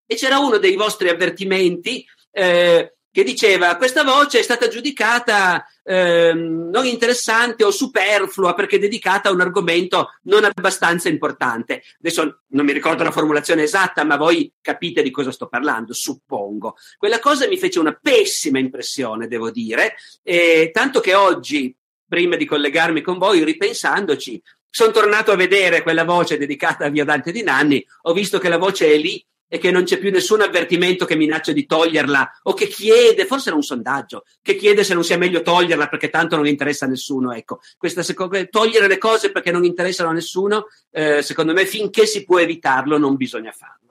e 0.06 0.16
c'era 0.16 0.38
uno 0.38 0.58
dei 0.58 0.74
vostri 0.74 1.10
avvertimenti 1.10 2.04
eh, 2.32 2.93
che 3.14 3.22
diceva 3.22 3.76
questa 3.76 4.02
voce 4.02 4.40
è 4.40 4.42
stata 4.42 4.66
giudicata 4.66 5.64
eh, 5.84 6.32
non 6.34 6.84
interessante 6.84 7.62
o 7.62 7.70
superflua 7.70 8.54
perché 8.54 8.76
dedicata 8.80 9.28
a 9.28 9.32
un 9.32 9.40
argomento 9.40 10.14
non 10.22 10.42
abbastanza 10.42 11.08
importante. 11.08 11.84
Adesso 12.00 12.40
non 12.48 12.64
mi 12.64 12.72
ricordo 12.72 13.04
la 13.04 13.12
formulazione 13.12 13.62
esatta, 13.62 14.02
ma 14.02 14.16
voi 14.16 14.52
capite 14.60 15.00
di 15.00 15.12
cosa 15.12 15.30
sto 15.30 15.46
parlando, 15.46 15.92
suppongo. 15.92 16.74
Quella 16.96 17.20
cosa 17.20 17.46
mi 17.46 17.56
fece 17.56 17.78
una 17.78 17.96
pessima 18.02 18.58
impressione, 18.58 19.28
devo 19.28 19.52
dire, 19.52 19.94
eh, 20.24 20.70
tanto 20.72 20.98
che 20.98 21.14
oggi, 21.14 21.72
prima 22.08 22.34
di 22.34 22.46
collegarmi 22.46 23.00
con 23.00 23.18
voi, 23.18 23.44
ripensandoci, 23.44 24.42
sono 24.68 24.90
tornato 24.90 25.30
a 25.30 25.36
vedere 25.36 25.84
quella 25.84 26.02
voce 26.02 26.36
dedicata 26.36 26.86
a 26.86 26.88
Via 26.88 27.04
Dante 27.04 27.30
di 27.30 27.44
Nanni, 27.44 27.86
ho 28.02 28.12
visto 28.12 28.40
che 28.40 28.48
la 28.48 28.58
voce 28.58 28.92
è 28.92 28.96
lì 28.96 29.24
e 29.48 29.58
che 29.58 29.70
non 29.70 29.84
c'è 29.84 29.98
più 29.98 30.10
nessun 30.10 30.40
avvertimento 30.40 31.04
che 31.04 31.16
minaccia 31.16 31.52
di 31.52 31.66
toglierla 31.66 32.40
o 32.44 32.54
che 32.54 32.66
chiede, 32.66 33.26
forse 33.26 33.48
era 33.48 33.56
un 33.56 33.62
sondaggio, 33.62 34.24
che 34.42 34.56
chiede 34.56 34.84
se 34.84 34.94
non 34.94 35.04
sia 35.04 35.18
meglio 35.18 35.42
toglierla 35.42 35.88
perché 35.88 36.10
tanto 36.10 36.36
non 36.36 36.46
interessa 36.46 36.86
a 36.86 36.88
nessuno. 36.88 37.32
Ecco, 37.32 37.60
questa, 37.76 38.02
togliere 38.50 38.88
le 38.88 38.98
cose 38.98 39.30
perché 39.30 39.50
non 39.50 39.64
interessano 39.64 40.10
a 40.10 40.12
nessuno, 40.14 40.66
eh, 40.90 41.22
secondo 41.22 41.52
me, 41.52 41.66
finché 41.66 42.06
si 42.06 42.24
può 42.24 42.38
evitarlo, 42.38 42.98
non 42.98 43.16
bisogna 43.16 43.52
farlo. 43.52 43.82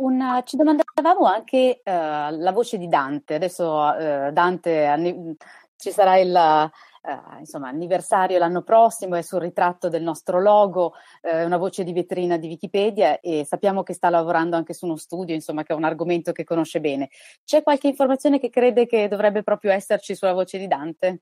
Una, 0.00 0.44
ci 0.44 0.56
domandavamo 0.56 1.26
anche 1.26 1.80
uh, 1.84 1.90
la 1.90 2.52
voce 2.52 2.78
di 2.78 2.86
Dante. 2.86 3.34
Adesso 3.34 3.64
uh, 3.64 4.30
Dante 4.30 5.36
ci 5.76 5.90
sarà 5.90 6.18
il, 6.18 6.70
eh, 7.08 7.38
insomma, 7.38 7.68
anniversario 7.68 8.38
l'anno 8.38 8.62
prossimo, 8.62 9.16
è 9.16 9.22
sul 9.22 9.40
ritratto 9.40 9.88
del 9.88 10.02
nostro 10.02 10.40
logo, 10.40 10.92
eh, 11.22 11.44
una 11.44 11.56
voce 11.56 11.82
di 11.82 11.92
vetrina 11.92 12.36
di 12.36 12.48
Wikipedia 12.48 13.20
e 13.20 13.46
sappiamo 13.46 13.82
che 13.82 13.94
sta 13.94 14.10
lavorando 14.10 14.56
anche 14.56 14.74
su 14.74 14.84
uno 14.84 14.96
studio, 14.96 15.34
insomma, 15.34 15.62
che 15.62 15.72
è 15.72 15.76
un 15.76 15.84
argomento 15.84 16.32
che 16.32 16.44
conosce 16.44 16.80
bene. 16.80 17.08
C'è 17.44 17.62
qualche 17.62 17.88
informazione 17.88 18.38
che 18.38 18.50
crede 18.50 18.86
che 18.86 19.08
dovrebbe 19.08 19.42
proprio 19.42 19.72
esserci 19.72 20.14
sulla 20.14 20.34
voce 20.34 20.58
di 20.58 20.66
Dante? 20.66 21.20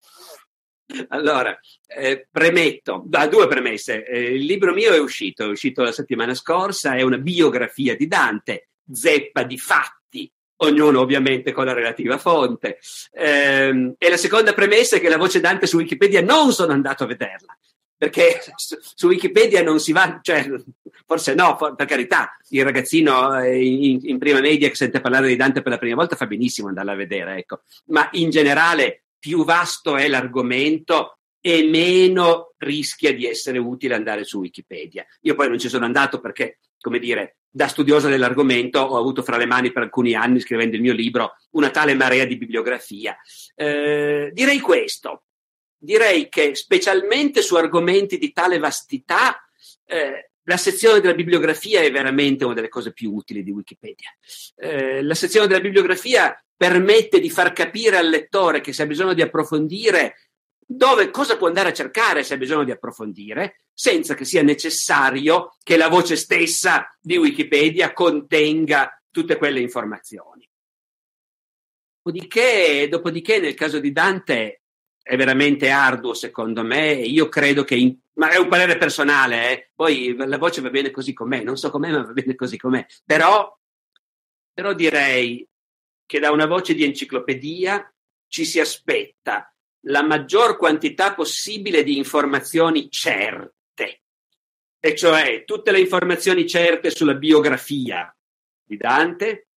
Allora, 1.09 1.57
eh, 1.87 2.29
premetto, 2.31 3.03
da 3.07 3.27
due 3.27 3.47
premesse. 3.49 4.05
Eh, 4.05 4.35
il 4.35 4.45
libro 4.45 4.73
mio 4.73 4.93
è 4.93 4.99
uscito, 4.99 5.45
è 5.45 5.49
uscito 5.49 5.83
la 5.83 5.93
settimana 5.93 6.35
scorsa, 6.35 6.95
è 6.95 7.03
una 7.03 7.19
biografia 7.19 7.97
di 7.97 8.07
Dante, 8.07 8.69
zeppa 8.91 9.43
di 9.43 9.59
fatti 9.59 9.96
ognuno 10.59 11.01
ovviamente 11.01 11.53
con 11.53 11.65
la 11.65 11.73
relativa 11.73 12.19
fonte. 12.19 12.79
Eh, 13.13 13.95
e 13.99 14.09
la 14.09 14.17
seconda 14.17 14.53
premessa 14.53 14.97
è 14.97 15.01
che 15.01 15.09
la 15.09 15.19
voce 15.19 15.41
Dante 15.41 15.67
su 15.67 15.77
Wikipedia 15.77 16.23
non 16.23 16.53
sono 16.53 16.73
andato 16.73 17.05
a 17.05 17.07
vederla, 17.07 17.57
perché 17.97 18.41
su, 18.57 19.07
Wikipedia 19.07 19.63
non 19.63 19.81
si 19.81 19.93
va, 19.93 20.19
cioè, 20.23 20.47
forse 21.07 21.35
no, 21.35 21.57
for, 21.57 21.75
per 21.75 21.87
carità, 21.87 22.37
il 22.51 22.65
ragazzino 22.65 23.41
eh, 23.41 23.65
in, 23.65 24.01
in, 24.03 24.19
prima 24.19 24.41
media 24.41 24.69
che 24.69 24.75
sente 24.75 25.01
parlare 25.01 25.29
di 25.29 25.37
Dante 25.37 25.63
per 25.63 25.73
la 25.73 25.79
prima 25.79 25.97
volta 25.97 26.17
fa 26.17 26.27
benissimo 26.27 26.69
andarla 26.69 26.93
a 26.93 26.97
vedere, 26.97 27.37
ecco. 27.37 27.63
ma 27.87 28.09
in 28.13 28.31
generale 28.31 29.05
più 29.19 29.45
vasto 29.45 29.97
è 29.97 30.09
l'argomento 30.09 31.19
e 31.41 31.63
meno 31.63 32.55
rischia 32.59 33.15
di 33.15 33.25
essere 33.25 33.59
utile 33.59 33.95
andare 33.95 34.25
su 34.25 34.41
Wikipedia. 34.41 35.07
Io 35.23 35.35
poi 35.35 35.49
non 35.49 35.59
ci 35.59 35.69
sono 35.69 35.85
andato 35.85 36.21
perché, 36.21 36.59
come 36.81 36.99
dire, 36.99 37.37
da 37.57 37.69
studiosa 37.69 38.11
dell'argomento 38.11 38.81
ho 38.81 38.99
avuto 38.99 39.23
fra 39.23 39.39
le 39.39 39.47
mani 39.47 39.73
per 39.73 39.85
alcuni 39.85 40.13
anni, 40.15 40.41
scrivendo 40.41 40.77
il 40.77 40.83
mio 40.83 40.93
libro, 40.93 41.37
una 41.53 41.71
tale 41.71 41.95
marea 41.95 42.27
di 42.27 42.37
bibliografia. 42.37 43.17
Eh, 43.55 44.29
direi 44.35 44.61
questo, 44.61 45.23
direi 45.79 46.29
che 46.29 46.55
specialmente 46.55 47.41
su 47.41 47.55
argomenti 47.55 48.19
di 48.19 48.31
tale 48.31 48.59
vastità, 48.59 49.43
eh, 49.87 50.33
la 50.43 50.59
sezione 50.59 51.01
della 51.01 51.15
bibliografia 51.15 51.81
è 51.81 51.91
veramente 51.91 52.45
una 52.45 52.53
delle 52.53 52.69
cose 52.69 52.93
più 52.93 53.15
utili 53.15 53.43
di 53.43 53.53
Wikipedia. 53.53 54.11
Eh, 54.57 55.03
la 55.03 55.15
sezione 55.15 55.47
della 55.47 55.61
bibliografia 55.61 56.39
permette 56.55 57.21
di 57.21 57.31
far 57.31 57.55
capire 57.55 57.97
al 57.97 58.11
lettore 58.11 58.61
che 58.61 58.75
se 58.75 58.83
ha 58.83 58.87
bisogno 58.87 59.15
di 59.15 59.23
approfondire 59.23 60.26
dove 60.67 61.11
cosa 61.11 61.37
può 61.37 61.47
andare 61.47 61.69
a 61.69 61.73
cercare 61.73 62.25
se 62.25 62.35
ha 62.35 62.39
bisogno 62.39 62.65
di 62.65 62.73
approfondire, 62.73 63.61
senza 63.73 64.15
che 64.15 64.25
sia 64.25 64.43
necessario 64.43 65.55
che 65.63 65.77
la 65.77 65.89
voce 65.89 66.17
stessa 66.17 66.93
di 67.01 67.17
Wikipedia 67.17 67.93
contenga 67.93 69.01
tutte 69.11 69.37
quelle 69.37 69.61
informazioni. 69.61 70.49
Dopodiché, 72.03 72.89
dopodiché 72.89 73.39
nel 73.39 73.55
caso 73.55 73.79
di 73.79 73.93
Dante 73.93 74.63
è 75.03 75.17
veramente 75.17 75.71
arduo 75.71 76.15
secondo 76.15 76.65
me 76.65 76.93
io 76.93 77.29
credo 77.29 77.63
che, 77.63 77.77
in, 77.77 77.97
ma 78.15 78.31
è 78.31 78.39
un 78.39 78.49
parere 78.49 78.77
personale, 78.77 79.51
eh? 79.51 79.71
poi 79.75 80.15
la 80.17 80.39
voce 80.39 80.61
va 80.61 80.71
bene 80.71 80.91
così 80.91 81.13
com'è, 81.13 81.43
non 81.43 81.57
so 81.57 81.71
com'è 81.71 81.91
ma 81.91 82.03
va 82.03 82.13
bene 82.13 82.35
così 82.35 82.57
com'è, 82.57 82.85
però, 83.05 83.57
però 84.53 84.73
direi 84.73 85.47
che 86.05 86.19
da 86.19 86.31
una 86.31 86.47
voce 86.47 86.75
di 86.75 86.85
enciclopedia 86.85 87.93
ci 88.29 88.45
si 88.45 88.61
aspetta 88.61 89.53
la 89.87 90.03
maggior 90.03 90.57
quantità 90.57 91.15
possibile 91.15 91.83
di 91.83 91.97
informazioni 91.97 92.91
certe, 92.91 94.03
e 94.81 94.95
cioè 94.95 95.45
tutte 95.45 95.71
le 95.71 95.81
informazioni 95.81 96.47
certe 96.47 96.91
sulla 96.91 97.15
biografia 97.15 98.15
di 98.65 98.77
Dante, 98.77 99.49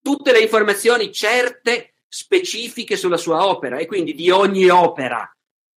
tutte 0.00 0.32
le 0.32 0.40
informazioni 0.40 1.12
certe 1.12 1.94
specifiche 2.08 2.96
sulla 2.96 3.16
sua 3.16 3.46
opera 3.46 3.78
e 3.78 3.86
quindi 3.86 4.14
di 4.14 4.30
ogni 4.30 4.68
opera. 4.68 5.30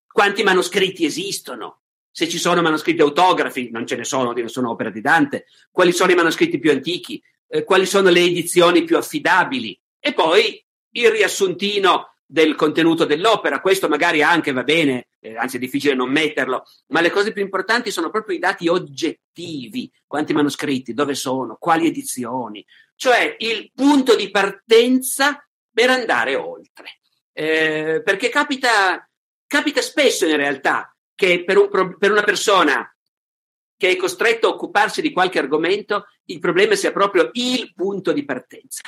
Quanti 0.07 0.43
manoscritti 0.43 1.05
esistono? 1.05 1.82
Se 2.11 2.30
ci 2.30 2.38
sono 2.38 2.61
manoscritti 2.61 3.01
autografi, 3.01 3.69
non 3.71 3.86
ce 3.86 3.97
ne 3.97 4.05
sono 4.05 4.34
di 4.34 4.41
nessuna 4.41 4.69
opera 4.69 4.89
di 4.89 5.01
Dante. 5.01 5.47
Quali 5.69 5.91
sono 5.91 6.11
i 6.11 6.15
manoscritti 6.15 6.59
più 6.59 6.71
antichi? 6.71 7.21
Eh, 7.47 7.65
quali 7.65 7.86
sono 7.86 8.09
le 8.09 8.21
edizioni 8.21 8.86
più 8.86 8.95
affidabili? 8.95 9.78
E 9.99 10.13
poi 10.13 10.63
il 10.91 11.11
riassuntino 11.11 12.14
del 12.26 12.55
contenuto 12.55 13.05
dell'opera, 13.05 13.61
questo 13.61 13.88
magari 13.88 14.23
anche 14.23 14.51
va 14.51 14.63
bene, 14.63 15.09
eh, 15.19 15.38
anzi 15.38 15.57
è 15.57 15.59
difficile 15.59 15.93
non 15.93 16.09
metterlo, 16.09 16.63
ma 16.88 17.01
le 17.01 17.11
cose 17.11 17.32
più 17.32 17.43
importanti 17.43 17.91
sono 17.91 18.09
proprio 18.09 18.36
i 18.36 18.39
dati 18.39 18.67
oggettivi, 18.67 19.91
quanti 20.07 20.34
manoscritti, 20.34 20.93
dove 20.93 21.13
sono, 21.13 21.57
quali 21.59 21.88
edizioni, 21.88 22.65
cioè 22.95 23.36
il 23.39 23.71
punto 23.73 24.15
di 24.15 24.32
partenza 24.32 25.45
per 25.71 25.89
andare 25.89 26.36
oltre. 26.36 26.99
Eh, 27.32 28.01
perché 28.03 28.30
capita, 28.30 29.07
capita, 29.45 29.82
spesso 29.82 30.26
in 30.26 30.38
realtà 30.38 30.95
che 31.13 31.43
per, 31.43 31.57
un, 31.57 31.97
per 31.97 32.11
una 32.11 32.23
persona 32.23 32.89
che 33.78 33.89
è 33.89 33.95
costretta 33.97 34.47
a 34.47 34.51
occuparsi 34.51 35.01
di 35.01 35.11
qualche 35.11 35.39
argomento, 35.39 36.07
il 36.26 36.39
problema 36.39 36.76
sia 36.76 36.93
proprio 36.93 37.30
il 37.34 37.73
punto 37.73 38.13
di 38.13 38.23
partenza. 38.23 38.82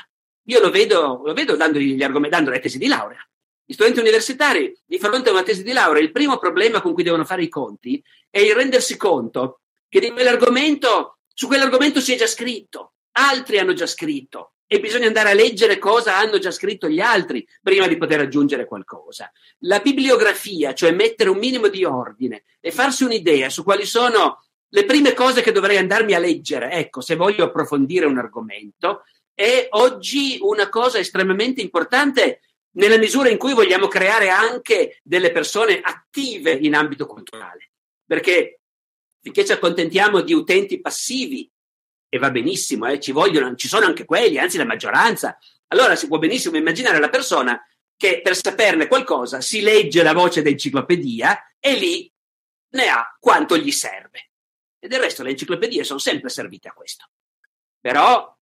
Io 0.50 0.60
lo 0.60 0.70
vedo, 0.70 1.22
lo 1.24 1.34
vedo 1.34 1.56
dando, 1.56 1.80
gli 1.80 2.02
argomenti, 2.02 2.36
dando 2.36 2.52
le 2.52 2.60
tesi 2.60 2.78
di 2.78 2.88
laurea. 2.88 3.26
Gli 3.66 3.74
studenti 3.74 4.00
universitari, 4.00 4.74
di 4.86 4.98
fronte 4.98 5.30
a 5.30 5.34
una 5.34 5.43
tesi 5.43 5.62
di 5.62 5.74
laurea, 5.74 6.02
il 6.02 6.12
primo 6.12 6.38
problema 6.38 6.82
con 6.82 6.93
cui 6.93 7.04
devono 7.04 7.26
fare 7.26 7.43
i 7.43 7.50
conti 7.50 8.02
è 8.30 8.39
il 8.39 8.56
rendersi 8.56 8.95
conto 8.95 9.62
che 9.89 10.00
di 10.00 10.12
quell'argomento 10.12 11.20
Su 11.34 11.45
quell'argomento 11.45 12.00
si 12.02 12.14
è 12.14 12.18
già 12.18 12.26
scritto, 12.26 12.93
altri 13.12 13.60
hanno 13.60 13.74
già 13.74 13.86
scritto 13.86 14.54
e 14.66 14.80
bisogna 14.80 15.06
andare 15.06 15.30
a 15.30 15.34
leggere 15.34 15.78
cosa 15.78 16.18
hanno 16.18 16.39
già 16.39 16.50
scritto 16.50 16.89
gli 16.89 17.00
altri 17.00 17.48
prima 17.62 17.88
di 17.88 17.95
poter 17.95 18.22
aggiungere 18.22 18.66
qualcosa. 18.66 19.32
La 19.60 19.80
bibliografia, 19.80 20.74
cioè 20.74 20.91
mettere 20.91 21.30
un 21.30 21.38
minimo 21.38 21.68
di 21.68 21.86
ordine 21.86 22.43
e 22.60 22.72
farsi 22.72 23.04
un'idea 23.04 23.50
su 23.50 23.64
quali 23.64 23.86
sono 23.86 24.43
le 24.70 24.86
prime 24.86 25.14
cose 25.14 25.41
che 25.41 25.52
dovrei 25.52 25.78
andarmi 25.78 26.14
a 26.14 26.20
leggere, 26.20 26.72
ecco, 26.72 27.02
se 27.02 27.16
voglio 27.16 27.45
approfondire 27.45 28.06
un 28.06 28.18
argomento, 28.18 29.04
è 29.38 29.67
oggi 29.69 30.39
una 30.41 30.67
cosa 30.67 30.97
estremamente 30.97 31.61
importante 31.61 32.41
nella 32.71 32.97
misura 32.97 33.29
in 33.29 33.38
cui 33.38 33.53
vogliamo 33.53 33.88
creare 33.88 34.29
anche 34.29 34.99
delle 35.03 35.31
persone 35.31 35.79
attive 35.79 36.53
in 36.53 36.73
ambito 36.73 37.05
culturale. 37.05 37.69
Perché 38.03 38.61
finché 39.21 39.45
ci 39.45 39.51
accontentiamo 39.51 40.21
di 40.21 40.33
utenti 40.33 40.81
passivi, 40.81 41.47
e 42.09 42.17
va 42.17 42.31
benissimo, 42.31 42.88
eh, 42.88 42.99
ci 42.99 43.11
vogliono, 43.11 43.53
ci 43.53 43.67
sono 43.67 43.85
anche 43.85 44.05
quelli, 44.05 44.39
anzi 44.39 44.57
la 44.57 44.65
maggioranza, 44.65 45.38
allora 45.67 45.95
si 45.95 46.07
può 46.07 46.17
benissimo 46.17 46.57
immaginare 46.57 46.99
la 46.99 47.09
persona 47.09 47.63
che 47.95 48.21
per 48.23 48.35
saperne 48.35 48.88
qualcosa 48.88 49.39
si 49.39 49.61
legge 49.61 50.01
la 50.01 50.13
voce 50.13 50.41
d'enciclopedia 50.41 51.53
e 51.59 51.75
lì 51.75 52.11
ne 52.69 52.88
ha 52.88 53.15
quanto 53.19 53.55
gli 53.55 53.71
serve. 53.71 54.31
E 54.79 54.88
del 54.88 54.99
resto 54.99 55.21
le 55.21 55.29
enciclopedie 55.29 55.83
sono 55.83 55.99
sempre 55.99 56.29
servite 56.29 56.69
a 56.69 56.73
questo. 56.73 57.07
Però 57.79 58.35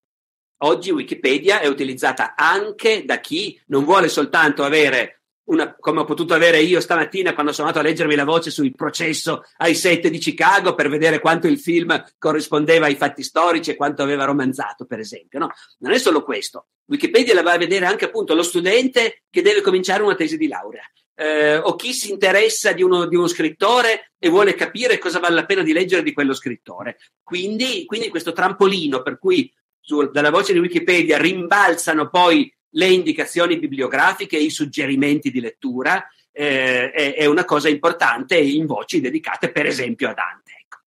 Oggi 0.60 0.92
Wikipedia 0.92 1.60
è 1.60 1.68
utilizzata 1.68 2.36
anche 2.36 3.04
da 3.06 3.20
chi 3.20 3.60
non 3.68 3.84
vuole 3.84 4.08
soltanto 4.08 4.64
avere 4.64 5.16
una, 5.46 5.76
come 5.76 6.00
ho 6.00 6.06
potuto 6.06 6.34
avere 6.34 6.62
io 6.62 6.80
stamattina 6.80 7.34
quando 7.34 7.52
sono 7.52 7.68
andato 7.68 7.86
a 7.86 7.88
leggermi 7.88 8.16
la 8.16 8.24
voce 8.24 8.50
sul 8.50 8.74
processo 8.74 9.44
ai 9.58 9.76
sette 9.76 10.10
di 10.10 10.18
Chicago 10.18 10.74
per 10.74 10.90
vedere 10.90 11.20
quanto 11.20 11.48
il 11.48 11.60
film 11.60 12.04
corrispondeva 12.18 12.86
ai 12.86 12.96
fatti 12.96 13.22
storici 13.22 13.72
e 13.72 13.76
quanto 13.76 14.02
aveva 14.02 14.26
romanzato, 14.26 14.86
per 14.86 15.00
esempio. 15.00 15.40
No, 15.40 15.50
non 15.80 15.92
è 15.92 16.00
solo 16.00 16.24
questo. 16.24 16.68
Wikipedia 16.86 17.34
la 17.34 17.44
va 17.44 17.54
a 17.54 17.58
vedere 17.58 17.86
anche 17.86 18.06
appunto 18.06 18.34
lo 18.34 18.44
studente 18.44 19.24
che 19.30 19.42
deve 19.42 19.62
cominciare 19.62 20.04
una 20.04 20.16
tesi 20.16 20.38
di 20.38 20.48
laurea. 20.48 20.84
Eh, 21.18 21.58
o 21.58 21.76
chi 21.76 21.94
si 21.94 22.12
interessa 22.12 22.74
di 22.74 22.84
uno, 22.84 23.06
di 23.06 23.16
uno, 23.16 23.28
scrittore 23.28 24.12
e 24.20 24.28
vuole 24.28 24.54
capire 24.54 24.98
cosa 24.98 25.20
vale 25.20 25.36
la 25.36 25.46
pena 25.46 25.64
di 25.64 25.72
leggere 25.72 26.04
di 26.04 26.12
quello 26.12 26.34
scrittore. 26.34 26.98
Quindi, 27.24 27.86
quindi 27.86 28.10
questo 28.10 28.34
trampolino 28.34 29.02
per 29.02 29.18
cui 29.18 29.50
su, 29.86 30.10
dalla 30.10 30.32
voce 30.32 30.52
di 30.52 30.60
Wikipedia 30.60 31.20
rimbalzano 31.20 32.10
poi 32.10 32.52
le 32.72 32.88
indicazioni 32.88 33.60
bibliografiche 33.60 34.38
i 34.38 34.50
suggerimenti 34.50 35.30
di 35.30 35.40
lettura, 35.40 36.06
eh, 36.32 36.92
è, 36.92 37.14
è, 37.14 37.26
una 37.26 37.46
cosa 37.46 37.70
importante 37.70 38.36
in 38.38 38.66
voci 38.66 39.00
dedicate 39.00 39.52
per 39.52 39.68
esempio 39.68 40.10
a 40.10 40.14
Dante. 40.14 40.52
Ecco. 40.60 40.78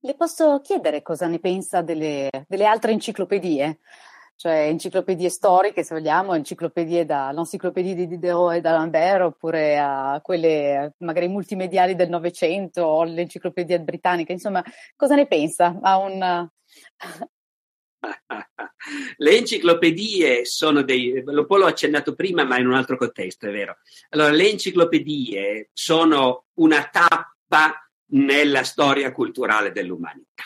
Le 0.00 0.14
posso 0.14 0.60
chiedere 0.62 1.02
cosa 1.02 1.26
ne 1.26 1.38
pensa 1.38 1.82
delle, 1.82 2.30
delle 2.48 2.64
altre 2.64 2.92
enciclopedie? 2.92 3.78
cioè 4.38 4.68
enciclopedie 4.68 5.30
storiche, 5.30 5.82
se 5.82 5.94
vogliamo, 5.96 6.32
enciclopedie 6.32 7.04
dall'enciclopedia 7.04 7.92
di 7.92 8.06
Diderot 8.06 8.54
e 8.54 8.60
d'Alembert, 8.60 9.22
oppure 9.22 9.76
a 9.76 10.20
quelle 10.22 10.94
magari 10.98 11.26
multimediali 11.26 11.96
del 11.96 12.08
Novecento 12.08 12.82
o 12.82 13.02
l'enciclopedia 13.02 13.80
britannica, 13.80 14.30
insomma, 14.30 14.62
cosa 14.94 15.16
ne 15.16 15.26
pensa? 15.26 15.76
Ha 15.82 15.98
un, 15.98 16.48
le 19.16 19.36
enciclopedie 19.36 20.44
sono 20.44 20.82
dei, 20.82 21.22
un 21.24 21.46
po' 21.46 21.56
l'ho 21.56 21.66
accennato 21.66 22.14
prima, 22.14 22.44
ma 22.44 22.58
in 22.58 22.66
un 22.66 22.74
altro 22.74 22.96
contesto, 22.96 23.46
è 23.46 23.50
vero. 23.50 23.78
Allora, 24.10 24.30
le 24.30 24.50
enciclopedie 24.50 25.70
sono 25.72 26.46
una 26.54 26.88
tappa 26.90 27.90
nella 28.10 28.62
storia 28.62 29.12
culturale 29.12 29.72
dell'umanità. 29.72 30.44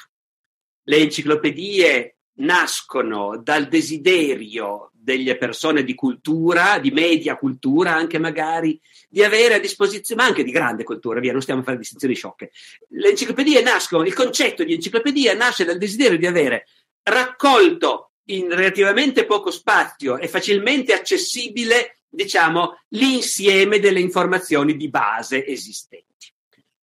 Le 0.84 0.96
enciclopedie 0.96 2.16
nascono 2.34 3.38
dal 3.42 3.68
desiderio 3.68 4.90
delle 4.92 5.36
persone 5.36 5.82
di 5.82 5.94
cultura, 5.94 6.78
di 6.78 6.90
media 6.90 7.36
cultura 7.36 7.94
anche 7.94 8.18
magari, 8.18 8.80
di 9.08 9.22
avere 9.22 9.54
a 9.54 9.58
disposizione, 9.58 10.22
ma 10.22 10.28
anche 10.28 10.44
di 10.44 10.52
grande 10.52 10.84
cultura, 10.84 11.20
via, 11.20 11.32
non 11.32 11.42
stiamo 11.42 11.60
a 11.60 11.64
fare 11.64 11.76
distinzioni 11.76 12.14
sciocche. 12.14 12.52
Le 12.90 13.10
enciclopedie 13.10 13.62
nascono, 13.62 14.04
il 14.04 14.14
concetto 14.14 14.64
di 14.64 14.74
enciclopedia 14.74 15.34
nasce 15.34 15.64
dal 15.64 15.78
desiderio 15.78 16.18
di 16.18 16.26
avere 16.26 16.66
raccolto 17.02 18.12
in 18.26 18.48
relativamente 18.54 19.26
poco 19.26 19.50
spazio 19.50 20.16
e 20.18 20.28
facilmente 20.28 20.92
accessibile, 20.92 22.02
diciamo, 22.08 22.78
l'insieme 22.90 23.80
delle 23.80 24.00
informazioni 24.00 24.76
di 24.76 24.88
base 24.88 25.44
esistenti. 25.44 26.31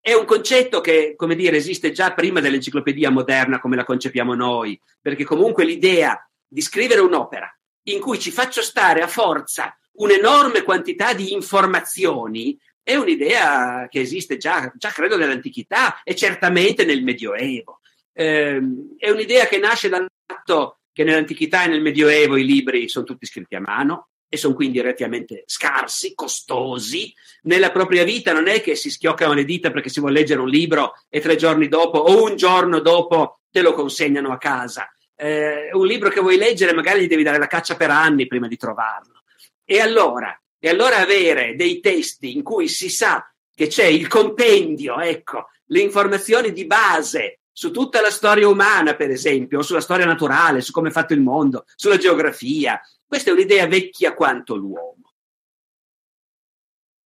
È 0.01 0.13
un 0.15 0.25
concetto 0.25 0.81
che, 0.81 1.15
come 1.17 1.35
dire, 1.35 1.57
esiste 1.57 1.93
già 1.93 2.15
prima 2.15 2.41
dell'enciclopedia 2.41 3.11
moderna 3.11 3.61
come 3.61 3.77
la 3.77 3.85
concepiamo 3.85 4.35
noi, 4.35 4.81
perché 5.01 5.25
comunque 5.25 5.65
l'idea 5.65 6.19
di 6.47 6.61
scrivere 6.61 7.01
un'opera 7.01 7.53
in 7.89 8.01
cui 8.01 8.19
ci 8.19 8.31
faccio 8.31 8.63
stare 8.63 9.03
a 9.03 9.07
forza 9.07 9.77
un'enorme 9.99 10.63
quantità 10.63 11.13
di 11.13 11.33
informazioni 11.33 12.59
è 12.83 12.97
un'idea 12.97 13.87
che 13.91 14.01
esiste 14.01 14.39
già, 14.39 14.73
già 14.77 14.91
credo 14.91 15.17
nell'antichità 15.17 16.03
e 16.03 16.15
certamente 16.15 16.85
nel 16.85 17.03
Medioevo. 17.03 17.81
Eh, 18.13 18.61
è 18.97 19.11
un'idea 19.11 19.47
che 19.47 19.59
nasce 19.59 19.89
dal 19.89 20.07
fatto 20.25 20.79
che 20.93 21.05
nell'antichità 21.05 21.65
e 21.65 21.69
nel 21.69 21.83
Medioevo 21.83 22.37
i 22.37 22.45
libri 22.45 22.89
sono 22.89 23.05
tutti 23.05 23.27
scritti 23.27 23.55
a 23.57 23.61
mano 23.61 24.09
e 24.29 24.37
sono 24.37 24.55
quindi 24.55 24.81
relativamente 24.81 25.45
scarsi, 25.47 26.15
costosi. 26.15 27.13
Nella 27.43 27.71
propria 27.71 28.05
vita 28.05 28.33
non 28.33 28.47
è 28.47 28.61
che 28.61 28.75
si 28.75 28.91
schioccano 28.91 29.33
le 29.33 29.45
dita 29.45 29.71
perché 29.71 29.89
si 29.89 30.01
vuole 30.01 30.21
leggere 30.21 30.41
un 30.41 30.49
libro 30.49 30.95
e 31.09 31.21
tre 31.21 31.37
giorni 31.37 31.69
dopo 31.69 31.99
o 31.99 32.23
un 32.23 32.37
giorno 32.37 32.81
dopo 32.81 33.41
te 33.51 33.63
lo 33.63 33.73
consegnano 33.73 34.31
a 34.33 34.39
casa 34.39 34.91
eh, 35.21 35.71
un 35.73 35.85
libro 35.85 36.11
che 36.11 36.21
vuoi 36.21 36.37
leggere 36.37 36.73
magari 36.73 37.03
gli 37.03 37.09
devi 37.09 37.25
dare 37.25 37.39
la 37.39 37.49
caccia 37.49 37.75
per 37.75 37.91
anni 37.91 38.29
prima 38.29 38.47
di 38.47 38.57
trovarlo. 38.57 39.25
E 39.65 39.81
allora, 39.81 40.41
e 40.59 40.69
allora 40.69 40.99
avere 40.99 41.57
dei 41.57 41.81
testi 41.81 42.37
in 42.37 42.43
cui 42.43 42.69
si 42.69 42.89
sa 42.89 43.31
che 43.55 43.67
c'è 43.67 43.85
il 43.85 44.07
compendio, 44.07 45.01
ecco, 45.01 45.49
le 45.67 45.81
informazioni 45.81 46.53
di 46.53 46.65
base 46.65 47.41
su 47.59 47.73
tutta 47.73 48.01
la 48.01 48.11
storia 48.11 48.47
umana, 48.47 48.95
per 48.95 49.11
esempio, 49.11 49.63
sulla 49.63 49.81
storia 49.81 50.07
naturale, 50.07 50.61
su 50.61 50.71
come 50.71 50.91
è 50.91 50.93
fatto 50.93 51.13
il 51.13 51.21
mondo, 51.21 51.65
sulla 51.75 51.97
geografia. 51.97 52.81
Questa 53.05 53.31
è 53.31 53.33
un'idea 53.33 53.67
vecchia 53.67 54.15
quanto 54.15 54.55
l'uomo. 54.55 55.13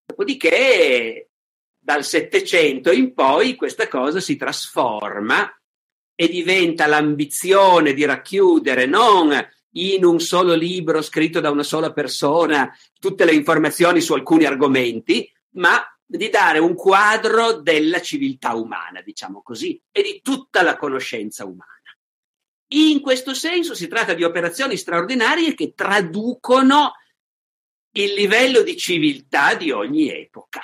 Dopodiché, 0.05 1.31
dal 1.79 2.05
Settecento 2.05 2.93
in 2.93 3.15
poi, 3.15 3.57
questa 3.57 3.89
cosa 3.89 4.21
si 4.21 4.37
trasforma 4.37 5.51
e 6.15 6.29
diventa 6.29 6.85
l'ambizione 6.85 7.95
di 7.95 8.05
racchiudere 8.05 8.85
non 8.85 9.35
in 9.77 10.05
un 10.05 10.21
solo 10.21 10.53
libro 10.53 11.01
scritto 11.01 11.41
da 11.41 11.49
una 11.49 11.63
sola 11.63 11.95
persona 11.95 12.71
tutte 13.01 13.25
le 13.25 13.33
informazioni 13.33 14.03
su 14.03 14.13
alcuni 14.13 14.45
argomenti, 14.45 15.33
ma 15.53 15.83
di 16.17 16.29
dare 16.29 16.59
un 16.59 16.75
quadro 16.75 17.55
della 17.55 18.01
civiltà 18.01 18.55
umana, 18.55 19.01
diciamo 19.01 19.43
così, 19.43 19.81
e 19.91 20.03
di 20.03 20.21
tutta 20.23 20.63
la 20.63 20.77
conoscenza 20.77 21.45
umana. 21.45 21.71
In 22.75 23.01
questo 23.01 23.35
senso 23.35 23.75
si 23.75 23.89
tratta 23.89 24.15
di 24.15 24.23
operazioni 24.23 24.77
straordinarie 24.77 25.55
che 25.55 25.73
traducono 25.75 26.93
il 27.95 28.13
livello 28.15 28.63
di 28.63 28.77
civiltà 28.77 29.55
di 29.55 29.71
ogni 29.71 30.11
epoca. 30.11 30.61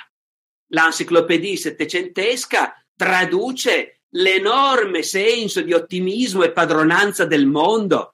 L'enciclopedia 0.71 1.57
settecentesca 1.57 2.83
traduce 2.95 4.01
l'enorme 4.13 5.03
senso 5.03 5.61
di 5.61 5.73
ottimismo 5.73 6.43
e 6.43 6.51
padronanza 6.51 7.25
del 7.25 7.45
mondo 7.45 8.13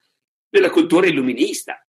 della 0.49 0.69
cultura 0.69 1.07
illuminista. 1.07 1.85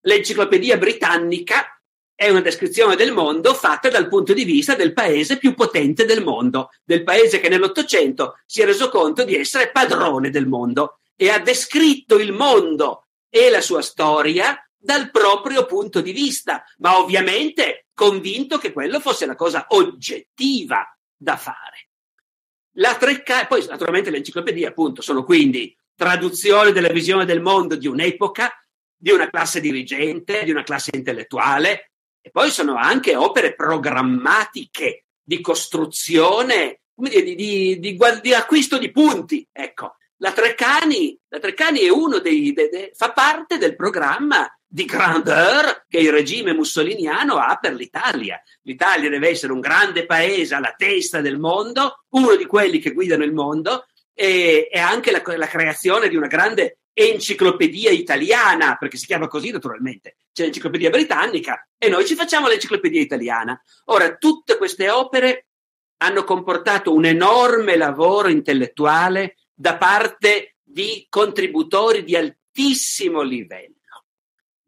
L'enciclopedia 0.00 0.76
britannica 0.76 1.73
è 2.16 2.28
una 2.28 2.40
descrizione 2.40 2.94
del 2.94 3.12
mondo 3.12 3.54
fatta 3.54 3.88
dal 3.88 4.08
punto 4.08 4.32
di 4.32 4.44
vista 4.44 4.74
del 4.74 4.92
paese 4.92 5.36
più 5.36 5.54
potente 5.54 6.04
del 6.04 6.22
mondo, 6.22 6.70
del 6.84 7.02
paese 7.02 7.40
che 7.40 7.48
nell'Ottocento 7.48 8.38
si 8.46 8.62
è 8.62 8.64
reso 8.64 8.88
conto 8.88 9.24
di 9.24 9.34
essere 9.34 9.70
padrone 9.72 10.30
del 10.30 10.46
mondo 10.46 11.00
e 11.16 11.30
ha 11.30 11.40
descritto 11.40 12.18
il 12.18 12.32
mondo 12.32 13.06
e 13.28 13.50
la 13.50 13.60
sua 13.60 13.82
storia 13.82 14.58
dal 14.76 15.10
proprio 15.10 15.66
punto 15.66 16.00
di 16.00 16.12
vista, 16.12 16.64
ma 16.78 16.98
ovviamente 16.98 17.86
convinto 17.94 18.58
che 18.58 18.72
quello 18.72 19.00
fosse 19.00 19.26
la 19.26 19.34
cosa 19.34 19.66
oggettiva 19.70 20.86
da 21.16 21.36
fare. 21.36 21.88
La 22.76 22.96
Treccani, 22.96 23.46
poi 23.48 23.66
naturalmente 23.66 24.10
le 24.10 24.18
enciclopedie 24.18 24.66
appunto 24.66 25.02
sono 25.02 25.24
quindi 25.24 25.76
traduzioni 25.96 26.72
della 26.72 26.92
visione 26.92 27.24
del 27.24 27.40
mondo 27.40 27.76
di 27.76 27.86
un'epoca, 27.86 28.52
di 28.96 29.10
una 29.10 29.28
classe 29.28 29.60
dirigente, 29.60 30.44
di 30.44 30.50
una 30.50 30.62
classe 30.62 30.90
intellettuale 30.92 31.93
e 32.26 32.30
poi 32.30 32.50
sono 32.50 32.76
anche 32.76 33.14
opere 33.14 33.54
programmatiche 33.54 35.04
di 35.22 35.42
costruzione, 35.42 36.80
come 36.94 37.10
dire, 37.10 37.22
di, 37.22 37.34
di, 37.34 37.78
di, 37.78 37.98
di 38.22 38.32
acquisto 38.32 38.78
di 38.78 38.90
punti. 38.90 39.46
Ecco, 39.52 39.96
la 40.16 40.32
Treccani, 40.32 41.18
la 41.28 41.38
Treccani 41.38 41.80
è 41.80 41.90
uno 41.90 42.20
dei, 42.20 42.54
de, 42.54 42.70
de, 42.70 42.92
fa 42.94 43.12
parte 43.12 43.58
del 43.58 43.76
programma 43.76 44.50
di 44.66 44.86
grandeur 44.86 45.84
che 45.86 45.98
il 45.98 46.12
regime 46.12 46.54
mussoliniano 46.54 47.36
ha 47.36 47.58
per 47.60 47.74
l'Italia. 47.74 48.42
L'Italia 48.62 49.10
deve 49.10 49.28
essere 49.28 49.52
un 49.52 49.60
grande 49.60 50.06
paese 50.06 50.54
alla 50.54 50.72
testa 50.74 51.20
del 51.20 51.38
mondo, 51.38 52.06
uno 52.14 52.36
di 52.36 52.46
quelli 52.46 52.78
che 52.78 52.92
guidano 52.92 53.24
il 53.24 53.34
mondo, 53.34 53.84
e, 54.14 54.70
e 54.72 54.78
anche 54.78 55.10
la, 55.10 55.22
la 55.36 55.46
creazione 55.46 56.08
di 56.08 56.16
una 56.16 56.28
grande 56.28 56.78
enciclopedia 56.94 57.90
italiana, 57.90 58.76
perché 58.76 58.96
si 58.96 59.06
chiama 59.06 59.26
così 59.26 59.50
naturalmente, 59.50 60.16
c'è 60.32 60.44
l'enciclopedia 60.44 60.90
britannica 60.90 61.68
e 61.76 61.88
noi 61.88 62.06
ci 62.06 62.14
facciamo 62.14 62.48
l'enciclopedia 62.48 63.00
italiana. 63.00 63.60
Ora, 63.86 64.16
tutte 64.16 64.56
queste 64.56 64.88
opere 64.88 65.48
hanno 65.98 66.24
comportato 66.24 66.94
un 66.94 67.04
enorme 67.04 67.76
lavoro 67.76 68.28
intellettuale 68.28 69.36
da 69.52 69.76
parte 69.76 70.56
di 70.62 71.06
contributori 71.08 72.04
di 72.04 72.16
altissimo 72.16 73.22
livello. 73.22 73.72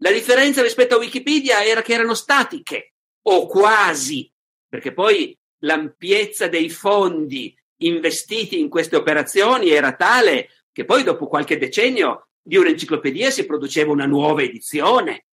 La 0.01 0.11
differenza 0.11 0.63
rispetto 0.63 0.97
a 0.97 0.99
Wikipedia 0.99 1.65
era 1.65 1.81
che 1.81 1.95
erano 1.95 2.15
statiche, 2.15 2.93
o 3.23 3.47
quasi, 3.47 4.31
perché 4.69 4.93
poi 4.93 5.37
l'ampiezza 5.61 6.49
dei 6.49 6.69
fondi 6.69 7.57
investiti 7.79 8.59
in 8.59 8.69
queste 8.69 8.97
operazioni 8.97 9.71
era 9.71 9.95
tale 9.95 10.51
che 10.77 10.85
poi 10.85 11.03
dopo 11.05 11.27
qualche 11.27 11.57
decennio 11.57 12.29
di 12.43 12.59
un'enciclopedia 12.59 13.31
si 13.31 13.47
produceva 13.47 13.93
una 13.93 14.05
nuova 14.05 14.43
edizione 14.43 15.25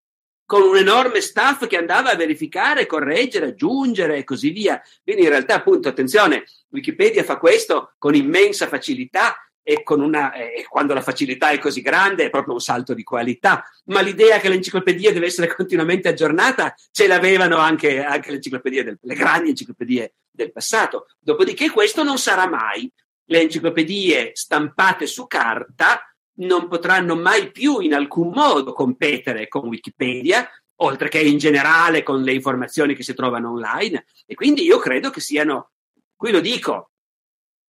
con 0.46 0.62
un 0.62 0.78
enorme 0.78 1.20
staff 1.20 1.68
che 1.68 1.76
andava 1.76 2.12
a 2.12 2.16
verificare, 2.16 2.86
correggere, 2.86 3.48
aggiungere 3.48 4.16
e 4.16 4.24
così 4.24 4.52
via. 4.52 4.82
Quindi 5.04 5.24
in 5.24 5.28
realtà, 5.28 5.56
appunto, 5.56 5.90
attenzione, 5.90 6.46
Wikipedia 6.70 7.26
fa 7.26 7.40
questo 7.40 7.94
con 7.98 8.16
immensa 8.16 8.70
facilità 8.70 9.36
e 9.62 9.84
una, 9.86 10.32
eh, 10.32 10.66
quando 10.70 10.94
la 10.94 11.02
facilità 11.02 11.50
è 11.50 11.60
così 11.60 11.82
grande 11.82 12.24
è 12.24 12.30
proprio 12.30 12.54
un 12.54 12.62
salto 12.62 12.94
di 12.94 13.04
qualità. 13.04 13.66
Ma 13.88 14.00
l'idea 14.00 14.40
che 14.40 14.48
l'enciclopedia 14.48 15.12
deve 15.12 15.26
essere 15.26 15.54
continuamente 15.54 16.08
aggiornata 16.08 16.74
ce 16.90 17.06
l'avevano 17.06 17.58
anche, 17.58 18.02
anche 18.02 18.32
le 18.32 18.40
del, 18.40 18.98
le 19.02 19.14
grandi 19.14 19.50
enciclopedie 19.50 20.14
del 20.32 20.54
passato. 20.54 21.08
Dopodiché 21.20 21.70
questo 21.70 22.02
non 22.02 22.18
sarà 22.18 22.48
mai. 22.48 22.90
Le 23.26 23.42
enciclopedie 23.42 24.32
stampate 24.34 25.08
su 25.08 25.28
carta 25.28 26.02
non 26.36 26.68
potranno 26.68 27.16
mai 27.16 27.52
più 27.52 27.80
in 27.80 27.94
alcun 27.94 28.30
modo 28.30 28.74
competere 28.74 29.48
con 29.48 29.68
Wikipedia, 29.68 30.48
oltre 30.78 31.10
che 31.10 31.20
in 31.20 31.38
generale 31.38 32.04
con 32.04 32.22
le 32.22 32.34
informazioni 32.34 32.96
che 32.96 33.04
si 33.04 33.14
trovano 33.14 33.52
online. 33.52 34.06
E 34.26 34.36
quindi 34.36 34.64
io 34.64 34.80
credo 34.80 35.10
che 35.10 35.22
siano, 35.22 35.72
qui 36.16 36.32
lo 36.32 36.40
dico, 36.40 36.92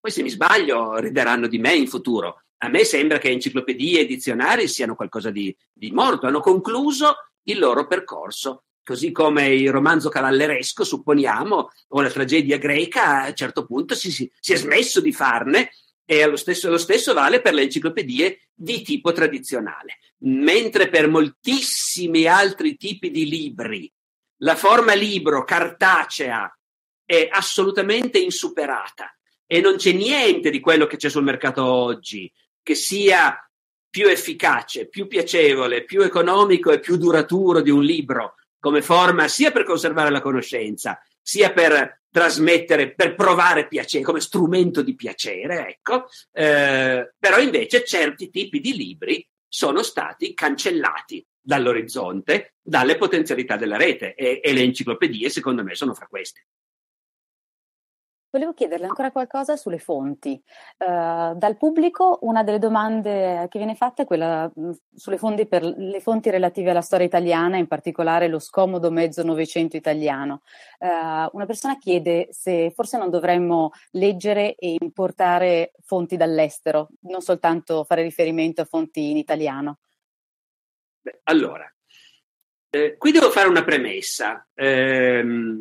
poi 0.01 0.11
se 0.11 0.23
mi 0.23 0.31
sbaglio 0.31 0.97
rideranno 0.97 1.47
di 1.47 1.59
me 1.59 1.75
in 1.75 1.89
futuro. 1.89 2.43
A 2.59 2.69
me 2.69 2.85
sembra 2.85 3.19
che 3.19 3.31
enciclopedie 3.31 4.01
e 4.01 4.07
dizionari 4.07 4.69
siano 4.69 4.95
qualcosa 4.95 5.31
di, 5.31 5.55
di 5.73 5.91
morto, 5.91 6.27
hanno 6.27 6.41
concluso 6.41 7.15
il 7.45 7.59
loro 7.59 7.87
percorso. 7.87 8.65
Così 8.85 9.13
come 9.13 9.49
il 9.49 9.71
romanzo 9.71 10.11
cavalleresco, 10.11 10.85
supponiamo, 10.85 11.71
o 11.89 12.01
la 12.03 12.11
tragedia 12.11 12.59
greca, 12.59 13.23
a 13.23 13.29
un 13.29 13.35
certo 13.35 13.65
punto 13.65 13.95
si, 13.95 14.13
si, 14.13 14.31
si 14.39 14.53
è 14.53 14.57
smesso 14.57 15.01
di 15.01 15.13
farne 15.13 15.71
e 16.05 16.27
lo 16.27 16.37
stesso, 16.37 16.69
lo 16.69 16.77
stesso 16.77 17.15
vale 17.15 17.41
per 17.41 17.55
le 17.55 17.63
enciclopedie 17.63 18.49
di 18.53 18.83
tipo 18.83 19.13
tradizionale. 19.13 20.01
Mentre 20.19 20.91
per 20.91 21.09
moltissimi 21.09 22.27
altri 22.27 22.77
tipi 22.77 23.11
di 23.11 23.27
libri 23.27 23.91
la 24.39 24.55
forma 24.55 24.93
libro 24.93 25.45
cartacea 25.45 26.55
è 27.07 27.29
assolutamente 27.31 28.19
insuperata 28.19 29.17
e 29.47 29.61
non 29.61 29.77
c'è 29.77 29.93
niente 29.93 30.51
di 30.51 30.61
quello 30.61 30.87
che 30.87 30.97
c'è 30.97 31.09
sul 31.09 31.23
mercato 31.23 31.65
oggi 31.65 32.31
che 32.63 32.75
sia 32.75 33.39
più 33.89 34.09
efficace, 34.09 34.89
più 34.89 35.07
piacevole, 35.07 35.85
più 35.85 36.03
economico 36.03 36.73
e 36.73 36.81
più 36.81 36.97
duraturo 36.97 37.61
di 37.61 37.71
un 37.71 37.83
libro 37.83 38.35
come 38.65 38.81
forma 38.81 39.29
sia 39.29 39.53
per 39.53 39.65
conservare 39.65 40.09
la 40.09 40.23
conoscenza, 40.23 40.99
sia 41.21 41.53
per 41.53 42.01
trasmettere, 42.11 42.95
per 42.95 43.15
provare 43.15 43.69
piacere, 43.69 44.03
come 44.03 44.21
strumento 44.21 44.81
di 44.81 44.95
piacere, 44.95 45.69
ecco. 45.69 46.07
Eh, 46.33 47.13
però 47.19 47.39
invece 47.41 47.85
certi 47.85 48.31
tipi 48.31 48.61
di 48.61 48.75
libri 48.75 49.29
sono 49.47 49.83
stati 49.83 50.33
cancellati 50.33 51.23
dall'orizzonte, 51.39 52.55
dalle 52.63 52.97
potenzialità 52.97 53.59
della 53.59 53.77
rete 53.77 54.15
e, 54.15 54.41
e 54.43 54.53
le 54.55 54.63
enciclopedie, 54.63 55.29
secondo 55.29 55.63
me, 55.63 55.75
sono 55.75 55.93
fra 55.93 56.07
queste. 56.07 56.47
Volevo 58.35 58.53
chiederle 58.53 58.87
ancora 58.87 59.13
qualcosa 59.13 59.55
sulle 59.55 59.79
fonti. 59.79 60.43
Uh, 60.79 61.37
dal 61.37 61.57
pubblico 61.57 62.19
una 62.23 62.43
delle 62.43 62.59
domande 62.59 63.47
che 63.49 63.59
viene 63.59 63.77
fatta 63.77 64.03
è 64.03 64.05
quella 64.05 64.51
mh, 64.53 64.71
sulle 64.93 65.19
fonti, 65.19 65.47
per, 65.47 65.63
le 65.63 66.01
fonti 66.01 66.31
relative 66.31 66.71
alla 66.71 66.81
storia 66.81 67.07
italiana, 67.07 67.59
in 67.59 67.69
particolare 67.69 68.27
lo 68.27 68.41
scomodo 68.41 68.91
mezzo 68.91 69.23
novecento 69.23 69.77
italiano. 69.77 70.43
Uh, 70.81 71.29
una 71.31 71.47
persona 71.47 71.79
chiede 71.79 72.27
se 72.33 72.73
forse 72.75 72.99
non 72.99 73.09
dovremmo 73.09 73.71
leggere 73.93 74.57
e 74.57 74.79
importare 74.81 75.71
fonti 75.85 76.17
dall'estero, 76.17 76.89
non 77.03 77.21
soltanto 77.21 77.85
fare 77.85 78.03
riferimento 78.03 78.63
a 78.63 78.65
fonti 78.65 79.13
in 79.13 79.17
italiano. 79.17 79.79
Beh, 81.03 81.21
allora, 81.23 81.73
eh, 82.71 82.97
qui 82.97 83.13
devo 83.13 83.31
fare 83.31 83.47
una 83.47 83.63
premessa. 83.63 84.45
Eh, 84.55 85.57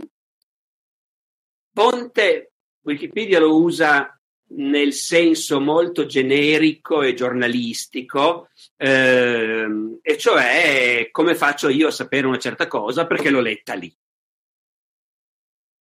Ponte 1.71 2.52
Wikipedia 2.83 3.39
lo 3.39 3.61
usa 3.61 4.17
nel 4.55 4.93
senso 4.93 5.59
molto 5.59 6.05
generico 6.05 7.01
e 7.01 7.13
giornalistico, 7.13 8.49
ehm, 8.77 9.99
e 10.01 10.17
cioè 10.17 11.07
come 11.11 11.33
faccio 11.35 11.69
io 11.69 11.87
a 11.87 11.91
sapere 11.91 12.27
una 12.27 12.37
certa 12.37 12.67
cosa 12.67 13.07
perché 13.07 13.29
l'ho 13.29 13.39
letta 13.39 13.73
lì. 13.73 13.93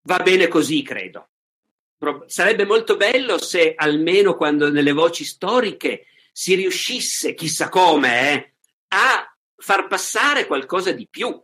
Va 0.04 0.18
bene 0.18 0.48
così, 0.48 0.82
credo. 0.82 1.28
Sarebbe 2.26 2.64
molto 2.64 2.96
bello 2.96 3.38
se 3.38 3.74
almeno 3.76 4.34
quando 4.34 4.70
nelle 4.70 4.92
voci 4.92 5.24
storiche 5.24 6.06
si 6.32 6.54
riuscisse, 6.54 7.34
chissà 7.34 7.68
come, 7.68 8.34
eh, 8.34 8.52
a 8.88 9.36
far 9.54 9.86
passare 9.86 10.46
qualcosa 10.46 10.90
di 10.90 11.06
più, 11.08 11.40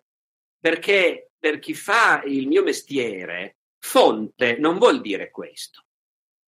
perché 0.59 1.31
per 1.39 1.61
chi 1.61 1.75
fa 1.75 2.23
il 2.25 2.49
mio 2.49 2.65
mestiere 2.65 3.58
Fonte 3.89 4.59
non 4.59 4.77
vuol 4.77 5.01
dire 5.01 5.31
questo. 5.31 5.87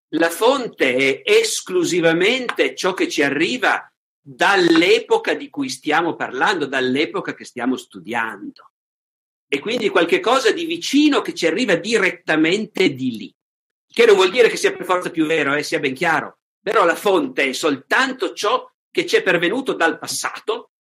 La 0.09 0.29
fonte 0.29 1.23
è 1.23 1.23
esclusivamente 1.25 2.75
ciò 2.75 2.93
che 2.93 3.09
ci 3.09 3.23
arriva 3.23 3.91
dall'epoca 4.21 5.33
di 5.33 5.49
cui 5.49 5.71
stiamo 5.71 6.17
parlando, 6.17 6.67
dall'epoca 6.67 7.33
che 7.33 7.47
stiamo 7.47 7.79
studiando. 7.79 8.73
E 9.49 9.59
quindi 9.59 9.89
qualche 9.89 10.21
cosa 10.21 10.53
di 10.53 10.67
vicino 10.67 11.23
che 11.23 11.33
ci 11.33 11.47
arriva 11.47 11.77
direttamente 11.77 12.93
di 12.93 13.17
lì. 13.17 13.35
Che 13.91 14.05
non 14.05 14.17
vuol 14.17 14.31
dire 14.31 14.51
che 14.51 14.59
sia 14.59 14.77
per 14.77 14.85
forza 14.85 15.09
più 15.09 15.25
vero, 15.25 15.55
eh, 15.55 15.63
sia 15.63 15.81
ben 15.81 15.95
chiaro. 15.95 16.41
Però 16.63 16.85
la 16.85 16.95
fonte 16.95 17.49
è 17.49 17.53
soltanto 17.55 18.35
ciò 18.35 18.71
che 18.91 19.07
ci 19.07 19.17
è 19.17 19.23
pervenuto 19.23 19.73
dal 19.73 19.99
passato 19.99 20.73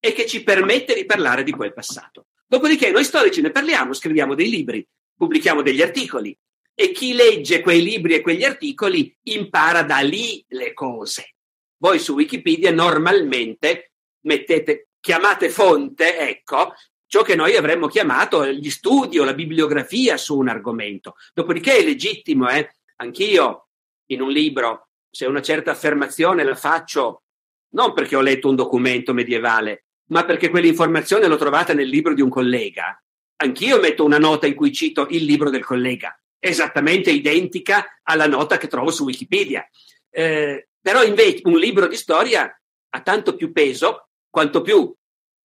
e 0.00 0.12
che 0.12 0.26
ci 0.26 0.42
permette 0.42 0.94
di 0.94 1.06
parlare 1.06 1.44
di 1.44 1.52
quel 1.52 1.72
passato. 1.72 2.26
Dopodiché 2.44 2.90
noi 2.90 3.04
storici 3.04 3.40
ne 3.40 3.52
parliamo, 3.52 3.92
scriviamo 3.92 4.34
dei 4.34 4.50
libri, 4.50 4.84
pubblichiamo 5.18 5.62
degli 5.62 5.82
articoli 5.82 6.36
e 6.74 6.92
chi 6.92 7.12
legge 7.12 7.60
quei 7.60 7.82
libri 7.82 8.14
e 8.14 8.20
quegli 8.20 8.44
articoli 8.44 9.14
impara 9.24 9.82
da 9.82 9.98
lì 9.98 10.42
le 10.48 10.72
cose. 10.72 11.34
Voi 11.78 11.98
su 11.98 12.14
Wikipedia 12.14 12.70
normalmente 12.70 13.92
mettete, 14.20 14.90
chiamate 15.00 15.50
fonte, 15.50 16.18
ecco, 16.18 16.74
ciò 17.06 17.22
che 17.22 17.34
noi 17.34 17.56
avremmo 17.56 17.88
chiamato 17.88 18.46
gli 18.46 18.70
studi 18.70 19.18
o 19.18 19.24
la 19.24 19.34
bibliografia 19.34 20.16
su 20.16 20.38
un 20.38 20.48
argomento. 20.48 21.16
Dopodiché 21.34 21.78
è 21.78 21.82
legittimo, 21.82 22.48
eh? 22.48 22.72
anch'io 22.96 23.68
in 24.06 24.20
un 24.20 24.30
libro, 24.30 24.88
se 25.10 25.26
una 25.26 25.42
certa 25.42 25.72
affermazione 25.72 26.44
la 26.44 26.54
faccio 26.54 27.24
non 27.70 27.92
perché 27.92 28.16
ho 28.16 28.20
letto 28.20 28.48
un 28.48 28.54
documento 28.54 29.12
medievale, 29.12 29.86
ma 30.10 30.24
perché 30.24 30.48
quell'informazione 30.48 31.26
l'ho 31.26 31.36
trovata 31.36 31.74
nel 31.74 31.88
libro 31.88 32.14
di 32.14 32.22
un 32.22 32.30
collega, 32.30 33.02
Anch'io 33.40 33.78
metto 33.78 34.04
una 34.04 34.18
nota 34.18 34.46
in 34.46 34.54
cui 34.54 34.72
cito 34.72 35.06
il 35.10 35.24
libro 35.24 35.50
del 35.50 35.64
collega, 35.64 36.18
esattamente 36.38 37.10
identica 37.10 38.00
alla 38.02 38.26
nota 38.26 38.58
che 38.58 38.66
trovo 38.66 38.90
su 38.90 39.04
Wikipedia. 39.04 39.68
Eh, 40.10 40.68
però 40.80 41.04
invece 41.04 41.42
un 41.44 41.58
libro 41.58 41.86
di 41.86 41.96
storia 41.96 42.52
ha 42.90 43.02
tanto 43.02 43.36
più 43.36 43.52
peso 43.52 44.08
quanto 44.30 44.62
più, 44.62 44.92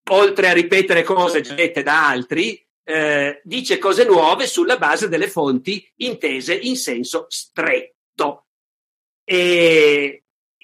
oltre 0.10 0.50
a 0.50 0.54
ripetere 0.54 1.04
cose 1.04 1.42
già 1.42 1.54
dette 1.54 1.84
da 1.84 2.08
altri, 2.08 2.66
eh, 2.84 3.42
dice 3.44 3.78
cose 3.78 4.06
nuove 4.06 4.48
sulla 4.48 4.78
base 4.78 5.08
delle 5.08 5.30
fonti 5.30 5.88
intese 5.98 6.54
in 6.54 6.76
senso 6.76 7.26
stretto. 7.30 8.48
E 9.24 10.24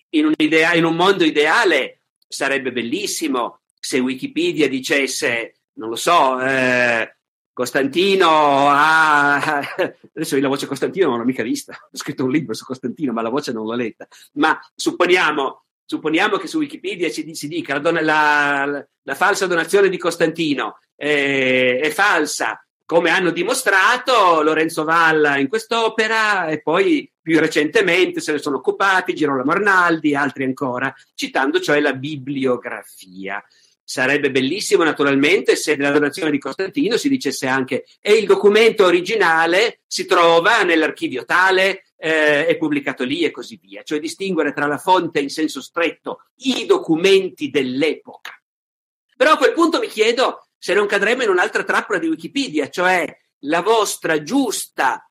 in 0.10 0.26
un, 0.26 0.34
idea, 0.38 0.74
in 0.74 0.84
un 0.84 0.96
mondo 0.96 1.24
ideale 1.24 2.02
sarebbe 2.28 2.72
bellissimo 2.72 3.62
se 3.80 4.00
Wikipedia 4.00 4.68
dicesse, 4.68 5.60
non 5.74 5.90
lo 5.90 5.96
so, 5.96 6.40
eh, 6.42 7.18
Costantino 7.54 8.70
ha... 8.70 9.60
Adesso 10.14 10.36
io 10.36 10.42
la 10.42 10.48
voce 10.48 10.66
Costantino 10.66 11.10
non 11.10 11.20
l'ho 11.20 11.26
mica 11.26 11.44
vista, 11.44 11.74
ho 11.74 11.98
scritto 11.98 12.24
un 12.24 12.32
libro 12.32 12.54
su 12.54 12.66
Costantino, 12.66 13.14
ma 13.14 13.22
la 13.22 13.30
voce 13.30 13.52
non 13.52 13.66
l'ho 13.66 13.76
letta. 13.76 14.08
Ma 14.34 14.60
supponiamo, 14.76 15.64
supponiamo 15.86 16.38
che 16.38 16.48
su 16.48 16.60
Wikipedia 16.60 17.10
si, 17.10 17.34
si 17.36 17.48
dica 17.48 17.74
la, 17.74 17.80
don- 17.80 18.04
la, 18.04 18.88
la, 19.04 19.16
falsa 19.16 19.48
donazione 19.48 19.90
di 19.90 19.98
Costantino 19.98 20.80
è, 20.96 21.80
è 21.82 21.90
falsa, 21.90 22.64
come 22.86 23.12
hanno 23.12 23.30
dimostrato 23.30 24.42
Lorenzo 24.42 24.84
Valla 24.84 25.38
in 25.38 25.48
quest'opera 25.48 26.48
e 26.48 26.62
poi 26.62 27.12
più 27.22 27.40
recentemente 27.40 28.20
se 28.20 28.32
ne 28.32 28.40
sono 28.40 28.58
occupati 28.58 29.14
Girolamo 29.14 29.52
Arnaldi, 29.52 30.16
altri 30.16 30.44
ancora, 30.44 30.92
citando 31.14 31.60
cioè 31.60 31.80
la 31.80 31.94
bibliografia. 31.94 33.44
Sarebbe 33.90 34.30
bellissimo 34.30 34.84
naturalmente 34.84 35.56
se 35.56 35.76
nella 35.76 35.90
donazione 35.90 36.30
di 36.30 36.38
Costantino 36.38 36.96
si 36.96 37.10
dicesse 37.10 37.48
anche 37.48 37.86
e 38.00 38.14
il 38.14 38.28
documento 38.28 38.86
originale 38.86 39.80
si 39.88 40.06
trova 40.06 40.62
nell'archivio 40.62 41.26
tale, 41.26 41.86
eh, 41.98 42.46
è 42.46 42.56
pubblicato 42.56 43.04
lì 43.04 43.24
e 43.24 43.32
così 43.32 43.60
via, 43.60 43.82
cioè 43.82 44.00
distinguere 44.00 44.54
tra 44.54 44.68
la 44.68 44.78
fonte 44.78 45.22
in 45.22 45.30
senso 45.32 45.60
stretto, 45.60 46.26
i 46.42 46.68
documenti 46.68 47.50
dell'epoca. 47.50 48.40
Però 49.18 49.32
a 49.32 49.38
quel 49.38 49.54
punto 49.54 49.80
mi 49.80 49.88
chiedo 49.88 50.50
se 50.56 50.76
non 50.76 50.86
cadremo 50.86 51.24
in 51.24 51.30
un'altra 51.30 51.64
trappola 51.64 51.98
di 51.98 52.10
Wikipedia, 52.10 52.70
cioè 52.70 53.08
la 53.46 53.64
vostra 53.64 54.22
giusta, 54.22 55.04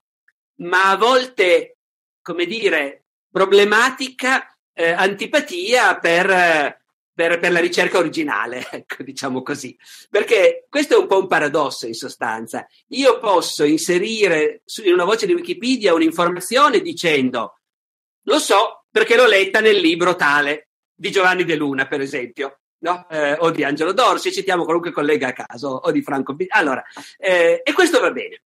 ma 0.59 0.91
a 0.91 0.95
volte, 0.95 1.79
come 2.21 2.45
dire, 2.45 3.07
problematica 3.29 4.57
eh, 4.71 4.91
antipatia 4.91 5.99
per 5.99 6.29
eh, 6.29 6.78
per, 7.19 7.37
per, 7.37 7.51
la 7.51 7.59
ricerca 7.59 7.97
originale, 7.97 8.65
ecco, 8.71 9.03
diciamo 9.03 9.41
così. 9.41 9.77
Perché 10.09 10.67
questo 10.69 10.95
è 10.95 10.97
un 10.97 11.07
po' 11.07 11.19
un 11.19 11.27
paradosso 11.27 11.85
in 11.85 11.93
sostanza. 11.93 12.65
Io 12.89 13.19
posso 13.19 13.65
inserire 13.65 14.61
in 14.85 14.93
una 14.93 15.03
voce 15.03 15.25
di 15.25 15.33
Wikipedia 15.33 15.93
un'informazione 15.93 16.79
dicendo 16.79 17.57
lo 18.23 18.39
so 18.39 18.85
perché 18.89 19.17
l'ho 19.17 19.25
letta 19.25 19.59
nel 19.59 19.75
libro 19.75 20.15
tale 20.15 20.69
di 20.95 21.11
Giovanni 21.11 21.43
De 21.43 21.55
Luna, 21.55 21.87
per 21.87 21.99
esempio. 21.99 22.59
No? 22.81 23.05
Eh, 23.09 23.33
o 23.33 23.51
di 23.51 23.65
Angelo 23.65 23.91
Dorsi, 23.91 24.31
citiamo 24.31 24.63
qualunque 24.63 24.93
collega 24.93 25.27
a 25.27 25.33
caso, 25.33 25.67
o 25.67 25.91
di 25.91 26.01
Franco 26.01 26.33
B. 26.33 26.45
Allora, 26.47 26.81
eh, 27.17 27.61
e 27.61 27.73
questo 27.73 27.99
va 27.99 28.11
bene. 28.11 28.43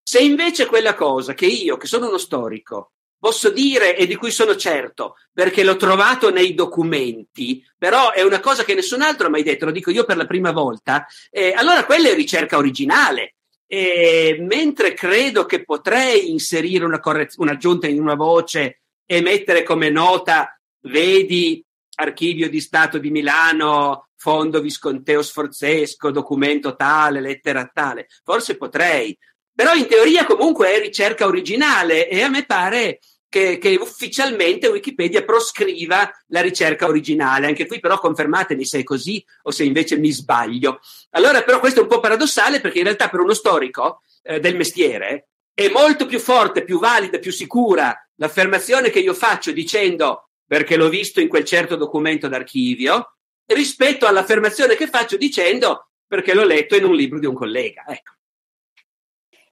Se 0.00 0.20
invece 0.20 0.66
quella 0.66 0.94
cosa 0.94 1.34
che 1.34 1.46
io, 1.46 1.76
che 1.76 1.88
sono 1.88 2.06
uno 2.06 2.18
storico, 2.18 2.92
posso 3.22 3.50
dire 3.50 3.96
e 3.96 4.04
di 4.08 4.16
cui 4.16 4.32
sono 4.32 4.56
certo, 4.56 5.14
perché 5.32 5.62
l'ho 5.62 5.76
trovato 5.76 6.32
nei 6.32 6.54
documenti, 6.54 7.64
però 7.78 8.10
è 8.10 8.20
una 8.22 8.40
cosa 8.40 8.64
che 8.64 8.74
nessun 8.74 9.00
altro 9.00 9.28
ha 9.28 9.30
mai 9.30 9.44
detto, 9.44 9.64
lo 9.64 9.70
dico 9.70 9.92
io 9.92 10.04
per 10.04 10.16
la 10.16 10.26
prima 10.26 10.50
volta, 10.50 11.06
eh, 11.30 11.52
allora 11.52 11.84
quella 11.84 12.08
è 12.08 12.14
ricerca 12.16 12.56
originale. 12.56 13.36
Eh, 13.68 14.38
mentre 14.40 14.92
credo 14.94 15.46
che 15.46 15.62
potrei 15.62 16.32
inserire 16.32 16.84
una 16.84 16.98
correz- 16.98 17.36
un'aggiunta 17.36 17.86
in 17.86 18.00
una 18.00 18.16
voce 18.16 18.80
e 19.06 19.22
mettere 19.22 19.62
come 19.62 19.88
nota, 19.88 20.60
vedi 20.80 21.64
Archivio 21.94 22.50
di 22.50 22.60
Stato 22.60 22.98
di 22.98 23.12
Milano, 23.12 24.08
Fondo 24.16 24.60
Visconteo 24.60 25.22
Sforzesco, 25.22 26.10
documento 26.10 26.74
tale, 26.74 27.20
lettera 27.20 27.70
tale, 27.72 28.08
forse 28.24 28.56
potrei, 28.56 29.16
però 29.54 29.74
in 29.74 29.86
teoria 29.86 30.24
comunque 30.24 30.74
è 30.74 30.80
ricerca 30.80 31.26
originale 31.26 32.08
e 32.08 32.22
a 32.22 32.28
me 32.28 32.44
pare 32.44 33.00
che, 33.28 33.56
che, 33.56 33.76
ufficialmente 33.80 34.68
Wikipedia 34.68 35.24
proscriva 35.24 36.10
la 36.28 36.42
ricerca 36.42 36.86
originale. 36.86 37.46
Anche 37.46 37.66
qui 37.66 37.80
però 37.80 37.98
confermatemi 37.98 38.64
se 38.64 38.80
è 38.80 38.82
così 38.82 39.24
o 39.44 39.50
se 39.50 39.64
invece 39.64 39.96
mi 39.96 40.10
sbaglio. 40.10 40.80
Allora 41.10 41.42
però 41.42 41.58
questo 41.58 41.80
è 41.80 41.82
un 41.82 41.88
po' 41.88 42.00
paradossale 42.00 42.60
perché 42.60 42.78
in 42.78 42.84
realtà 42.84 43.08
per 43.08 43.20
uno 43.20 43.32
storico 43.32 44.02
eh, 44.22 44.38
del 44.38 44.56
mestiere 44.56 45.28
è 45.54 45.68
molto 45.68 46.04
più 46.04 46.18
forte, 46.18 46.62
più 46.62 46.78
valida, 46.78 47.18
più 47.18 47.32
sicura 47.32 47.96
l'affermazione 48.16 48.90
che 48.90 49.00
io 49.00 49.14
faccio 49.14 49.50
dicendo 49.50 50.28
perché 50.46 50.76
l'ho 50.76 50.90
visto 50.90 51.20
in 51.20 51.28
quel 51.28 51.44
certo 51.44 51.76
documento 51.76 52.28
d'archivio 52.28 53.16
rispetto 53.46 54.06
all'affermazione 54.06 54.76
che 54.76 54.88
faccio 54.88 55.16
dicendo 55.16 55.88
perché 56.06 56.34
l'ho 56.34 56.44
letto 56.44 56.76
in 56.76 56.84
un 56.84 56.94
libro 56.94 57.18
di 57.18 57.26
un 57.26 57.34
collega. 57.34 57.84
Ecco. 57.88 58.12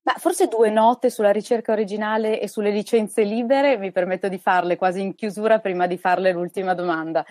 Ma 0.07 0.15
forse 0.17 0.47
due 0.49 0.71
note 0.71 1.11
sulla 1.11 1.31
ricerca 1.31 1.73
originale 1.73 2.41
e 2.41 2.49
sulle 2.49 2.71
licenze 2.71 3.23
libere, 3.23 3.77
mi 3.77 3.93
permetto 3.93 4.29
di 4.29 4.39
farle 4.39 4.77
quasi 4.77 5.03
in 5.03 5.15
chiusura 5.15 5.59
prima 5.59 5.87
di 5.87 5.99
farle 5.99 6.33
l'ultima 6.33 6.73
domanda. 6.73 7.25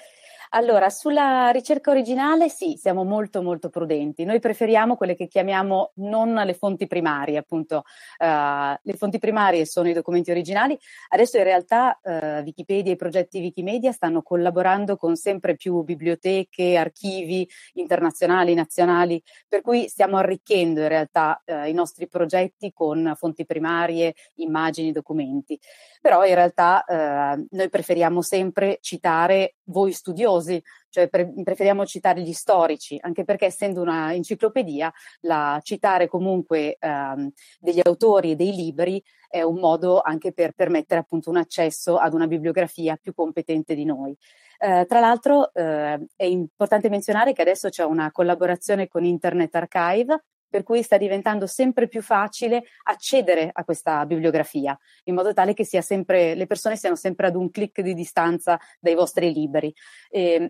Allora, 0.54 0.90
sulla 0.90 1.52
ricerca 1.52 1.92
originale 1.92 2.50
sì, 2.50 2.76
siamo 2.76 3.04
molto 3.04 3.44
molto 3.44 3.70
prudenti. 3.70 4.24
Noi 4.24 4.40
preferiamo 4.40 4.96
quelle 4.96 5.16
che 5.16 5.28
chiamiamo 5.28 5.92
non 5.98 6.34
le 6.34 6.56
fonti 6.56 6.88
primarie, 6.88 7.38
appunto. 7.38 7.84
Uh, 8.18 8.76
le 8.82 8.94
fonti 8.98 9.20
primarie 9.20 9.68
sono 9.68 9.90
i 9.90 9.94
documenti 9.94 10.32
originali. 10.32 10.76
Adesso 11.10 11.38
in 11.38 11.44
realtà 11.44 12.00
uh, 12.02 12.42
Wikipedia 12.42 12.90
e 12.90 12.96
i 12.96 12.98
progetti 12.98 13.40
Wikimedia 13.40 13.92
stanno 13.92 14.24
collaborando 14.24 14.98
con 14.98 15.16
sempre 15.16 15.56
più 15.56 15.84
biblioteche, 15.84 16.78
archivi 16.78 17.48
internazionali, 17.74 18.56
nazionali, 18.56 19.22
per 19.48 19.62
cui 19.62 19.88
stiamo 19.88 20.18
arricchendo 20.18 20.82
in 20.82 20.88
realtà 20.88 21.44
uh, 21.46 21.68
i 21.68 21.74
nostri 21.74 22.08
progetti 22.08 22.74
con 22.74 23.14
fonti 23.16 23.46
primarie, 23.46 24.16
immagini, 24.38 24.92
documenti. 24.92 25.60
Però 26.02 26.26
in 26.26 26.34
realtà 26.34 26.86
noi 26.88 27.70
preferiamo 27.70 28.22
sempre 28.22 28.78
citare 28.80 29.56
voi 29.66 29.92
studiosi, 29.92 30.39
cioè 30.42 31.08
pre- 31.08 31.32
preferiamo 31.44 31.86
citare 31.86 32.22
gli 32.22 32.34
storici, 32.34 32.98
anche 33.02 33.24
perché 33.24 33.46
essendo 33.46 33.82
una 33.82 34.14
enciclopedia, 34.14 34.92
la, 35.22 35.60
citare 35.64 36.08
comunque 36.08 36.78
ehm, 36.80 37.32
degli 37.60 37.82
autori 37.84 38.32
e 38.32 38.36
dei 38.36 38.54
libri 38.54 39.04
è 39.30 39.42
un 39.42 39.60
modo 39.60 40.02
anche 40.02 40.34
per 40.34 40.54
permettere 40.54 41.02
appunto 41.02 41.30
un 41.30 41.38
accesso 41.38 41.98
ad 41.98 42.14
una 42.14 42.28
bibliografia 42.28 42.98
più 43.02 43.14
competente 43.14 43.76
di 43.76 43.86
noi. 43.86 44.16
Eh, 44.62 44.86
tra 44.88 45.00
l'altro 45.00 45.54
eh, 45.54 46.06
è 46.16 46.26
importante 46.26 46.90
menzionare 46.90 47.34
che 47.34 47.42
adesso 47.42 47.70
c'è 47.70 47.84
una 47.84 48.12
collaborazione 48.12 48.88
con 48.88 49.06
Internet 49.06 49.56
Archive 49.56 50.24
per 50.50 50.64
cui 50.64 50.82
sta 50.84 50.98
diventando 50.98 51.48
sempre 51.48 51.88
più 51.88 52.02
facile 52.02 52.64
accedere 52.84 53.50
a 53.52 53.64
questa 53.64 54.06
bibliografia, 54.06 54.78
in 55.06 55.16
modo 55.16 55.34
tale 55.34 55.54
che 55.54 55.64
sempre, 55.64 56.36
le 56.36 56.48
persone 56.48 56.76
siano 56.76 56.96
sempre 56.96 57.28
ad 57.28 57.36
un 57.36 57.50
clic 57.50 57.82
di 57.82 57.94
distanza 57.94 58.60
dai 58.80 58.96
vostri 58.96 59.32
libri. 59.32 59.74
E, 60.10 60.32
ehm, 60.34 60.48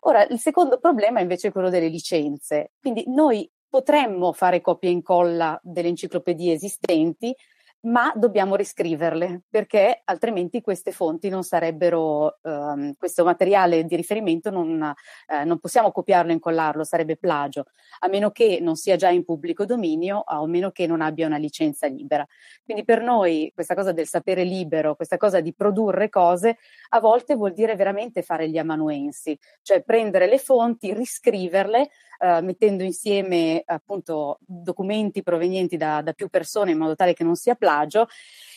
ora, 0.00 0.24
il 0.26 0.38
secondo 0.38 0.78
problema 0.78 1.18
è 1.18 1.22
invece 1.22 1.50
quello 1.50 1.70
delle 1.70 1.88
licenze. 1.88 2.72
Quindi 2.80 3.04
noi 3.08 3.50
potremmo 3.68 4.32
fare 4.32 4.60
copia 4.60 4.90
e 4.90 4.92
incolla 4.92 5.58
delle 5.62 5.88
enciclopedie 5.88 6.52
esistenti, 6.52 7.34
ma 7.82 8.12
dobbiamo 8.14 8.54
riscriverle 8.54 9.42
perché 9.48 10.02
altrimenti 10.04 10.60
queste 10.60 10.92
fonti 10.92 11.28
non 11.28 11.42
sarebbero, 11.42 12.38
um, 12.42 12.94
questo 12.96 13.24
materiale 13.24 13.84
di 13.84 13.96
riferimento 13.96 14.50
non, 14.50 14.94
eh, 15.26 15.44
non, 15.44 15.58
possiamo 15.58 15.90
copiarlo 15.90 16.30
e 16.30 16.34
incollarlo, 16.34 16.84
sarebbe 16.84 17.16
plagio, 17.16 17.66
a 18.00 18.08
meno 18.08 18.30
che 18.30 18.58
non 18.60 18.76
sia 18.76 18.96
già 18.96 19.08
in 19.08 19.24
pubblico 19.24 19.64
dominio, 19.64 20.22
a 20.24 20.46
meno 20.46 20.70
che 20.70 20.86
non 20.86 21.00
abbia 21.00 21.26
una 21.26 21.38
licenza 21.38 21.86
libera. 21.88 22.26
Quindi 22.64 22.84
per 22.84 23.02
noi 23.02 23.50
questa 23.54 23.74
cosa 23.74 23.92
del 23.92 24.06
sapere 24.06 24.44
libero, 24.44 24.94
questa 24.94 25.16
cosa 25.16 25.40
di 25.40 25.52
produrre 25.52 26.08
cose, 26.08 26.58
a 26.90 27.00
volte 27.00 27.34
vuol 27.34 27.52
dire 27.52 27.74
veramente 27.74 28.22
fare 28.22 28.48
gli 28.48 28.58
amanuensi, 28.58 29.36
cioè 29.62 29.82
prendere 29.82 30.28
le 30.28 30.38
fonti, 30.38 30.94
riscriverle, 30.94 31.90
eh, 32.22 32.40
mettendo 32.40 32.84
insieme 32.84 33.62
appunto 33.66 34.38
documenti 34.40 35.24
provenienti 35.24 35.76
da, 35.76 36.02
da 36.02 36.12
più 36.12 36.28
persone 36.28 36.70
in 36.70 36.78
modo 36.78 36.94
tale 36.94 37.14
che 37.14 37.24
non 37.24 37.34
sia 37.34 37.56
plagio 37.56 38.06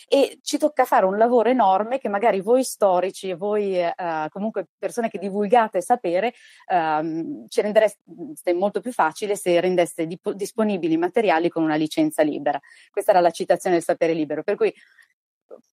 e 0.08 0.38
ci 0.44 0.60
tocca 0.60 0.86
fare 0.86 1.06
un 1.06 1.18
lavoro 1.18 1.50
enorme 1.50 1.98
che 1.98 2.08
magari 2.08 2.42
voi 2.42 2.64
storici 2.64 3.30
e 3.30 3.36
voi 3.36 3.80
eh, 3.80 3.94
comunque 4.30 4.68
persone 4.78 5.10
che 5.10 5.18
divulgate 5.18 5.82
sapere 5.82 6.34
ehm, 6.70 7.48
ci 7.48 7.62
rendereste 7.62 8.54
molto 8.54 8.82
più 8.82 8.92
facile 8.92 9.36
se 9.36 9.60
rendeste 9.60 10.06
dip- 10.06 10.34
disponibili 10.34 10.94
i 10.94 10.98
materiali 10.98 11.50
con 11.50 11.64
una 11.64 11.74
licenza 11.74 12.22
libera. 12.22 12.60
Questa 12.92 13.12
era 13.12 13.20
la 13.20 13.32
citazione 13.32 13.78
del 13.78 13.84
sapere 13.84 14.14
libero, 14.14 14.44
per 14.44 14.56
cui 14.56 14.72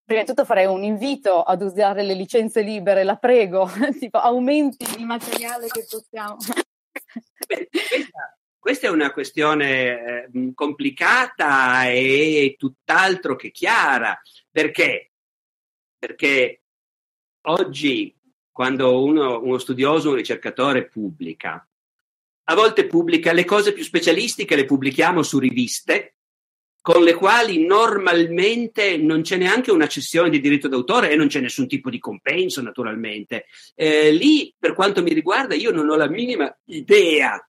prima 0.02 0.22
di 0.22 0.26
tutto 0.26 0.46
farei 0.46 0.64
un 0.64 0.82
invito 0.82 1.42
ad 1.42 1.60
usare 1.60 2.02
le 2.02 2.14
licenze 2.14 2.62
libere, 2.62 3.04
la 3.04 3.16
prego, 3.16 3.68
tipo 4.00 4.16
aumenti 4.16 4.86
il 4.96 5.04
materiale 5.04 5.66
che 5.66 5.84
possiamo. 5.88 6.38
Questa, 7.46 8.38
questa, 8.58 8.86
è 8.86 8.90
una 8.90 9.12
questione 9.12 10.24
eh, 10.24 10.52
complicata 10.54 11.90
e 11.90 12.54
tutt'altro 12.58 13.36
che 13.36 13.50
chiara. 13.50 14.18
Perché? 14.50 15.12
Perché 15.98 16.62
oggi, 17.42 18.16
quando 18.50 19.02
uno, 19.02 19.40
uno 19.40 19.58
studioso, 19.58 20.10
un 20.10 20.16
ricercatore 20.16 20.86
pubblica, 20.86 21.66
a 22.44 22.54
volte 22.54 22.86
pubblica 22.86 23.32
le 23.32 23.44
cose 23.44 23.72
più 23.72 23.84
specialistiche, 23.84 24.56
le 24.56 24.64
pubblichiamo 24.64 25.22
su 25.22 25.38
riviste 25.38 26.16
con 26.82 27.04
le 27.04 27.14
quali 27.14 27.64
normalmente 27.64 28.96
non 28.96 29.22
c'è 29.22 29.36
neanche 29.36 29.70
una 29.70 29.86
cessione 29.86 30.28
di 30.28 30.40
diritto 30.40 30.66
d'autore 30.66 31.10
e 31.10 31.16
non 31.16 31.28
c'è 31.28 31.38
nessun 31.38 31.68
tipo 31.68 31.88
di 31.88 32.00
compenso, 32.00 32.60
naturalmente. 32.60 33.46
Eh, 33.76 34.10
lì, 34.10 34.52
per 34.58 34.74
quanto 34.74 35.00
mi 35.00 35.14
riguarda, 35.14 35.54
io 35.54 35.70
non 35.70 35.88
ho 35.88 35.94
la 35.94 36.08
minima 36.08 36.54
idea 36.64 37.40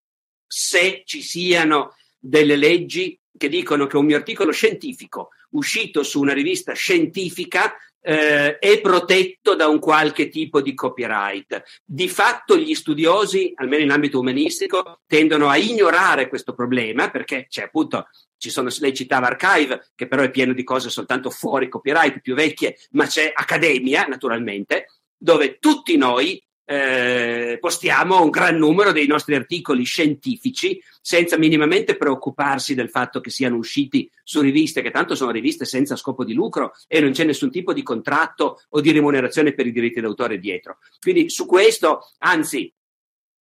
se 0.45 1.01
ci 1.03 1.23
siano 1.23 1.95
delle 2.19 2.55
leggi 2.55 3.19
che 3.36 3.49
dicono 3.49 3.88
che 3.88 3.97
un 3.97 4.05
mio 4.05 4.17
articolo 4.17 4.51
scientifico 4.51 5.29
uscito 5.53 6.03
su 6.03 6.21
una 6.21 6.34
rivista 6.34 6.73
scientifica 6.73 7.75
eh, 8.06 8.60
è 8.60 8.82
protetto 8.82 9.56
da 9.56 9.68
un 9.68 9.80
qualche 9.80 10.28
tipo 10.28 10.62
di 10.62 10.74
copyright. 10.74 11.64
Di 11.86 12.10
fatto 12.10 12.58
gli 12.58 12.76
studiosi, 12.76 13.54
almeno 13.56 13.84
in 13.84 13.91
ambito 13.91 14.20
umanistico, 14.20 14.99
tendono 15.08 15.47
a 15.47 15.58
ignorare 15.58 16.28
questo 16.28 16.54
problema 16.54 17.10
perché 17.10 17.47
c'è 17.49 17.64
appunto 17.64 18.08
sono, 18.38 18.70
lei 18.80 18.93
citava 18.93 19.28
Archive, 19.28 19.91
che 19.95 20.08
però 20.08 20.22
è 20.22 20.30
pieno 20.30 20.51
di 20.51 20.64
cose 20.64 20.89
soltanto 20.89 21.30
fuori 21.30 21.70
copyright, 21.70 22.20
più 22.20 22.36
vecchie, 22.36 22.78
ma 22.91 23.06
c'è 23.06 23.32
Accademia, 23.34 24.06
naturalmente, 24.06 24.88
dove 25.18 25.60
tutti 25.60 25.95
noi 25.95 26.43
eh, 26.66 27.57
postiamo 27.59 28.24
un 28.24 28.30
gran 28.30 28.57
numero 28.57 28.91
dei 28.91 29.07
nostri 29.07 29.36
articoli 29.36 29.84
scientifici 29.84 30.82
senza 31.01 31.38
minimamente 31.38 31.97
preoccuparsi 31.97 32.74
del 32.74 32.89
fatto 32.89 33.20
che 33.20 33.30
siano 33.30 33.57
usciti 33.57 34.09
su 34.24 34.41
riviste 34.41 34.82
che 34.82 34.91
tanto 34.91 35.16
sono 35.16 35.32
riviste 35.32 35.66
senza 35.66 35.95
scopo 35.95 36.24
di 36.24 36.34
lucro 36.34 36.74
e 36.88 36.99
non 36.99 37.11
c'è 37.11 37.26
nessun 37.26 37.51
tipo 37.51 37.74
di 37.74 37.84
contratto 37.84 38.61
o 38.70 38.82
di 38.82 38.91
remunerazione 38.91 39.53
per 39.53 39.68
i 39.68 39.72
diritti 39.72 40.01
d'autore 40.01 40.39
dietro. 40.39 40.78
Quindi 40.99 41.30
su 41.30 41.45
questo, 41.45 42.09
anzi, 42.20 42.74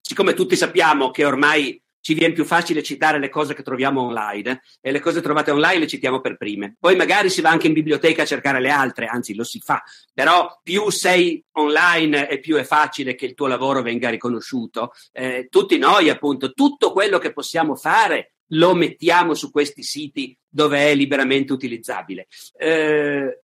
siccome 0.01 0.35
tutti 0.35 0.57
sappiamo 0.57 1.11
che 1.11 1.25
ormai 1.25 1.82
ci 2.03 2.15
viene 2.15 2.35
più 2.35 2.45
facile 2.45 2.83
citare 2.83 3.19
le 3.19 3.31
cose 3.31 3.55
che 3.55 3.63
troviamo 3.63 4.03
online 4.03 4.63
e 4.81 4.91
le 4.91 5.01
cose 5.01 5.23
trovate 5.23 5.53
online 5.53 5.79
le 5.79 5.87
citiamo 5.87 6.21
per 6.21 6.37
prime. 6.37 6.77
Poi 6.79 6.97
magari 6.97 7.31
si 7.31 7.41
va 7.41 7.51
anche 7.51 7.69
in 7.69 7.73
biblioteca 7.73 8.23
a 8.23 8.27
cercare 8.27 8.61
le 8.61 8.71
altre, 8.71 9.07
anzi 9.07 9.35
lo 9.35 9.45
si 9.45 9.61
fa, 9.61 9.83
però 10.13 10.61
più 10.63 10.91
sei 10.91 11.43
online 11.53 12.29
e 12.29 12.41
più 12.41 12.57
è 12.57 12.65
facile 12.65 13.15
che 13.15 13.25
il 13.25 13.35
tuo 13.35 13.47
lavoro 13.47 13.83
venga 13.83 14.11
riconosciuto. 14.11 14.93
Eh, 15.13 15.47
tutti 15.49 15.79
noi 15.79 16.11
appunto, 16.11 16.53
tutto 16.53 16.91
quello 16.91 17.19
che 17.19 17.33
possiamo 17.33 17.77
fare 17.77 18.35
lo 18.49 18.75
mettiamo 18.75 19.33
su 19.35 19.53
questi 19.53 19.85
siti 19.85 20.37
dove 20.49 20.91
è 20.91 20.95
liberamente 20.97 21.53
utilizzabile. 21.53 22.27
Eh, 22.59 23.43